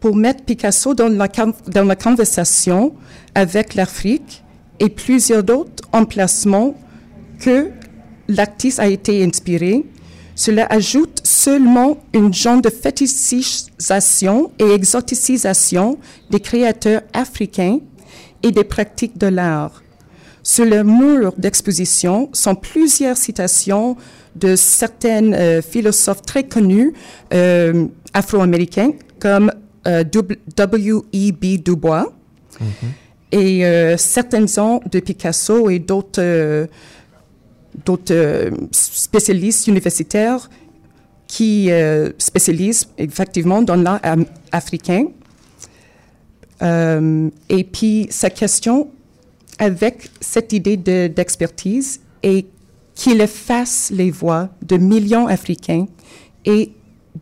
pour 0.00 0.16
mettre 0.16 0.44
Picasso 0.44 0.94
dans 0.94 1.08
la, 1.08 1.96
conversation 1.96 2.92
avec 3.34 3.74
l'Afrique 3.74 4.42
et 4.80 4.88
plusieurs 4.88 5.48
autres 5.50 5.84
emplacements 5.92 6.74
que 7.38 7.70
l'artiste 8.28 8.80
a 8.80 8.88
été 8.88 9.24
inspiré. 9.24 9.86
Cela 10.34 10.66
ajoute 10.70 11.20
seulement 11.22 11.98
une 12.12 12.34
genre 12.34 12.60
de 12.60 12.68
fétichisation 12.68 14.50
et 14.58 14.70
exoticisation 14.70 15.98
des 16.30 16.40
créateurs 16.40 17.02
africains 17.12 17.78
et 18.42 18.50
des 18.50 18.64
pratiques 18.64 19.18
de 19.18 19.28
l'art. 19.28 19.82
Sur 20.42 20.64
le 20.64 20.82
mur 20.82 21.32
d'exposition 21.38 22.28
sont 22.32 22.56
plusieurs 22.56 23.16
citations 23.16 23.96
de 24.36 24.56
certains 24.56 25.32
euh, 25.32 25.62
philosophes 25.62 26.22
très 26.22 26.44
connus 26.44 26.92
euh, 27.34 27.86
afro-américains 28.14 28.92
comme 29.20 29.52
euh, 29.86 30.04
W.E.B. 30.04 31.62
Du 31.64 31.76
Bois 31.76 32.12
et 33.32 33.64
euh, 33.66 33.96
certains 33.96 34.46
ans 34.58 34.80
de 34.90 35.00
Picasso 35.00 35.68
et 35.70 35.78
d'autres 35.78 36.66
d'autres 37.86 38.50
spécialistes 38.70 39.66
universitaires 39.66 40.48
qui 41.26 41.70
spécialisent 42.18 42.86
effectivement 42.98 43.62
dans 43.62 43.76
l'art 43.76 44.00
africain. 44.52 45.06
Et 46.60 47.64
puis, 47.64 48.06
sa 48.10 48.28
question 48.30 48.88
avec 49.58 50.10
cette 50.20 50.52
idée 50.52 50.76
de- 50.76 51.06
d'expertise 51.06 52.00
est 52.22 52.46
qu'il 52.94 53.20
efface 53.20 53.90
les 53.94 54.10
voix 54.10 54.48
de 54.62 54.76
millions 54.76 55.26
d'Africains 55.26 55.86
et 56.44 56.72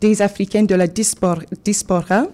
des 0.00 0.22
Africains 0.22 0.64
de 0.64 0.74
la 0.74 0.86
diaspora, 0.86 2.26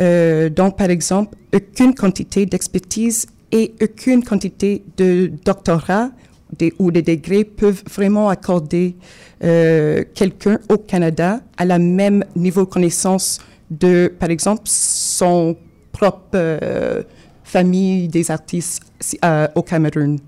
euh, 0.00 0.48
dont, 0.48 0.70
par 0.70 0.90
exemple, 0.90 1.36
aucune 1.54 1.94
quantité 1.94 2.46
d'expertise 2.46 3.26
et 3.52 3.74
aucune 3.82 4.24
quantité 4.24 4.82
de 4.96 5.32
doctorat 5.44 6.10
des, 6.58 6.72
ou 6.78 6.90
de 6.90 7.00
degrés 7.00 7.44
peuvent 7.44 7.82
vraiment 7.90 8.28
accorder 8.28 8.96
euh, 9.42 10.04
quelqu'un 10.14 10.58
au 10.68 10.78
Canada 10.78 11.40
à 11.56 11.64
la 11.64 11.78
même 11.78 12.24
niveau 12.36 12.64
de 12.64 12.70
connaissance 12.70 13.40
de, 13.70 14.12
par 14.18 14.30
exemple, 14.30 14.62
son 14.64 15.56
propre 15.92 16.28
euh, 16.34 17.02
famille 17.44 18.08
des 18.08 18.30
artistes 18.30 18.82
euh, 19.24 19.46
au 19.54 19.62
Cameroun. 19.62 20.18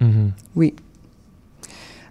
Mhm. 0.00 0.32
Oui. 0.54 0.74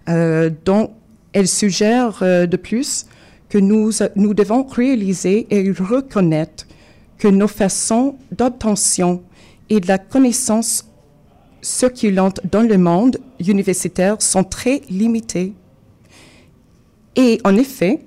Euh, 0.08 0.50
donc, 0.64 0.92
elle 1.32 1.48
suggère 1.48 2.18
euh, 2.22 2.46
de 2.46 2.56
plus 2.56 3.06
que 3.48 3.58
nous, 3.58 3.90
nous 4.16 4.34
devons 4.34 4.64
réaliser 4.64 5.46
et 5.50 5.70
reconnaître 5.70 6.66
que 7.18 7.28
nos 7.28 7.48
façons 7.48 8.16
d'obtention 8.32 9.22
et 9.70 9.80
de 9.80 9.88
la 9.88 9.98
connaissance 9.98 10.86
circulante 11.60 12.40
dans 12.50 12.62
le 12.62 12.78
monde 12.78 13.18
universitaire 13.40 14.20
sont 14.20 14.44
très 14.44 14.82
limitées. 14.88 15.52
Et 17.16 17.40
en 17.44 17.56
effet, 17.56 18.00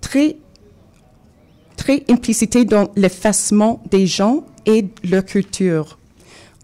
très, 0.00 0.36
très 1.76 2.04
implicitées 2.08 2.64
dans 2.64 2.88
l'effacement 2.96 3.82
des 3.90 4.06
gens 4.06 4.44
et 4.66 4.86
leur 5.04 5.24
culture, 5.24 5.98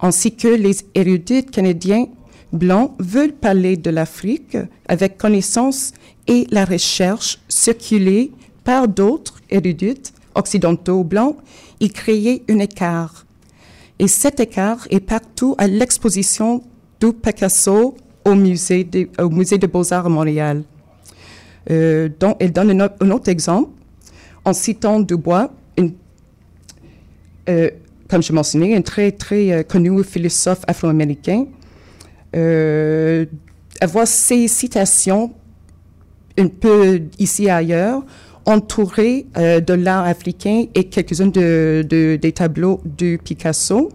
ainsi 0.00 0.34
que 0.34 0.48
les 0.48 0.78
érudits 0.94 1.44
canadiens 1.44 2.06
blancs 2.52 2.92
veulent 2.98 3.32
parler 3.32 3.76
de 3.76 3.90
l'Afrique 3.90 4.56
avec 4.86 5.18
connaissance 5.18 5.92
et 6.26 6.46
la 6.50 6.64
recherche 6.64 7.38
circulée 7.48 8.30
par 8.64 8.86
d'autres 8.88 9.40
érudits 9.50 10.12
occidentaux 10.34 11.02
blancs 11.04 11.36
y 11.80 11.90
créer 11.90 12.44
un 12.48 12.58
écart. 12.60 13.26
Et 13.98 14.08
cet 14.08 14.40
écart 14.40 14.86
est 14.90 15.00
partout 15.00 15.54
à 15.58 15.66
l'exposition 15.66 16.62
du 17.00 17.12
Picasso 17.12 17.96
au 18.24 18.34
musée 18.34 18.84
de, 18.84 19.08
des 19.56 19.66
Beaux-Arts 19.66 20.06
à 20.06 20.08
Montréal. 20.08 20.62
Euh, 21.70 22.08
elle 22.38 22.52
donne 22.52 22.70
un, 22.70 22.84
autre- 22.86 22.94
un 23.00 23.10
autre 23.10 23.28
exemple 23.28 23.70
en 24.44 24.52
citant 24.52 25.00
Dubois, 25.00 25.50
une, 25.76 25.92
euh, 27.48 27.70
comme 28.08 28.22
je 28.22 28.32
mentionnais, 28.32 28.74
un 28.76 28.82
très, 28.82 29.12
très 29.12 29.52
euh, 29.52 29.62
connu 29.62 30.02
philosophe 30.04 30.62
afro-américain. 30.66 31.46
Euh, 32.34 33.26
avoir 33.80 34.06
ces 34.06 34.48
citations 34.48 35.32
un 36.38 36.48
peu 36.48 37.02
ici 37.18 37.44
et 37.44 37.50
ailleurs, 37.50 38.02
entourées 38.46 39.26
euh, 39.36 39.60
de 39.60 39.74
l'art 39.74 40.04
africain 40.04 40.64
et 40.74 40.84
quelques-uns 40.84 41.26
de, 41.28 41.84
de- 41.88 42.16
des 42.16 42.32
tableaux 42.32 42.80
de 42.84 43.16
Picasso. 43.16 43.90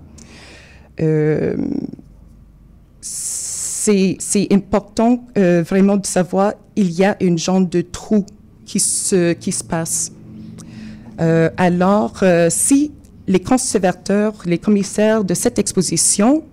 Euh, 1.00 1.56
c'est 3.02 4.48
important 4.52 5.24
vraiment 5.36 5.98
de 5.98 6.06
savoir 6.06 6.54
il 6.76 6.92
y 6.92 7.04
a 7.06 7.16
une 7.24 7.38
genre 7.38 7.62
de 7.62 7.82
trou 7.82 8.26
qui 8.66 8.80
se, 8.80 9.34
qui 9.34 9.52
se 9.52 9.64
passe. 9.64 10.12
Alors, 11.18 12.22
si 12.50 12.92
les 13.28 13.40
conservateurs, 13.40 14.34
les 14.46 14.58
commissaires 14.58 15.24
de 15.24 15.34
cette 15.34 15.58
exposition 15.58 16.44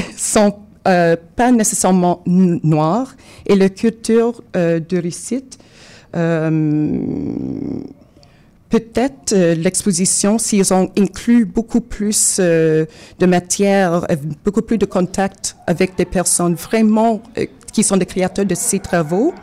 sont 0.16 0.54
euh, 0.86 1.16
pas 1.34 1.50
nécessairement 1.50 2.22
noirs 2.26 3.14
et 3.46 3.56
la 3.56 3.68
culture 3.68 4.42
euh, 4.54 4.78
de 4.78 4.98
récite, 4.98 5.58
euh, 6.14 7.00
peut-être 8.70 9.32
euh, 9.32 9.54
l'exposition, 9.54 10.38
s'ils 10.38 10.72
ont 10.72 10.90
inclus 10.96 11.44
beaucoup 11.44 11.80
plus 11.80 12.38
euh, 12.38 12.86
de 13.18 13.26
matière, 13.26 14.06
beaucoup 14.44 14.62
plus 14.62 14.78
de 14.78 14.86
contact 14.86 15.56
avec 15.66 15.96
des 15.96 16.04
personnes 16.04 16.54
vraiment 16.54 17.20
qui 17.72 17.82
sont 17.82 17.96
des 17.96 18.06
créateurs 18.06 18.46
de 18.46 18.54
ces 18.54 18.78
travaux, 18.78 19.34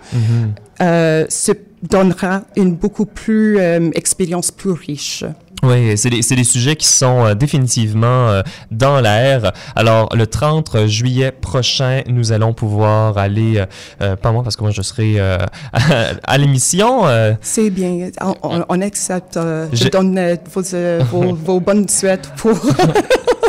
euh, 0.82 1.26
se 1.30 1.52
donnera 1.84 2.44
une 2.56 2.74
beaucoup 2.74 3.06
plus 3.06 3.60
euh, 3.60 3.92
expérience 3.94 4.50
plus 4.50 4.72
riche. 4.72 5.24
Oui, 5.64 5.98
c'est 5.98 6.10
des, 6.10 6.22
c'est 6.22 6.36
des 6.36 6.44
sujets 6.44 6.76
qui 6.76 6.88
sont 6.88 7.26
euh, 7.26 7.34
définitivement 7.36 8.30
euh, 8.30 8.42
dans 8.72 9.00
l'air. 9.00 9.52
Alors, 9.76 10.10
le 10.16 10.28
30 10.28 10.88
juillet 10.88 11.32
prochain, 11.32 12.02
nous 12.08 12.32
allons 12.32 12.54
pouvoir 12.54 13.18
aller, 13.18 13.58
euh, 13.60 13.66
euh, 14.02 14.16
pas 14.16 14.32
moi 14.32 14.44
parce 14.44 14.56
que 14.56 14.62
moi 14.64 14.72
je 14.72 14.82
serai 14.82 15.16
euh, 15.20 15.38
à, 15.72 15.80
à 16.34 16.38
l'émission. 16.38 17.04
C'est 17.42 17.70
bien, 17.70 18.10
on, 18.22 18.64
on- 18.70 18.82
accepte. 18.82 19.40
je 19.72 19.88
donne 19.88 20.20
vos, 20.54 20.62
vos, 21.10 21.34
vos 21.46 21.60
bonnes 21.60 21.88
souhaits 21.88 22.30
pour. 22.36 22.58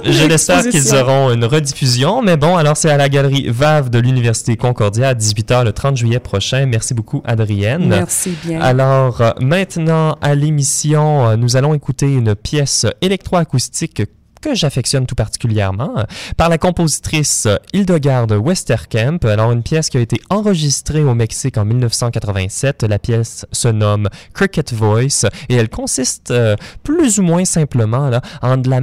Je 0.04 0.26
l'espère 0.26 0.62
qu'ils 0.68 0.94
auront 0.94 1.32
une 1.32 1.44
rediffusion, 1.46 2.20
mais 2.20 2.36
bon, 2.36 2.56
alors 2.56 2.76
c'est 2.76 2.90
à 2.90 2.96
la 2.98 3.08
galerie 3.08 3.48
VAV 3.48 3.88
de 3.88 3.98
l'Université 3.98 4.54
Concordia 4.56 5.08
à 5.08 5.14
18h 5.14 5.64
le 5.64 5.72
30 5.72 5.96
juillet 5.96 6.18
prochain. 6.18 6.66
Merci 6.66 6.92
beaucoup, 6.92 7.22
Adrienne. 7.24 7.86
Merci 7.88 8.34
bien. 8.44 8.60
Alors, 8.60 9.34
maintenant, 9.40 10.16
à 10.20 10.34
l'émission, 10.34 11.36
nous 11.38 11.56
allons 11.56 11.72
écouter 11.74 12.03
une 12.12 12.34
pièce 12.34 12.86
électroacoustique 13.00 14.02
que 14.44 14.54
j'affectionne 14.54 15.06
tout 15.06 15.14
particulièrement, 15.14 15.96
euh, 15.96 16.02
par 16.36 16.50
la 16.50 16.58
compositrice 16.58 17.46
euh, 17.46 17.56
Hildegarde 17.72 18.32
Westerkamp. 18.32 19.20
Alors, 19.24 19.52
une 19.52 19.62
pièce 19.62 19.88
qui 19.88 19.96
a 19.96 20.00
été 20.00 20.20
enregistrée 20.28 21.02
au 21.02 21.14
Mexique 21.14 21.56
en 21.56 21.64
1987. 21.64 22.82
La 22.82 22.98
pièce 22.98 23.46
se 23.52 23.68
nomme 23.68 24.10
Cricket 24.34 24.74
Voice 24.74 25.24
et 25.48 25.54
elle 25.54 25.70
consiste 25.70 26.30
euh, 26.30 26.56
plus 26.82 27.18
ou 27.18 27.22
moins 27.22 27.46
simplement 27.46 28.10
en 28.42 28.56
de 28.58 28.68
la, 28.68 28.82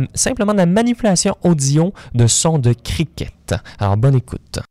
la 0.56 0.66
manipulation 0.66 1.38
audio 1.44 1.94
de 2.16 2.26
sons 2.26 2.58
de 2.58 2.74
cricket. 2.74 3.54
Alors, 3.80 3.98
bonne 3.98 4.16
écoute. 4.16 4.62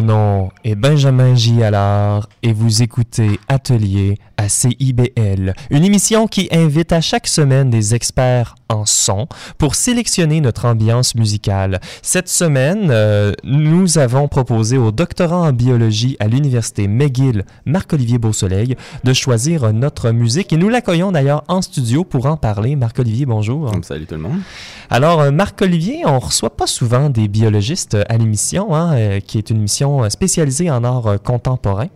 Mon 0.00 0.06
nom 0.06 0.50
est 0.64 0.76
Benjamin 0.76 1.34
J. 1.34 1.62
Allard 1.62 2.26
et 2.42 2.54
vous 2.54 2.82
écoutez 2.82 3.38
Atelier 3.48 4.16
à 4.38 4.48
CIBL, 4.48 5.52
une 5.68 5.84
émission 5.84 6.26
qui 6.26 6.48
invite 6.50 6.92
à 6.92 7.02
chaque 7.02 7.26
semaine 7.26 7.68
des 7.68 7.94
experts 7.94 8.54
en 8.70 8.86
son 8.86 9.26
pour 9.58 9.74
sélectionner 9.74 10.40
notre 10.40 10.64
ambiance 10.64 11.14
musicale. 11.14 11.80
Cette 12.00 12.30
semaine, 12.30 12.88
euh, 12.90 13.32
nous 13.44 13.98
avons 13.98 14.28
proposé 14.28 14.78
au 14.78 14.92
doctorant 14.92 15.46
en 15.48 15.52
biologie 15.52 16.16
à 16.20 16.28
l'université 16.28 16.88
McGill, 16.88 17.44
Marc-Olivier 17.66 18.16
Beausoleil, 18.16 18.76
de 19.04 19.12
choisir 19.12 19.70
notre 19.74 20.10
musique 20.12 20.54
et 20.54 20.56
nous 20.56 20.70
l'accueillons 20.70 21.12
d'ailleurs 21.12 21.44
en 21.48 21.60
studio 21.60 22.04
pour 22.04 22.24
en 22.24 22.38
parler. 22.38 22.76
Marc-Olivier, 22.76 23.26
bonjour. 23.26 23.70
Salut 23.82 24.06
tout 24.06 24.14
le 24.14 24.22
monde. 24.22 24.40
Alors, 24.88 25.20
euh, 25.20 25.30
Marc-Olivier, 25.30 26.02
on 26.06 26.18
reçoit 26.18 26.49
souvent 26.70 27.10
des 27.10 27.28
biologistes 27.28 27.96
à 28.08 28.16
l'émission, 28.16 28.74
hein, 28.74 28.94
euh, 28.94 29.20
qui 29.20 29.38
est 29.38 29.50
une 29.50 29.58
émission 29.58 30.08
spécialisée 30.08 30.70
en 30.70 30.84
art 30.84 31.20
contemporain. 31.22 31.88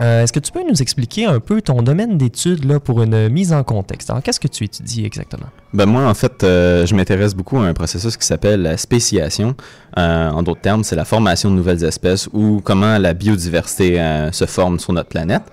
Euh, 0.00 0.24
Est-ce 0.24 0.32
que 0.32 0.40
tu 0.40 0.50
peux 0.50 0.62
nous 0.68 0.82
expliquer 0.82 1.24
un 1.26 1.38
peu 1.38 1.62
ton 1.62 1.80
domaine 1.80 2.18
d'études 2.18 2.64
là, 2.64 2.80
pour 2.80 3.00
une 3.02 3.28
mise 3.28 3.52
en 3.52 3.62
contexte? 3.62 4.12
Qu'est-ce 4.24 4.40
que 4.40 4.48
tu 4.48 4.64
étudies 4.64 5.04
exactement? 5.04 5.46
Ben 5.72 5.86
moi, 5.86 6.08
en 6.08 6.14
fait, 6.14 6.42
euh, 6.42 6.84
je 6.84 6.96
m'intéresse 6.96 7.32
beaucoup 7.32 7.58
à 7.58 7.66
un 7.66 7.74
processus 7.74 8.16
qui 8.16 8.26
s'appelle 8.26 8.62
la 8.62 8.76
spéciation. 8.76 9.54
Euh, 9.96 10.30
en 10.30 10.42
d'autres 10.42 10.62
termes, 10.62 10.82
c'est 10.82 10.96
la 10.96 11.04
formation 11.04 11.48
de 11.48 11.54
nouvelles 11.54 11.84
espèces 11.84 12.28
ou 12.32 12.60
comment 12.64 12.98
la 12.98 13.14
biodiversité 13.14 14.00
euh, 14.00 14.32
se 14.32 14.46
forme 14.46 14.80
sur 14.80 14.92
notre 14.92 15.10
planète. 15.10 15.44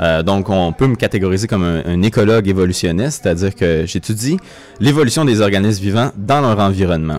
Euh, 0.00 0.22
donc, 0.22 0.48
on 0.48 0.72
peut 0.72 0.86
me 0.86 0.94
catégoriser 0.94 1.48
comme 1.48 1.64
un, 1.64 1.82
un 1.84 2.02
écologue 2.02 2.46
évolutionniste, 2.46 3.22
c'est-à-dire 3.24 3.52
que 3.52 3.84
j'étudie 3.84 4.36
l'évolution 4.78 5.24
des 5.24 5.40
organismes 5.40 5.82
vivants 5.82 6.10
dans 6.16 6.40
leur 6.40 6.60
environnement. 6.60 7.18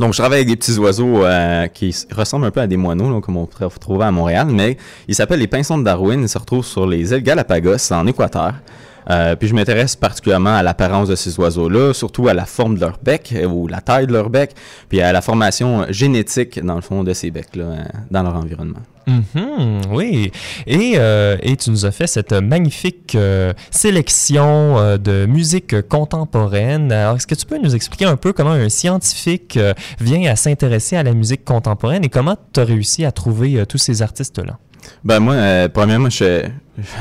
Donc, 0.00 0.14
je 0.14 0.18
travaille 0.18 0.38
avec 0.38 0.48
des 0.48 0.56
petits 0.56 0.78
oiseaux 0.78 1.26
euh, 1.26 1.66
qui 1.66 1.94
ressemblent 2.10 2.46
un 2.46 2.50
peu 2.50 2.60
à 2.60 2.66
des 2.66 2.78
moineaux, 2.78 3.12
là, 3.12 3.20
comme 3.20 3.36
on 3.36 3.44
pourrait 3.44 3.68
trouver 3.78 4.06
à 4.06 4.10
Montréal, 4.10 4.46
mais 4.50 4.78
ils 5.06 5.14
s'appellent 5.14 5.40
les 5.40 5.46
pinsons 5.46 5.76
de 5.76 5.84
Darwin. 5.84 6.22
Ils 6.22 6.28
se 6.28 6.38
retrouvent 6.38 6.64
sur 6.64 6.86
les 6.86 7.12
îles 7.12 7.22
Galapagos, 7.22 7.92
en 7.92 8.06
Équateur. 8.06 8.54
Euh, 9.10 9.36
puis 9.36 9.48
je 9.48 9.54
m'intéresse 9.54 9.96
particulièrement 9.96 10.54
à 10.54 10.62
l'apparence 10.62 11.08
de 11.08 11.16
ces 11.16 11.38
oiseaux-là, 11.38 11.92
surtout 11.92 12.28
à 12.28 12.34
la 12.34 12.46
forme 12.46 12.76
de 12.76 12.80
leur 12.80 12.98
bec 13.02 13.32
euh, 13.34 13.46
ou 13.46 13.66
la 13.66 13.80
taille 13.80 14.06
de 14.06 14.12
leur 14.12 14.30
bec, 14.30 14.54
puis 14.88 15.00
à 15.00 15.12
la 15.12 15.20
formation 15.20 15.86
génétique, 15.90 16.64
dans 16.64 16.76
le 16.76 16.80
fond, 16.80 17.04
de 17.04 17.12
ces 17.12 17.30
becs-là 17.30 17.64
euh, 17.64 17.84
dans 18.10 18.22
leur 18.22 18.36
environnement. 18.36 18.80
Mhm, 19.06 19.80
oui. 19.90 20.30
Et, 20.66 20.94
euh, 20.96 21.36
tu 21.58 21.70
nous 21.70 21.84
as 21.84 21.90
fait 21.90 22.06
cette 22.06 22.32
magnifique 22.32 23.14
euh, 23.14 23.52
sélection 23.70 24.78
euh, 24.78 24.98
de 24.98 25.26
musique 25.26 25.88
contemporaine. 25.88 26.92
Alors, 26.92 27.16
est-ce 27.16 27.26
que 27.26 27.34
tu 27.34 27.46
peux 27.46 27.58
nous 27.58 27.74
expliquer 27.74 28.04
un 28.04 28.16
peu 28.16 28.32
comment 28.32 28.50
un 28.50 28.68
scientifique 28.68 29.56
euh, 29.56 29.74
vient 30.00 30.30
à 30.30 30.36
s'intéresser 30.36 30.96
à 30.96 31.02
la 31.02 31.12
musique 31.12 31.44
contemporaine 31.44 32.04
et 32.04 32.08
comment 32.08 32.36
tu 32.52 32.60
as 32.60 32.64
réussi 32.64 33.04
à 33.04 33.12
trouver 33.12 33.58
euh, 33.58 33.64
tous 33.64 33.78
ces 33.78 34.02
artistes-là? 34.02 34.58
Ben 35.04 35.20
moi, 35.20 35.34
euh, 35.34 35.68
premièrement, 35.68 36.10
je, 36.10 36.48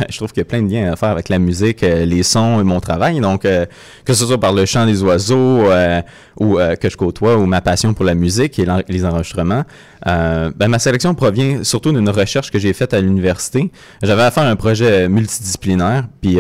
je 0.10 0.18
trouve 0.18 0.32
qu'il 0.32 0.42
y 0.42 0.42
a 0.42 0.46
plein 0.46 0.62
de 0.62 0.72
liens 0.72 0.92
à 0.92 0.96
faire 0.96 1.10
avec 1.10 1.30
la 1.30 1.40
musique, 1.40 1.84
euh, 1.84 2.06
les 2.06 2.24
sons 2.24 2.60
et 2.60 2.64
mon 2.64 2.80
travail. 2.80 3.20
Donc, 3.20 3.46
euh, 3.46 3.66
que 4.06 4.14
ce 4.14 4.26
soit 4.26 4.40
par 4.40 4.54
le 4.54 4.66
chant 4.66 4.86
des 4.86 5.04
oiseaux 5.04 5.36
euh, 5.70 6.02
ou 6.40 6.58
que 6.80 6.90
je 6.90 6.98
côtoie 6.98 7.38
ou 7.38 7.46
ma 7.46 7.62
passion 7.62 7.94
pour 7.94 8.06
la 8.06 8.16
musique 8.16 8.60
et 8.60 8.66
les 8.88 9.06
enregistrements, 9.06 9.64
ben, 10.06 10.68
ma 10.68 10.80
sélection 10.80 11.14
provient 11.14 11.64
surtout 11.64 11.92
d'une 11.92 12.10
recherche 12.10 12.50
que 12.50 12.60
j'ai 12.60 12.74
faite 12.74 12.94
à 12.94 13.02
l'université. 13.02 13.72
J'avais 14.02 14.24
à 14.24 14.32
faire 14.32 14.44
un 14.44 14.56
projet 14.56 15.10
multidisciplinaire, 15.10 16.06
puis 16.22 16.40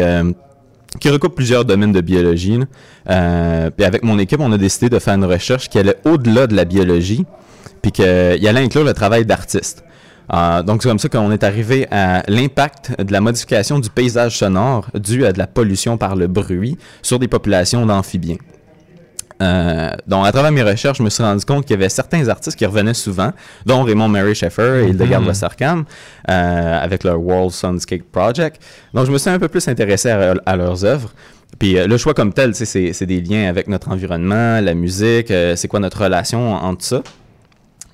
qui 1.00 1.10
recoupe 1.10 1.36
plusieurs 1.36 1.66
domaines 1.66 1.92
de 1.92 2.02
biologie. 2.02 2.60
puis 3.06 3.86
avec 3.86 4.04
mon 4.04 4.18
équipe, 4.20 4.40
on 4.40 4.52
a 4.54 4.58
décidé 4.58 4.90
de 4.90 5.00
faire 5.00 5.16
une 5.16 5.26
recherche 5.26 5.68
qui 5.68 5.78
allait 5.78 5.98
au-delà 6.06 6.48
de 6.48 6.56
la 6.56 6.64
biologie, 6.64 7.26
puis 7.82 7.92
qu'il 7.92 8.06
allait 8.06 8.62
inclure 8.62 8.86
le 8.86 8.94
travail 8.94 9.26
d'artiste. 9.26 9.84
Euh, 10.34 10.62
donc, 10.64 10.84
c'est 10.84 10.90
comme 10.90 11.00
ça 11.00 11.10
qu'on 11.10 11.32
est 11.32 11.44
arrivé 11.44 11.88
à 11.92 12.24
l'impact 12.28 13.02
de 13.02 13.12
la 13.12 13.20
modification 13.22 13.80
du 13.80 13.90
paysage 13.90 14.38
sonore 14.38 14.88
dû 14.94 15.26
à 15.26 15.32
de 15.34 15.40
la 15.40 15.48
pollution 15.48 15.98
par 15.98 16.16
le 16.16 16.28
bruit 16.28 16.78
sur 17.02 17.18
des 17.20 17.28
populations 17.28 17.86
d'amphibiens. 17.86 18.38
Euh, 19.42 19.90
donc, 20.06 20.28
à 20.28 20.32
travers 20.32 20.52
mes 20.52 20.64
recherches, 20.64 20.98
je 20.98 21.04
me 21.04 21.10
suis 21.10 21.24
rendu 21.24 21.46
compte 21.46 21.66
qu'il 21.66 21.72
y 21.76 21.80
avait 21.80 21.88
certains 21.90 22.28
artistes 22.28 22.58
qui 22.58 22.66
revenaient 22.66 22.94
souvent, 22.94 23.32
dont 23.66 23.84
Raymond 23.84 24.10
Mary 24.10 24.36
Sheffer 24.36 24.84
et 24.86 24.90
Hildegard 24.90 25.22
Mhm. 25.22 25.28
Wasserkam, 25.28 25.86
euh, 26.30 26.84
avec 26.84 27.04
leur 27.06 27.20
World 27.22 27.52
Soundscape 27.52 28.04
Project. 28.12 28.62
Donc, 28.94 29.06
je 29.06 29.12
me 29.12 29.18
suis 29.18 29.30
un 29.30 29.40
peu 29.40 29.48
plus 29.48 29.66
intéressé 29.70 30.10
à, 30.10 30.34
à 30.46 30.56
leurs 30.56 30.84
œuvres. 30.84 31.14
Puis 31.58 31.78
euh, 31.80 31.88
le 31.88 31.98
choix 31.98 32.14
comme 32.14 32.34
tel, 32.34 32.54
c'est 32.54 33.06
des 33.06 33.22
liens 33.22 33.48
avec 33.50 33.68
notre 33.68 33.90
environnement, 33.90 34.60
la 34.62 34.74
musique, 34.76 35.34
c'est 35.56 35.68
quoi 35.68 35.80
notre 35.80 36.04
relation 36.04 36.54
entre 36.54 36.84
ça. 36.86 37.02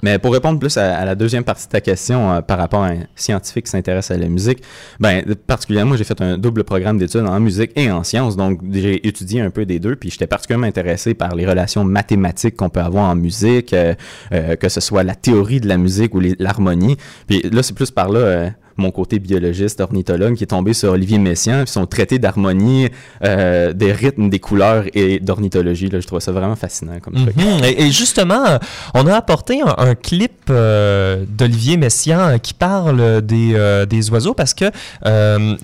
Mais 0.05 0.19
pour 0.19 0.33
répondre 0.33 0.59
plus 0.59 0.77
à, 0.77 1.03
la 1.03 1.15
deuxième 1.15 1.43
partie 1.43 1.65
de 1.65 1.71
ta 1.71 1.81
question 1.81 2.31
euh, 2.31 2.41
par 2.41 2.59
rapport 2.59 2.83
à 2.83 2.89
un 2.89 2.99
scientifique 3.15 3.65
qui 3.65 3.71
s'intéresse 3.71 4.11
à 4.11 4.17
la 4.17 4.27
musique, 4.27 4.61
ben 4.99 5.23
particulièrement 5.47 5.97
j'ai 5.97 6.03
fait 6.03 6.21
un 6.21 6.37
double 6.37 6.63
programme 6.63 6.99
d'études 6.99 7.25
en 7.25 7.39
musique 7.39 7.71
et 7.75 7.89
en 7.89 8.03
sciences, 8.03 8.37
donc 8.37 8.59
j'ai 8.71 9.07
étudié 9.07 9.41
un 9.41 9.49
peu 9.49 9.65
des 9.65 9.79
deux, 9.79 9.95
puis 9.95 10.11
j'étais 10.11 10.27
particulièrement 10.27 10.67
intéressé 10.67 11.15
par 11.15 11.33
les 11.33 11.47
relations 11.47 11.83
mathématiques 11.83 12.55
qu'on 12.55 12.69
peut 12.69 12.81
avoir 12.81 13.09
en 13.09 13.15
musique, 13.15 13.73
euh, 13.73 13.95
euh, 14.31 14.55
que 14.55 14.69
ce 14.69 14.79
soit 14.79 15.01
la 15.01 15.15
théorie 15.15 15.59
de 15.59 15.67
la 15.67 15.77
musique 15.77 16.13
ou 16.13 16.21
l'harmonie. 16.37 16.97
Puis 17.25 17.41
là 17.41 17.63
c'est 17.63 17.73
plus 17.73 17.89
par 17.89 18.09
là 18.09 18.51
mon 18.77 18.91
côté 18.91 19.19
biologiste, 19.19 19.79
ornithologue, 19.81 20.35
qui 20.35 20.43
est 20.43 20.47
tombé 20.47 20.73
sur 20.73 20.91
Olivier 20.91 21.17
Messiaen, 21.17 21.63
puis 21.63 21.71
son 21.71 21.85
traité 21.85 22.19
d'harmonie, 22.19 22.89
euh, 23.23 23.73
des 23.73 23.91
rythmes, 23.91 24.29
des 24.29 24.39
couleurs 24.39 24.85
et 24.93 25.19
d'ornithologie. 25.19 25.89
Je 25.91 26.05
trouve 26.05 26.19
ça 26.19 26.31
vraiment 26.31 26.55
fascinant. 26.55 26.93
Mhm. 27.11 27.63
Et, 27.63 27.91
justement, 27.91 28.59
on 28.93 29.07
a 29.07 29.15
apporté 29.15 29.61
un, 29.61 29.95
clip 29.95 30.31
euh, 30.49 31.23
d'Olivier 31.27 31.77
Messiaen 31.77 32.37
qui 32.39 32.53
parle 32.53 33.21
des, 33.21 33.53
euh, 33.53 33.85
des 33.85 34.09
oiseaux 34.09 34.33
parce 34.33 34.53
que 34.53 34.65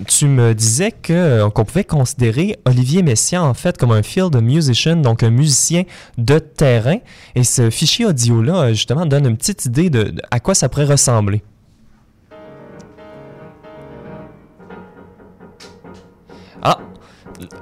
tu 0.08 0.26
me 0.26 0.54
disais 0.54 0.92
que 0.92 1.48
qu'on 1.50 1.64
pouvait 1.64 1.84
considérer 1.84 2.56
Olivier 2.64 3.02
Messiaen 3.02 3.42
en 3.42 3.54
fait 3.54 3.76
comme 3.76 3.92
un 3.92 4.02
field 4.02 4.34
musician, 4.40 4.96
donc 4.96 5.22
un 5.22 5.30
musicien 5.30 5.82
de 6.18 6.38
terrain. 6.38 6.98
Et 7.34 7.44
ce 7.44 7.70
fichier 7.70 8.06
audio-là, 8.06 8.72
justement, 8.72 9.06
donne 9.06 9.26
une 9.26 9.36
petite 9.36 9.66
idée 9.66 9.90
de, 9.90 10.04
de 10.04 10.22
à 10.30 10.40
quoi 10.40 10.54
ça 10.54 10.68
pourrait 10.68 10.86
ressembler. 10.86 11.42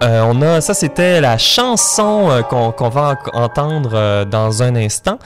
Euh, 0.02 0.22
on 0.26 0.40
a 0.42 0.60
ça, 0.60 0.74
c'était 0.74 1.20
la 1.20 1.38
chanson 1.38 2.28
euh, 2.30 2.42
qu'on 2.42 2.88
va 2.88 3.16
en- 3.32 3.42
entendre 3.42 3.90
euh, 3.94 4.24
dans 4.24 4.62
un 4.62 4.74
instant, 4.76 5.18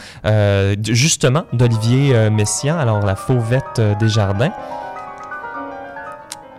justement 0.83 1.45
d'Olivier 1.53 2.31
Messiaen, 2.31 2.79
alors 2.79 3.01
la 3.05 3.17
fauvette 3.17 3.81
des 4.01 4.09
jardins. 4.09 4.53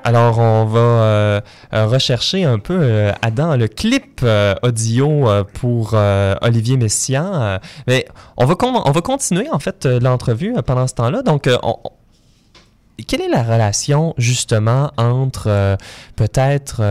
Alors, 0.04 0.38
on 0.38 0.66
va 0.66 1.42
rechercher 1.88 2.44
un 2.44 2.60
peu, 2.60 3.10
Adam, 3.24 3.56
le 3.56 3.68
clip 3.68 4.24
audio 4.62 5.28
pour 5.60 5.96
Olivier 6.42 6.78
Messiaen. 6.78 7.60
mais 7.88 8.06
on 8.38 8.46
va, 8.46 8.54
on 8.62 8.92
va 8.92 9.02
continuer, 9.02 9.50
en 9.52 9.58
fait, 9.58 9.86
l'entrevue 9.88 10.54
pendant 10.64 10.86
ce 10.86 10.94
temps-là. 10.94 11.24
Donc, 11.24 11.50
on- 11.64 11.78
on- 11.86 11.90
quelle 13.08 13.22
est 13.22 13.30
la 13.30 13.42
relation, 13.44 14.14
justement, 14.20 14.92
entre 14.98 15.76
peut-être 16.16 16.82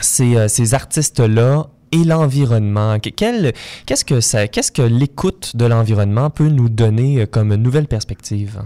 ces, 0.00 0.36
euh, 0.36 0.48
ces 0.48 0.74
artistes-là 0.74 1.68
et 1.92 2.04
l'environnement? 2.04 2.98
Qu'est-ce 2.98 4.04
que, 4.04 4.20
ça- 4.20 4.46
que 4.48 4.82
l'écoute 4.82 5.56
de 5.56 5.64
l'environnement 5.64 6.30
peut 6.30 6.48
nous 6.48 6.68
donner 6.68 7.22
euh, 7.22 7.26
comme 7.26 7.54
nouvelle 7.54 7.86
perspective? 7.86 8.60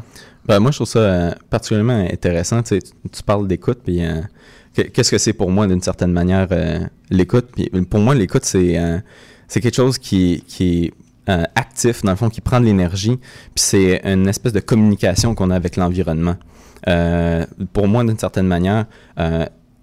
Ben, 0.47 0.59
moi, 0.59 0.71
je 0.73 0.79
trouve 0.79 0.89
ça 0.89 0.99
euh, 0.99 1.31
particulièrement 1.51 2.07
intéressant. 2.13 2.63
Tu, 2.63 2.79
parles 3.25 3.47
d'écoute, 3.47 3.79
puis 3.85 4.01
que- 4.75 4.83
qu'est-ce 4.83 5.11
que 5.11 5.19
c'est 5.19 5.33
pour 5.33 5.51
moi, 5.51 5.67
d'une 5.67 5.83
certaine 5.83 6.13
manière, 6.13 6.49
l'écoute? 7.11 7.49
Pour 7.89 8.01
moi, 8.01 8.15
l'écoute, 8.15 8.45
c'est 8.45 8.77
quelque 9.53 9.75
chose 9.77 9.99
qui, 9.99 10.43
qui 10.49 10.87
est 10.87 10.93
actif, 11.55 12.03
dans 12.03 12.11
le 12.11 12.17
fond, 12.17 12.29
qui 12.29 12.41
prend 12.41 12.59
de 12.59 12.65
l'énergie, 12.65 13.17
puis 13.17 13.63
c'est 13.65 14.01
une 14.05 14.27
espèce 14.29 14.53
de 14.53 14.59
communication 14.61 15.37
qu'on 15.37 15.51
a 15.51 15.55
avec 15.55 15.77
l'environnement. 15.77 16.35
Pour 17.73 17.87
moi, 17.87 18.03
d'une 18.03 18.19
certaine 18.19 18.47
manière, 18.49 18.87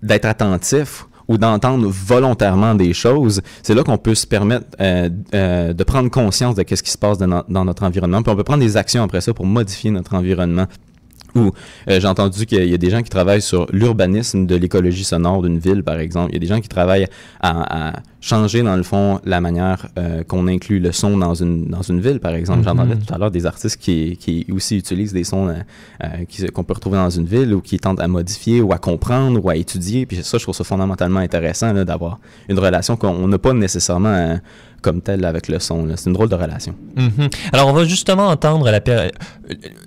d'être 0.03 0.25
attentif 0.25 1.05
ou 1.29 1.37
d'entendre 1.37 1.87
volontairement 1.87 2.75
des 2.75 2.91
choses, 2.93 3.41
c'est 3.63 3.73
là 3.75 3.83
qu'on 3.83 3.97
peut 3.97 4.15
se 4.15 4.27
permettre 4.27 4.65
euh, 4.81 5.09
euh, 5.33 5.71
de 5.73 5.83
prendre 5.85 6.09
conscience 6.09 6.55
de 6.55 6.65
ce 6.67 6.83
qui 6.83 6.91
se 6.91 6.97
passe 6.97 7.17
dans, 7.19 7.27
no- 7.27 7.43
dans 7.47 7.63
notre 7.63 7.83
environnement. 7.83 8.21
Puis 8.21 8.33
on 8.33 8.35
peut 8.35 8.43
prendre 8.43 8.63
des 8.63 8.75
actions 8.75 9.03
après 9.03 9.21
ça 9.21 9.33
pour 9.33 9.45
modifier 9.45 9.91
notre 9.91 10.15
environnement. 10.15 10.65
Ou 11.35 11.51
euh, 11.87 11.99
j'ai 11.99 12.07
entendu 12.07 12.47
qu'il 12.47 12.67
y 12.67 12.73
a 12.73 12.77
des 12.77 12.89
gens 12.89 13.03
qui 13.03 13.09
travaillent 13.11 13.43
sur 13.43 13.67
l'urbanisme 13.71 14.47
de 14.47 14.55
l'écologie 14.55 15.03
sonore 15.03 15.43
d'une 15.43 15.59
ville, 15.59 15.83
par 15.83 15.99
exemple. 15.99 16.31
Il 16.31 16.33
y 16.33 16.37
a 16.37 16.39
des 16.39 16.47
gens 16.47 16.59
qui 16.59 16.67
travaillent 16.67 17.07
à 17.39 17.93
changer 18.21 18.63
dans 18.63 18.75
le 18.75 18.83
fond 18.83 19.21
la 19.23 19.39
manière 19.39 19.87
euh, 19.97 20.23
qu'on 20.23 20.47
inclut 20.47 20.79
le 20.79 20.91
son 20.91 21.17
dans 21.17 21.33
une 21.35 21.67
dans 21.67 21.81
une 21.81 22.01
ville 22.01 22.19
par 22.19 22.33
exemple 22.33 22.63
j'entendais 22.63 22.95
Mhm. 22.95 23.03
tout 23.05 23.13
à 23.13 23.17
l'heure 23.17 23.31
des 23.31 23.45
artistes 23.45 23.77
qui, 23.77 24.17
qui 24.17 24.45
aussi 24.51 24.77
utilisent 24.77 25.13
des 25.13 25.23
sons 25.23 25.47
euh, 25.47 25.53
euh, 26.03 26.49
qu'on 26.53 26.65
peut 26.65 26.73
retrouver 26.73 26.97
dans 26.97 27.09
une 27.09 27.25
ville 27.25 27.53
ou 27.53 27.61
qui 27.61 27.79
tentent 27.79 28.01
à 28.01 28.07
modifier 28.09 28.61
ou 28.61 28.73
à 28.73 28.77
comprendre 28.77 29.43
ou 29.43 29.49
à 29.49 29.55
étudier 29.55 30.05
puis 30.05 30.21
ça 30.21 30.37
je 30.37 30.43
trouve 30.43 30.53
ça 30.55 30.65
fondamentalement 30.65 31.21
intéressant 31.21 31.71
là, 31.71 31.85
d'avoir 31.85 32.19
une 32.49 32.59
relation 32.59 32.97
qu'on 32.97 33.27
n'a 33.27 33.37
pas 33.37 33.53
nécessairement 33.53 34.09
euh, 34.09 34.35
comme 34.81 35.01
telle 35.01 35.23
avec 35.23 35.47
le 35.47 35.59
son 35.59 35.87
c'est 35.95 36.07
une 36.09 36.13
drôle 36.13 36.29
de 36.29 36.35
relation 36.35 36.75
Mhm. 36.97 37.29
Alors, 37.53 37.67
on 37.69 37.73
va 37.73 37.85
justement 37.85 38.27
entendre 38.27 38.69
la 38.69 38.81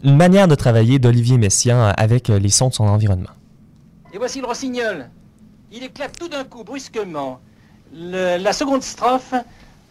une 0.05 0.17
manière 0.17 0.49
de 0.49 0.55
travailler 0.55 0.99
d'Olivier 0.99 1.37
Messiaen 1.37 1.93
avec 1.97 2.29
les 2.29 2.49
sons 2.49 2.69
de 2.69 2.75
son 2.75 2.85
environnement. 2.85 3.31
Et 4.15 4.19
voici 4.19 4.41
le 4.41 4.47
rossignol. 4.47 5.09
Il 5.73 5.83
éclate 5.85 6.19
tout 6.19 6.29
d'un 6.29 6.45
coup, 6.45 6.65
brusquement. 6.65 7.41
Le- 7.95 8.39
la 8.39 8.53
seconde 8.53 8.83
strophe, 8.83 9.35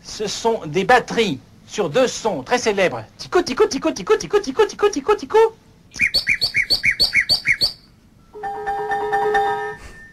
ce 0.01 0.27
sont 0.27 0.61
des 0.65 0.83
batteries 0.83 1.39
sur 1.67 1.89
deux 1.89 2.07
sons 2.07 2.43
très 2.43 2.57
célèbres. 2.57 3.03
Tico, 3.17 3.41
tico, 3.41 3.67
tico, 3.67 3.91
tico, 3.91 4.17
tico, 4.17 4.39
tico, 4.39 4.65
tico, 4.65 4.89
tico, 4.89 5.15
tico. 5.15 5.37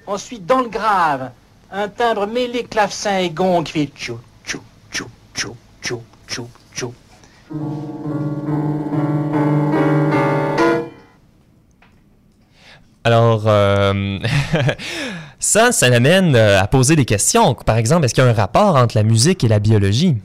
Ensuite, 0.06 0.46
dans 0.46 0.60
le 0.60 0.68
grave, 0.68 1.30
un 1.70 1.88
timbre 1.88 2.26
mêlé 2.26 2.64
clavecin 2.64 3.18
et 3.18 3.30
gong 3.30 3.62
qui 3.64 3.72
fait 3.72 3.86
tchou, 3.94 4.18
tchou, 4.44 4.60
tchou, 4.90 5.06
tchou, 5.34 5.56
tchou, 5.82 6.02
tchou, 6.26 6.48
tchou. 6.74 6.94
Alors, 13.04 13.44
euh, 13.46 14.18
ça, 15.38 15.72
ça 15.72 15.88
l'amène 15.88 16.34
euh, 16.34 16.60
à 16.60 16.66
poser 16.66 16.96
des 16.96 17.04
questions. 17.04 17.54
Par 17.54 17.76
exemple, 17.76 18.04
est-ce 18.04 18.14
qu'il 18.14 18.24
y 18.24 18.26
a 18.26 18.30
un 18.30 18.34
rapport 18.34 18.76
entre 18.76 18.96
la 18.96 19.02
musique 19.02 19.44
et 19.44 19.48
la 19.48 19.58
biologie? 19.58 20.16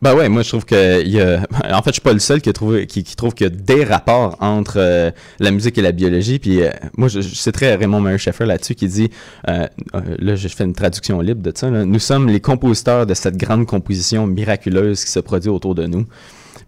Ben 0.00 0.14
ouais, 0.14 0.28
moi 0.28 0.42
je 0.42 0.48
trouve 0.48 0.64
que 0.64 1.02
il 1.02 1.10
y 1.10 1.20
a... 1.20 1.40
en 1.72 1.82
fait 1.82 1.90
je 1.90 1.94
suis 1.94 2.00
pas 2.00 2.12
le 2.12 2.20
seul 2.20 2.40
qui, 2.40 2.52
trouve 2.52 3.34
qu'il 3.34 3.46
y 3.46 3.50
a 3.50 3.50
des 3.50 3.82
rapports 3.82 4.36
entre 4.38 4.74
euh, 4.76 5.10
la 5.40 5.50
musique 5.50 5.76
et 5.76 5.82
la 5.82 5.90
biologie. 5.90 6.38
Puis 6.38 6.62
euh, 6.62 6.70
moi 6.96 7.08
je, 7.08 7.20
citerai 7.20 7.74
Raymond 7.74 8.00
Murray 8.00 8.16
Schaeffer 8.16 8.46
là-dessus 8.46 8.76
qui 8.76 8.86
dit, 8.86 9.10
là 9.44 10.36
je 10.36 10.46
fais 10.46 10.62
une 10.62 10.72
traduction 10.72 11.20
libre 11.20 11.42
de 11.42 11.52
ça, 11.52 11.68
nous 11.68 11.98
sommes 11.98 12.28
les 12.28 12.38
compositeurs 12.40 13.06
de 13.06 13.14
cette 13.14 13.36
grande 13.36 13.66
composition 13.66 14.28
miraculeuse 14.28 15.04
qui 15.04 15.10
se 15.10 15.18
produit 15.18 15.50
autour 15.50 15.74
de 15.74 15.86
nous. 15.86 16.06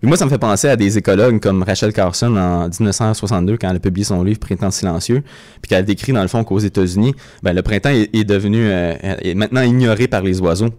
Puis 0.00 0.08
moi 0.08 0.16
ça 0.16 0.24
me 0.24 0.30
fait 0.30 0.38
penser 0.38 0.68
à 0.68 0.76
des 0.76 0.96
écologues 0.96 1.40
comme 1.40 1.62
Rachel 1.62 1.92
Carson 1.92 2.34
en 2.36 2.68
1962 2.68 3.58
quand 3.58 3.68
elle 3.68 3.76
a 3.76 3.80
publié 3.80 4.04
son 4.04 4.22
livre 4.22 4.38
Printemps 4.38 4.70
silencieux, 4.70 5.22
puis 5.60 5.68
qu'elle 5.68 5.84
décrit 5.84 6.12
dans 6.12 6.22
le 6.22 6.28
fond 6.28 6.42
qu'aux 6.42 6.58
États-Unis, 6.58 7.14
ben, 7.42 7.52
le 7.52 7.62
printemps 7.62 7.90
est, 7.90 8.08
est 8.14 8.24
devenu 8.24 8.66
euh, 8.66 8.94
est 9.02 9.34
maintenant 9.34 9.60
ignoré 9.60 10.08
par 10.08 10.22
les 10.22 10.40
oiseaux. 10.40 10.70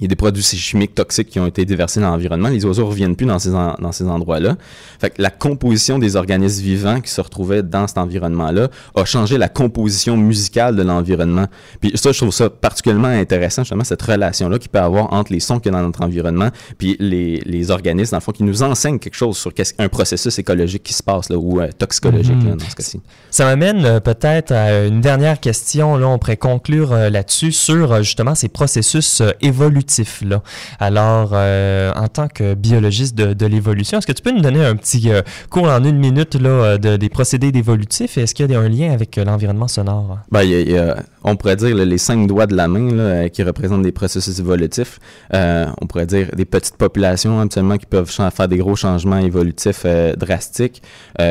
Il 0.00 0.04
y 0.04 0.06
a 0.06 0.08
des 0.08 0.16
produits 0.16 0.42
chimiques 0.42 0.94
toxiques 0.94 1.28
qui 1.28 1.38
ont 1.38 1.46
été 1.46 1.64
déversés 1.64 2.00
dans 2.00 2.10
l'environnement. 2.10 2.48
Les 2.48 2.64
oiseaux 2.64 2.82
ne 2.82 2.88
reviennent 2.88 3.14
plus 3.16 3.26
dans 3.26 3.38
ces, 3.38 3.54
en- 3.54 3.76
dans 3.80 3.92
ces 3.92 4.04
endroits-là. 4.04 4.56
Fait 5.00 5.10
que 5.10 5.22
la 5.22 5.30
composition 5.30 5.98
des 5.98 6.16
organismes 6.16 6.62
vivants 6.62 7.00
qui 7.00 7.10
se 7.10 7.20
retrouvaient 7.20 7.62
dans 7.62 7.86
cet 7.86 7.98
environnement-là 7.98 8.68
a 8.96 9.04
changé 9.04 9.38
la 9.38 9.48
composition 9.48 10.16
musicale 10.16 10.74
de 10.76 10.82
l'environnement. 10.82 11.46
Puis 11.80 11.92
ça, 11.94 12.10
je 12.12 12.18
trouve 12.18 12.32
ça 12.32 12.50
particulièrement 12.50 13.08
intéressant, 13.08 13.62
justement, 13.62 13.84
cette 13.84 14.02
relation-là 14.02 14.58
qu'il 14.58 14.70
peut 14.70 14.78
y 14.78 14.82
avoir 14.82 15.12
entre 15.12 15.32
les 15.32 15.40
sons 15.40 15.58
qu'il 15.60 15.70
y 15.72 15.74
a 15.74 15.78
dans 15.78 15.84
notre 15.86 16.02
environnement 16.02 16.48
puis 16.78 16.96
les, 16.98 17.42
les 17.44 17.70
organismes, 17.70 18.12
dans 18.12 18.16
le 18.18 18.22
fond, 18.22 18.32
qui 18.32 18.42
nous 18.44 18.62
enseignent 18.62 18.98
quelque 18.98 19.14
chose 19.14 19.36
sur 19.36 19.52
qu'est-ce- 19.54 19.74
un 19.78 19.88
processus 19.88 20.38
écologique 20.38 20.82
qui 20.82 20.94
se 20.94 21.02
passe, 21.02 21.28
là, 21.28 21.36
ou 21.36 21.60
euh, 21.60 21.68
toxicologique, 21.76 22.36
Mhm. 22.36 22.48
là, 22.48 22.54
dans 22.56 22.68
ce 22.68 22.74
cas-ci. 22.74 23.00
Ça 23.30 23.44
m'amène 23.44 23.84
euh, 23.84 24.00
peut-être 24.00 24.52
à 24.52 24.84
une 24.86 25.00
dernière 25.00 25.38
question. 25.38 25.96
Là, 25.96 26.08
on 26.08 26.18
pourrait 26.18 26.36
conclure 26.36 26.92
euh, 26.92 27.10
là-dessus 27.10 27.52
sur 27.52 27.92
euh, 27.92 28.02
justement 28.02 28.34
ces 28.34 28.48
processus 28.48 29.22
évolutifs. 29.40 29.81
Alors, 30.78 31.30
euh, 31.32 31.92
en 31.94 32.08
tant 32.08 32.28
que 32.28 32.54
biologiste 32.54 33.14
de, 33.16 33.46
l'évolution, 33.46 33.98
est-ce 33.98 34.06
que 34.06 34.12
tu 34.12 34.22
peux 34.22 34.30
nous 34.32 34.40
donner 34.40 34.64
un 34.64 34.76
petit 34.76 35.10
euh, 35.10 35.22
cours 35.50 35.68
en 35.68 35.82
une 35.84 35.98
minute 35.98 36.34
là, 36.36 36.48
euh, 36.48 36.78
de- 36.78 36.96
des 36.96 37.08
procédés 37.08 37.52
d'évolutifs? 37.52 38.18
Est-ce 38.18 38.34
qu'il 38.34 38.50
y 38.50 38.54
a 38.54 38.60
un 38.60 38.68
lien 38.68 38.92
avec 38.92 39.16
l'environnement 39.16 39.68
sonore? 39.68 40.18
Ben, 40.30 40.42
y 40.42 40.76
a- 40.76 40.96
on 41.24 41.36
pourrait 41.36 41.56
dire 41.56 41.74
les 41.74 41.98
cinq 41.98 42.26
doigts 42.26 42.46
de 42.46 42.56
la 42.56 42.68
main 42.68 42.98
euh, 42.98 43.28
qui 43.28 43.42
représentent 43.42 43.82
des 43.82 43.92
processus 43.92 44.38
évolutifs. 44.38 44.98
Euh, 45.34 45.66
on 45.80 45.86
pourrait 45.86 46.06
dire 46.06 46.28
des 46.34 46.44
petites 46.44 46.76
populations 46.76 47.40
habituellement 47.40 47.78
qui 47.78 47.86
peuvent 47.86 48.10
faire 48.10 48.48
des 48.48 48.58
gros 48.58 48.76
changements 48.76 49.18
évolutifs 49.18 49.82
euh, 49.84 50.14
drastiques. 50.14 50.82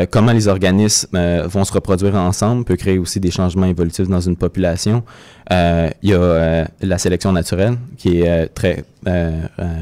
Comment 0.10 0.32
les 0.32 0.48
organismes 0.48 1.18
vont 1.46 1.64
se 1.64 1.74
reproduire 1.74 2.16
ensemble 2.16 2.64
peut 2.64 2.76
créer 2.76 2.98
aussi 2.98 3.20
des 3.20 3.32
changements 3.32 3.66
évolutifs 3.66 4.08
dans 4.08 4.22
une 4.22 4.36
population. 4.36 5.04
Il 5.50 5.94
y 6.04 6.14
a 6.14 6.68
la 6.82 6.98
sélection 6.98 7.32
naturelle 7.32 7.78
qui 7.98 8.22
est 8.22 8.48
très 8.48 8.84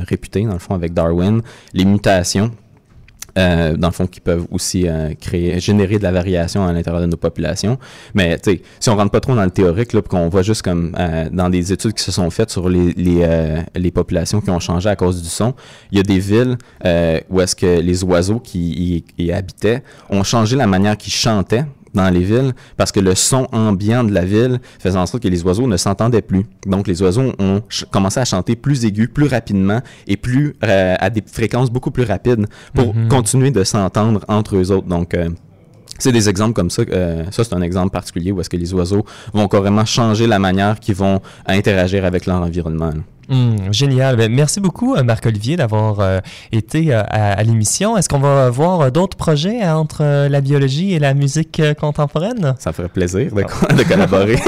réputée 0.08 0.44
dans 0.44 0.54
le 0.54 0.60
fond 0.60 0.74
avec 0.74 0.94
Darwin. 0.94 1.42
Les 1.74 1.86
mutations 1.86 2.52
euh, 3.38 3.76
dans 3.76 3.88
le 3.88 3.94
fond, 3.94 4.08
qui 4.08 4.20
peuvent 4.20 4.46
aussi 4.52 4.88
euh, 4.88 5.14
créer, 5.20 5.60
générer 5.60 5.98
de 5.98 6.04
la 6.04 6.12
variation 6.12 6.66
à 6.66 6.74
l'intérieur 6.74 7.02
de 7.02 7.08
nos 7.08 7.18
populations. 7.18 7.78
Mais 8.14 8.38
si 8.80 8.90
on 8.90 8.96
rentre 8.96 9.12
pas 9.12 9.20
trop 9.20 9.36
dans 9.36 9.44
le 9.44 9.52
théorique, 9.52 9.94
là, 9.94 10.02
qu'on 10.02 10.30
voit 10.30 10.42
juste 10.42 10.62
comme 10.62 10.96
euh, 10.98 11.30
dans 11.32 11.50
des 11.50 11.72
études 11.72 11.94
qui 11.94 12.04
se 12.04 12.12
sont 12.12 12.30
faites 12.30 12.50
sur 12.50 12.70
les, 12.70 12.94
les, 12.94 13.20
euh, 13.22 13.62
les 13.76 13.92
populations 13.92 14.42
qui 14.42 14.50
ont 14.50 14.60
changé 14.60 14.90
à 14.90 14.96
cause 14.96 15.22
du 15.22 15.30
son, 15.30 15.54
il 15.92 15.98
y 15.98 16.02
a 16.02 16.04
des 16.04 16.20
villes 16.20 16.58
où 17.30 17.42
est-ce 17.42 17.56
que 17.56 17.80
les 17.80 18.04
oiseaux 18.04 18.40
qui 18.40 19.04
y, 19.18 19.24
y 19.24 19.32
habitaient 19.32 19.84
ont 20.10 20.24
changé 20.24 20.56
la 20.56 20.68
manière 20.68 20.98
qu'ils 20.98 21.14
chantaient 21.14 21.66
dans 21.94 22.10
les 22.10 22.22
villes 22.22 22.54
parce 22.78 22.92
que 22.92 23.00
le 23.00 23.16
son 23.16 23.48
ambiant 23.52 24.04
de 24.04 24.12
la 24.14 24.26
ville 24.26 24.60
faisait 24.80 24.98
en 24.98 25.06
sorte 25.06 25.24
que 25.24 25.28
les 25.28 25.44
oiseaux 25.44 25.68
ne 25.68 25.78
s'entendaient 25.78 26.22
plus. 26.22 26.46
Donc 26.66 26.88
les 26.88 27.02
oiseaux 27.02 27.34
ont 27.40 27.62
commencé 27.92 28.20
à 28.20 28.26
chanter 28.26 28.56
plus 28.56 28.86
aigu, 28.86 29.08
plus 29.08 29.28
rapidement 29.28 29.82
et 30.08 30.18
plus 30.18 30.56
euh, 30.64 30.96
à 31.00 31.10
des 31.10 31.24
fréquences 31.26 31.70
beaucoup 31.72 31.92
plus 31.92 32.04
rapides 32.04 32.46
pour 32.74 32.96
Mhm. 32.96 33.08
continuer 33.10 33.52
de 33.52 33.64
s'entendre 33.64 34.24
entre 34.28 34.56
eux 34.58 34.72
autres. 34.72 34.88
Donc 34.88 35.14
euh, 35.14 35.30
c'est 35.98 36.12
des 36.14 36.30
exemples 36.30 36.54
comme 36.54 36.70
ça. 36.70 36.84
euh, 36.84 37.26
ça, 37.32 37.44
c'est 37.44 37.54
un 37.54 37.62
exemple 37.62 37.92
particulier 37.92 38.32
où 38.32 38.40
est-ce 38.40 38.50
que 38.50 38.58
les 38.58 38.74
oiseaux 38.74 39.04
vont 39.34 39.48
carrément 39.48 39.86
changer 39.86 40.28
la 40.28 40.40
manière 40.40 40.80
qu'ils 40.80 40.96
vont 40.96 41.20
interagir 41.46 42.06
avec 42.06 42.26
leur 42.26 42.42
environnement. 42.42 42.88
là. 42.92 43.02
Hum, 43.32 43.72
génial. 43.72 44.16
Ben, 44.16 44.32
merci 44.34 44.60
beaucoup, 44.60 44.96
euh, 44.96 45.04
Marc-Olivier, 45.04 45.56
d'avoir 45.56 46.00
euh, 46.00 46.20
été 46.52 46.92
euh, 46.92 47.04
à, 47.10 47.34
à 47.34 47.44
l'émission. 47.44 47.96
Est-ce 47.96 48.10
qu'on 48.10 48.18
va 48.18 48.50
voir 48.50 48.82
euh, 48.82 48.90
d'autres 48.90 49.18
projets 49.18 49.64
euh, 49.64 49.76
entre 49.76 50.28
la 50.28 50.42
biologie 50.42 50.94
et 50.94 51.00
la 51.00 51.14
musique 51.14 51.62
contemporaine? 51.80 52.56
Ça 52.58 52.72
me 52.72 52.74
ferait 52.74 52.90
plaisir 52.90 53.32
de, 53.32 53.44
de 53.76 53.84
collaborer. 53.84 54.36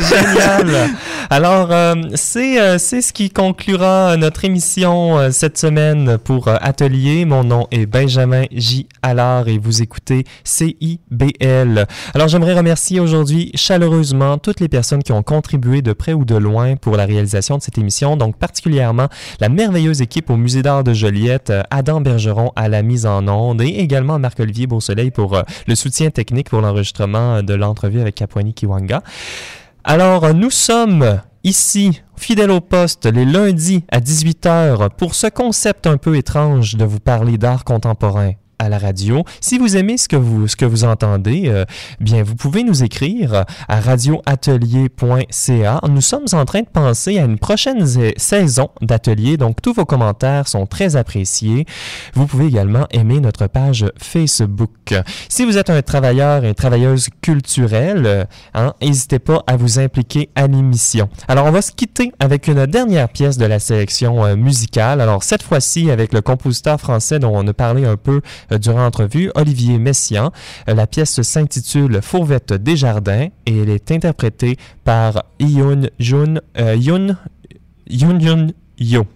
Génial. 0.00 0.90
Alors, 1.30 1.70
c'est 2.14 2.78
c'est 2.78 3.02
ce 3.02 3.12
qui 3.12 3.30
conclura 3.30 4.16
notre 4.16 4.44
émission 4.44 5.30
cette 5.30 5.58
semaine 5.58 6.18
pour 6.18 6.48
Atelier. 6.48 7.24
Mon 7.24 7.44
nom 7.44 7.66
est 7.70 7.86
Benjamin 7.86 8.44
J. 8.50 8.86
Allard 9.02 9.48
et 9.48 9.58
vous 9.58 9.82
écoutez 9.82 10.24
CIBL. 10.44 11.86
Alors, 12.14 12.28
j'aimerais 12.28 12.54
remercier 12.54 13.00
aujourd'hui 13.00 13.50
chaleureusement 13.54 14.38
toutes 14.38 14.60
les 14.60 14.68
personnes 14.68 15.02
qui 15.02 15.12
ont 15.12 15.22
contribué 15.22 15.82
de 15.82 15.92
près 15.92 16.12
ou 16.12 16.24
de 16.24 16.36
loin 16.36 16.76
pour 16.76 16.96
la 16.96 17.04
réalisation 17.04 17.56
de 17.58 17.62
cette 17.62 17.77
donc 18.16 18.36
particulièrement 18.36 19.08
la 19.40 19.48
merveilleuse 19.48 20.02
équipe 20.02 20.30
au 20.30 20.36
Musée 20.36 20.62
d'art 20.62 20.84
de 20.84 20.92
Joliette, 20.92 21.50
euh, 21.50 21.62
Adam 21.70 22.00
Bergeron 22.00 22.52
à 22.56 22.68
la 22.68 22.82
mise 22.82 23.06
en 23.06 23.26
onde 23.28 23.62
et 23.62 23.68
également 23.68 24.18
Marc-Olivier 24.18 24.66
Beausoleil 24.66 25.10
pour 25.10 25.36
euh, 25.36 25.42
le 25.66 25.74
soutien 25.74 26.10
technique 26.10 26.50
pour 26.50 26.60
l'enregistrement 26.60 27.36
euh, 27.36 27.42
de 27.42 27.54
l'entrevue 27.54 28.00
avec 28.00 28.16
Kapwani 28.16 28.54
Kiwanga. 28.54 29.02
Alors, 29.84 30.34
nous 30.34 30.50
sommes 30.50 31.20
ici, 31.44 32.02
fidèles 32.16 32.50
au 32.50 32.60
poste, 32.60 33.06
les 33.06 33.24
lundis 33.24 33.84
à 33.90 34.00
18h 34.00 34.90
pour 34.96 35.14
ce 35.14 35.28
concept 35.28 35.86
un 35.86 35.96
peu 35.96 36.16
étrange 36.16 36.74
de 36.74 36.84
vous 36.84 37.00
parler 37.00 37.38
d'art 37.38 37.64
contemporain 37.64 38.32
à 38.58 38.68
la 38.68 38.78
radio. 38.78 39.24
Si 39.40 39.58
vous 39.58 39.76
aimez 39.76 39.98
ce 39.98 40.08
que 40.08 40.16
vous, 40.16 40.48
ce 40.48 40.56
que 40.56 40.64
vous 40.64 40.84
entendez, 40.84 41.44
euh, 41.46 41.64
bien, 42.00 42.22
vous 42.22 42.34
pouvez 42.34 42.64
nous 42.64 42.82
écrire 42.82 43.44
à 43.68 43.80
radioatelier.ca. 43.80 45.80
Nous 45.88 46.00
sommes 46.00 46.26
en 46.32 46.44
train 46.44 46.60
de 46.60 46.68
penser 46.68 47.18
à 47.18 47.24
une 47.24 47.38
prochaine 47.38 47.86
saison 48.16 48.70
d'atelier, 48.82 49.36
donc 49.36 49.62
tous 49.62 49.72
vos 49.72 49.84
commentaires 49.84 50.48
sont 50.48 50.66
très 50.66 50.96
appréciés. 50.96 51.66
Vous 52.14 52.26
pouvez 52.26 52.46
également 52.46 52.86
aimer 52.90 53.20
notre 53.20 53.46
page 53.46 53.86
Facebook. 53.98 54.94
Si 55.28 55.44
vous 55.44 55.58
êtes 55.58 55.70
un 55.70 55.82
travailleur 55.82 56.44
et 56.44 56.54
travailleuse 56.54 57.08
culturelle, 57.20 58.06
euh, 58.06 58.24
hein, 58.54 58.74
n'hésitez 58.82 59.18
pas 59.18 59.42
à 59.46 59.56
vous 59.56 59.78
impliquer 59.78 60.30
à 60.34 60.46
l'émission. 60.46 61.08
Alors, 61.28 61.46
on 61.46 61.50
va 61.50 61.62
se 61.62 61.72
quitter 61.72 62.12
avec 62.20 62.48
une 62.48 62.66
dernière 62.66 63.08
pièce 63.08 63.38
de 63.38 63.46
la 63.46 63.58
sélection 63.58 64.24
euh, 64.24 64.36
musicale. 64.36 65.00
Alors, 65.00 65.22
cette 65.22 65.42
fois-ci, 65.42 65.90
avec 65.90 66.12
le 66.12 66.20
compositeur 66.20 66.80
français 66.80 67.18
dont 67.18 67.32
on 67.34 67.46
a 67.46 67.52
parlé 67.52 67.84
un 67.84 67.96
peu 67.96 68.20
durant 68.56 68.80
l'entrevue, 68.80 69.30
Olivier 69.34 69.78
Messiaen. 69.78 70.30
Euh, 70.68 70.74
la 70.74 70.86
pièce 70.86 71.20
s'intitule 71.22 72.00
Fauvette 72.02 72.52
Desjardins 72.52 73.28
et 73.46 73.58
elle 73.58 73.70
est 73.70 73.90
interprétée 73.90 74.56
par 74.84 75.24
Yoon 75.40 75.88
Jun, 75.98 76.40
euh, 76.58 76.74
Yoon, 76.74 77.16
Yoon 77.88 78.18
Yoon 78.20 78.46
Yo. 78.78 79.06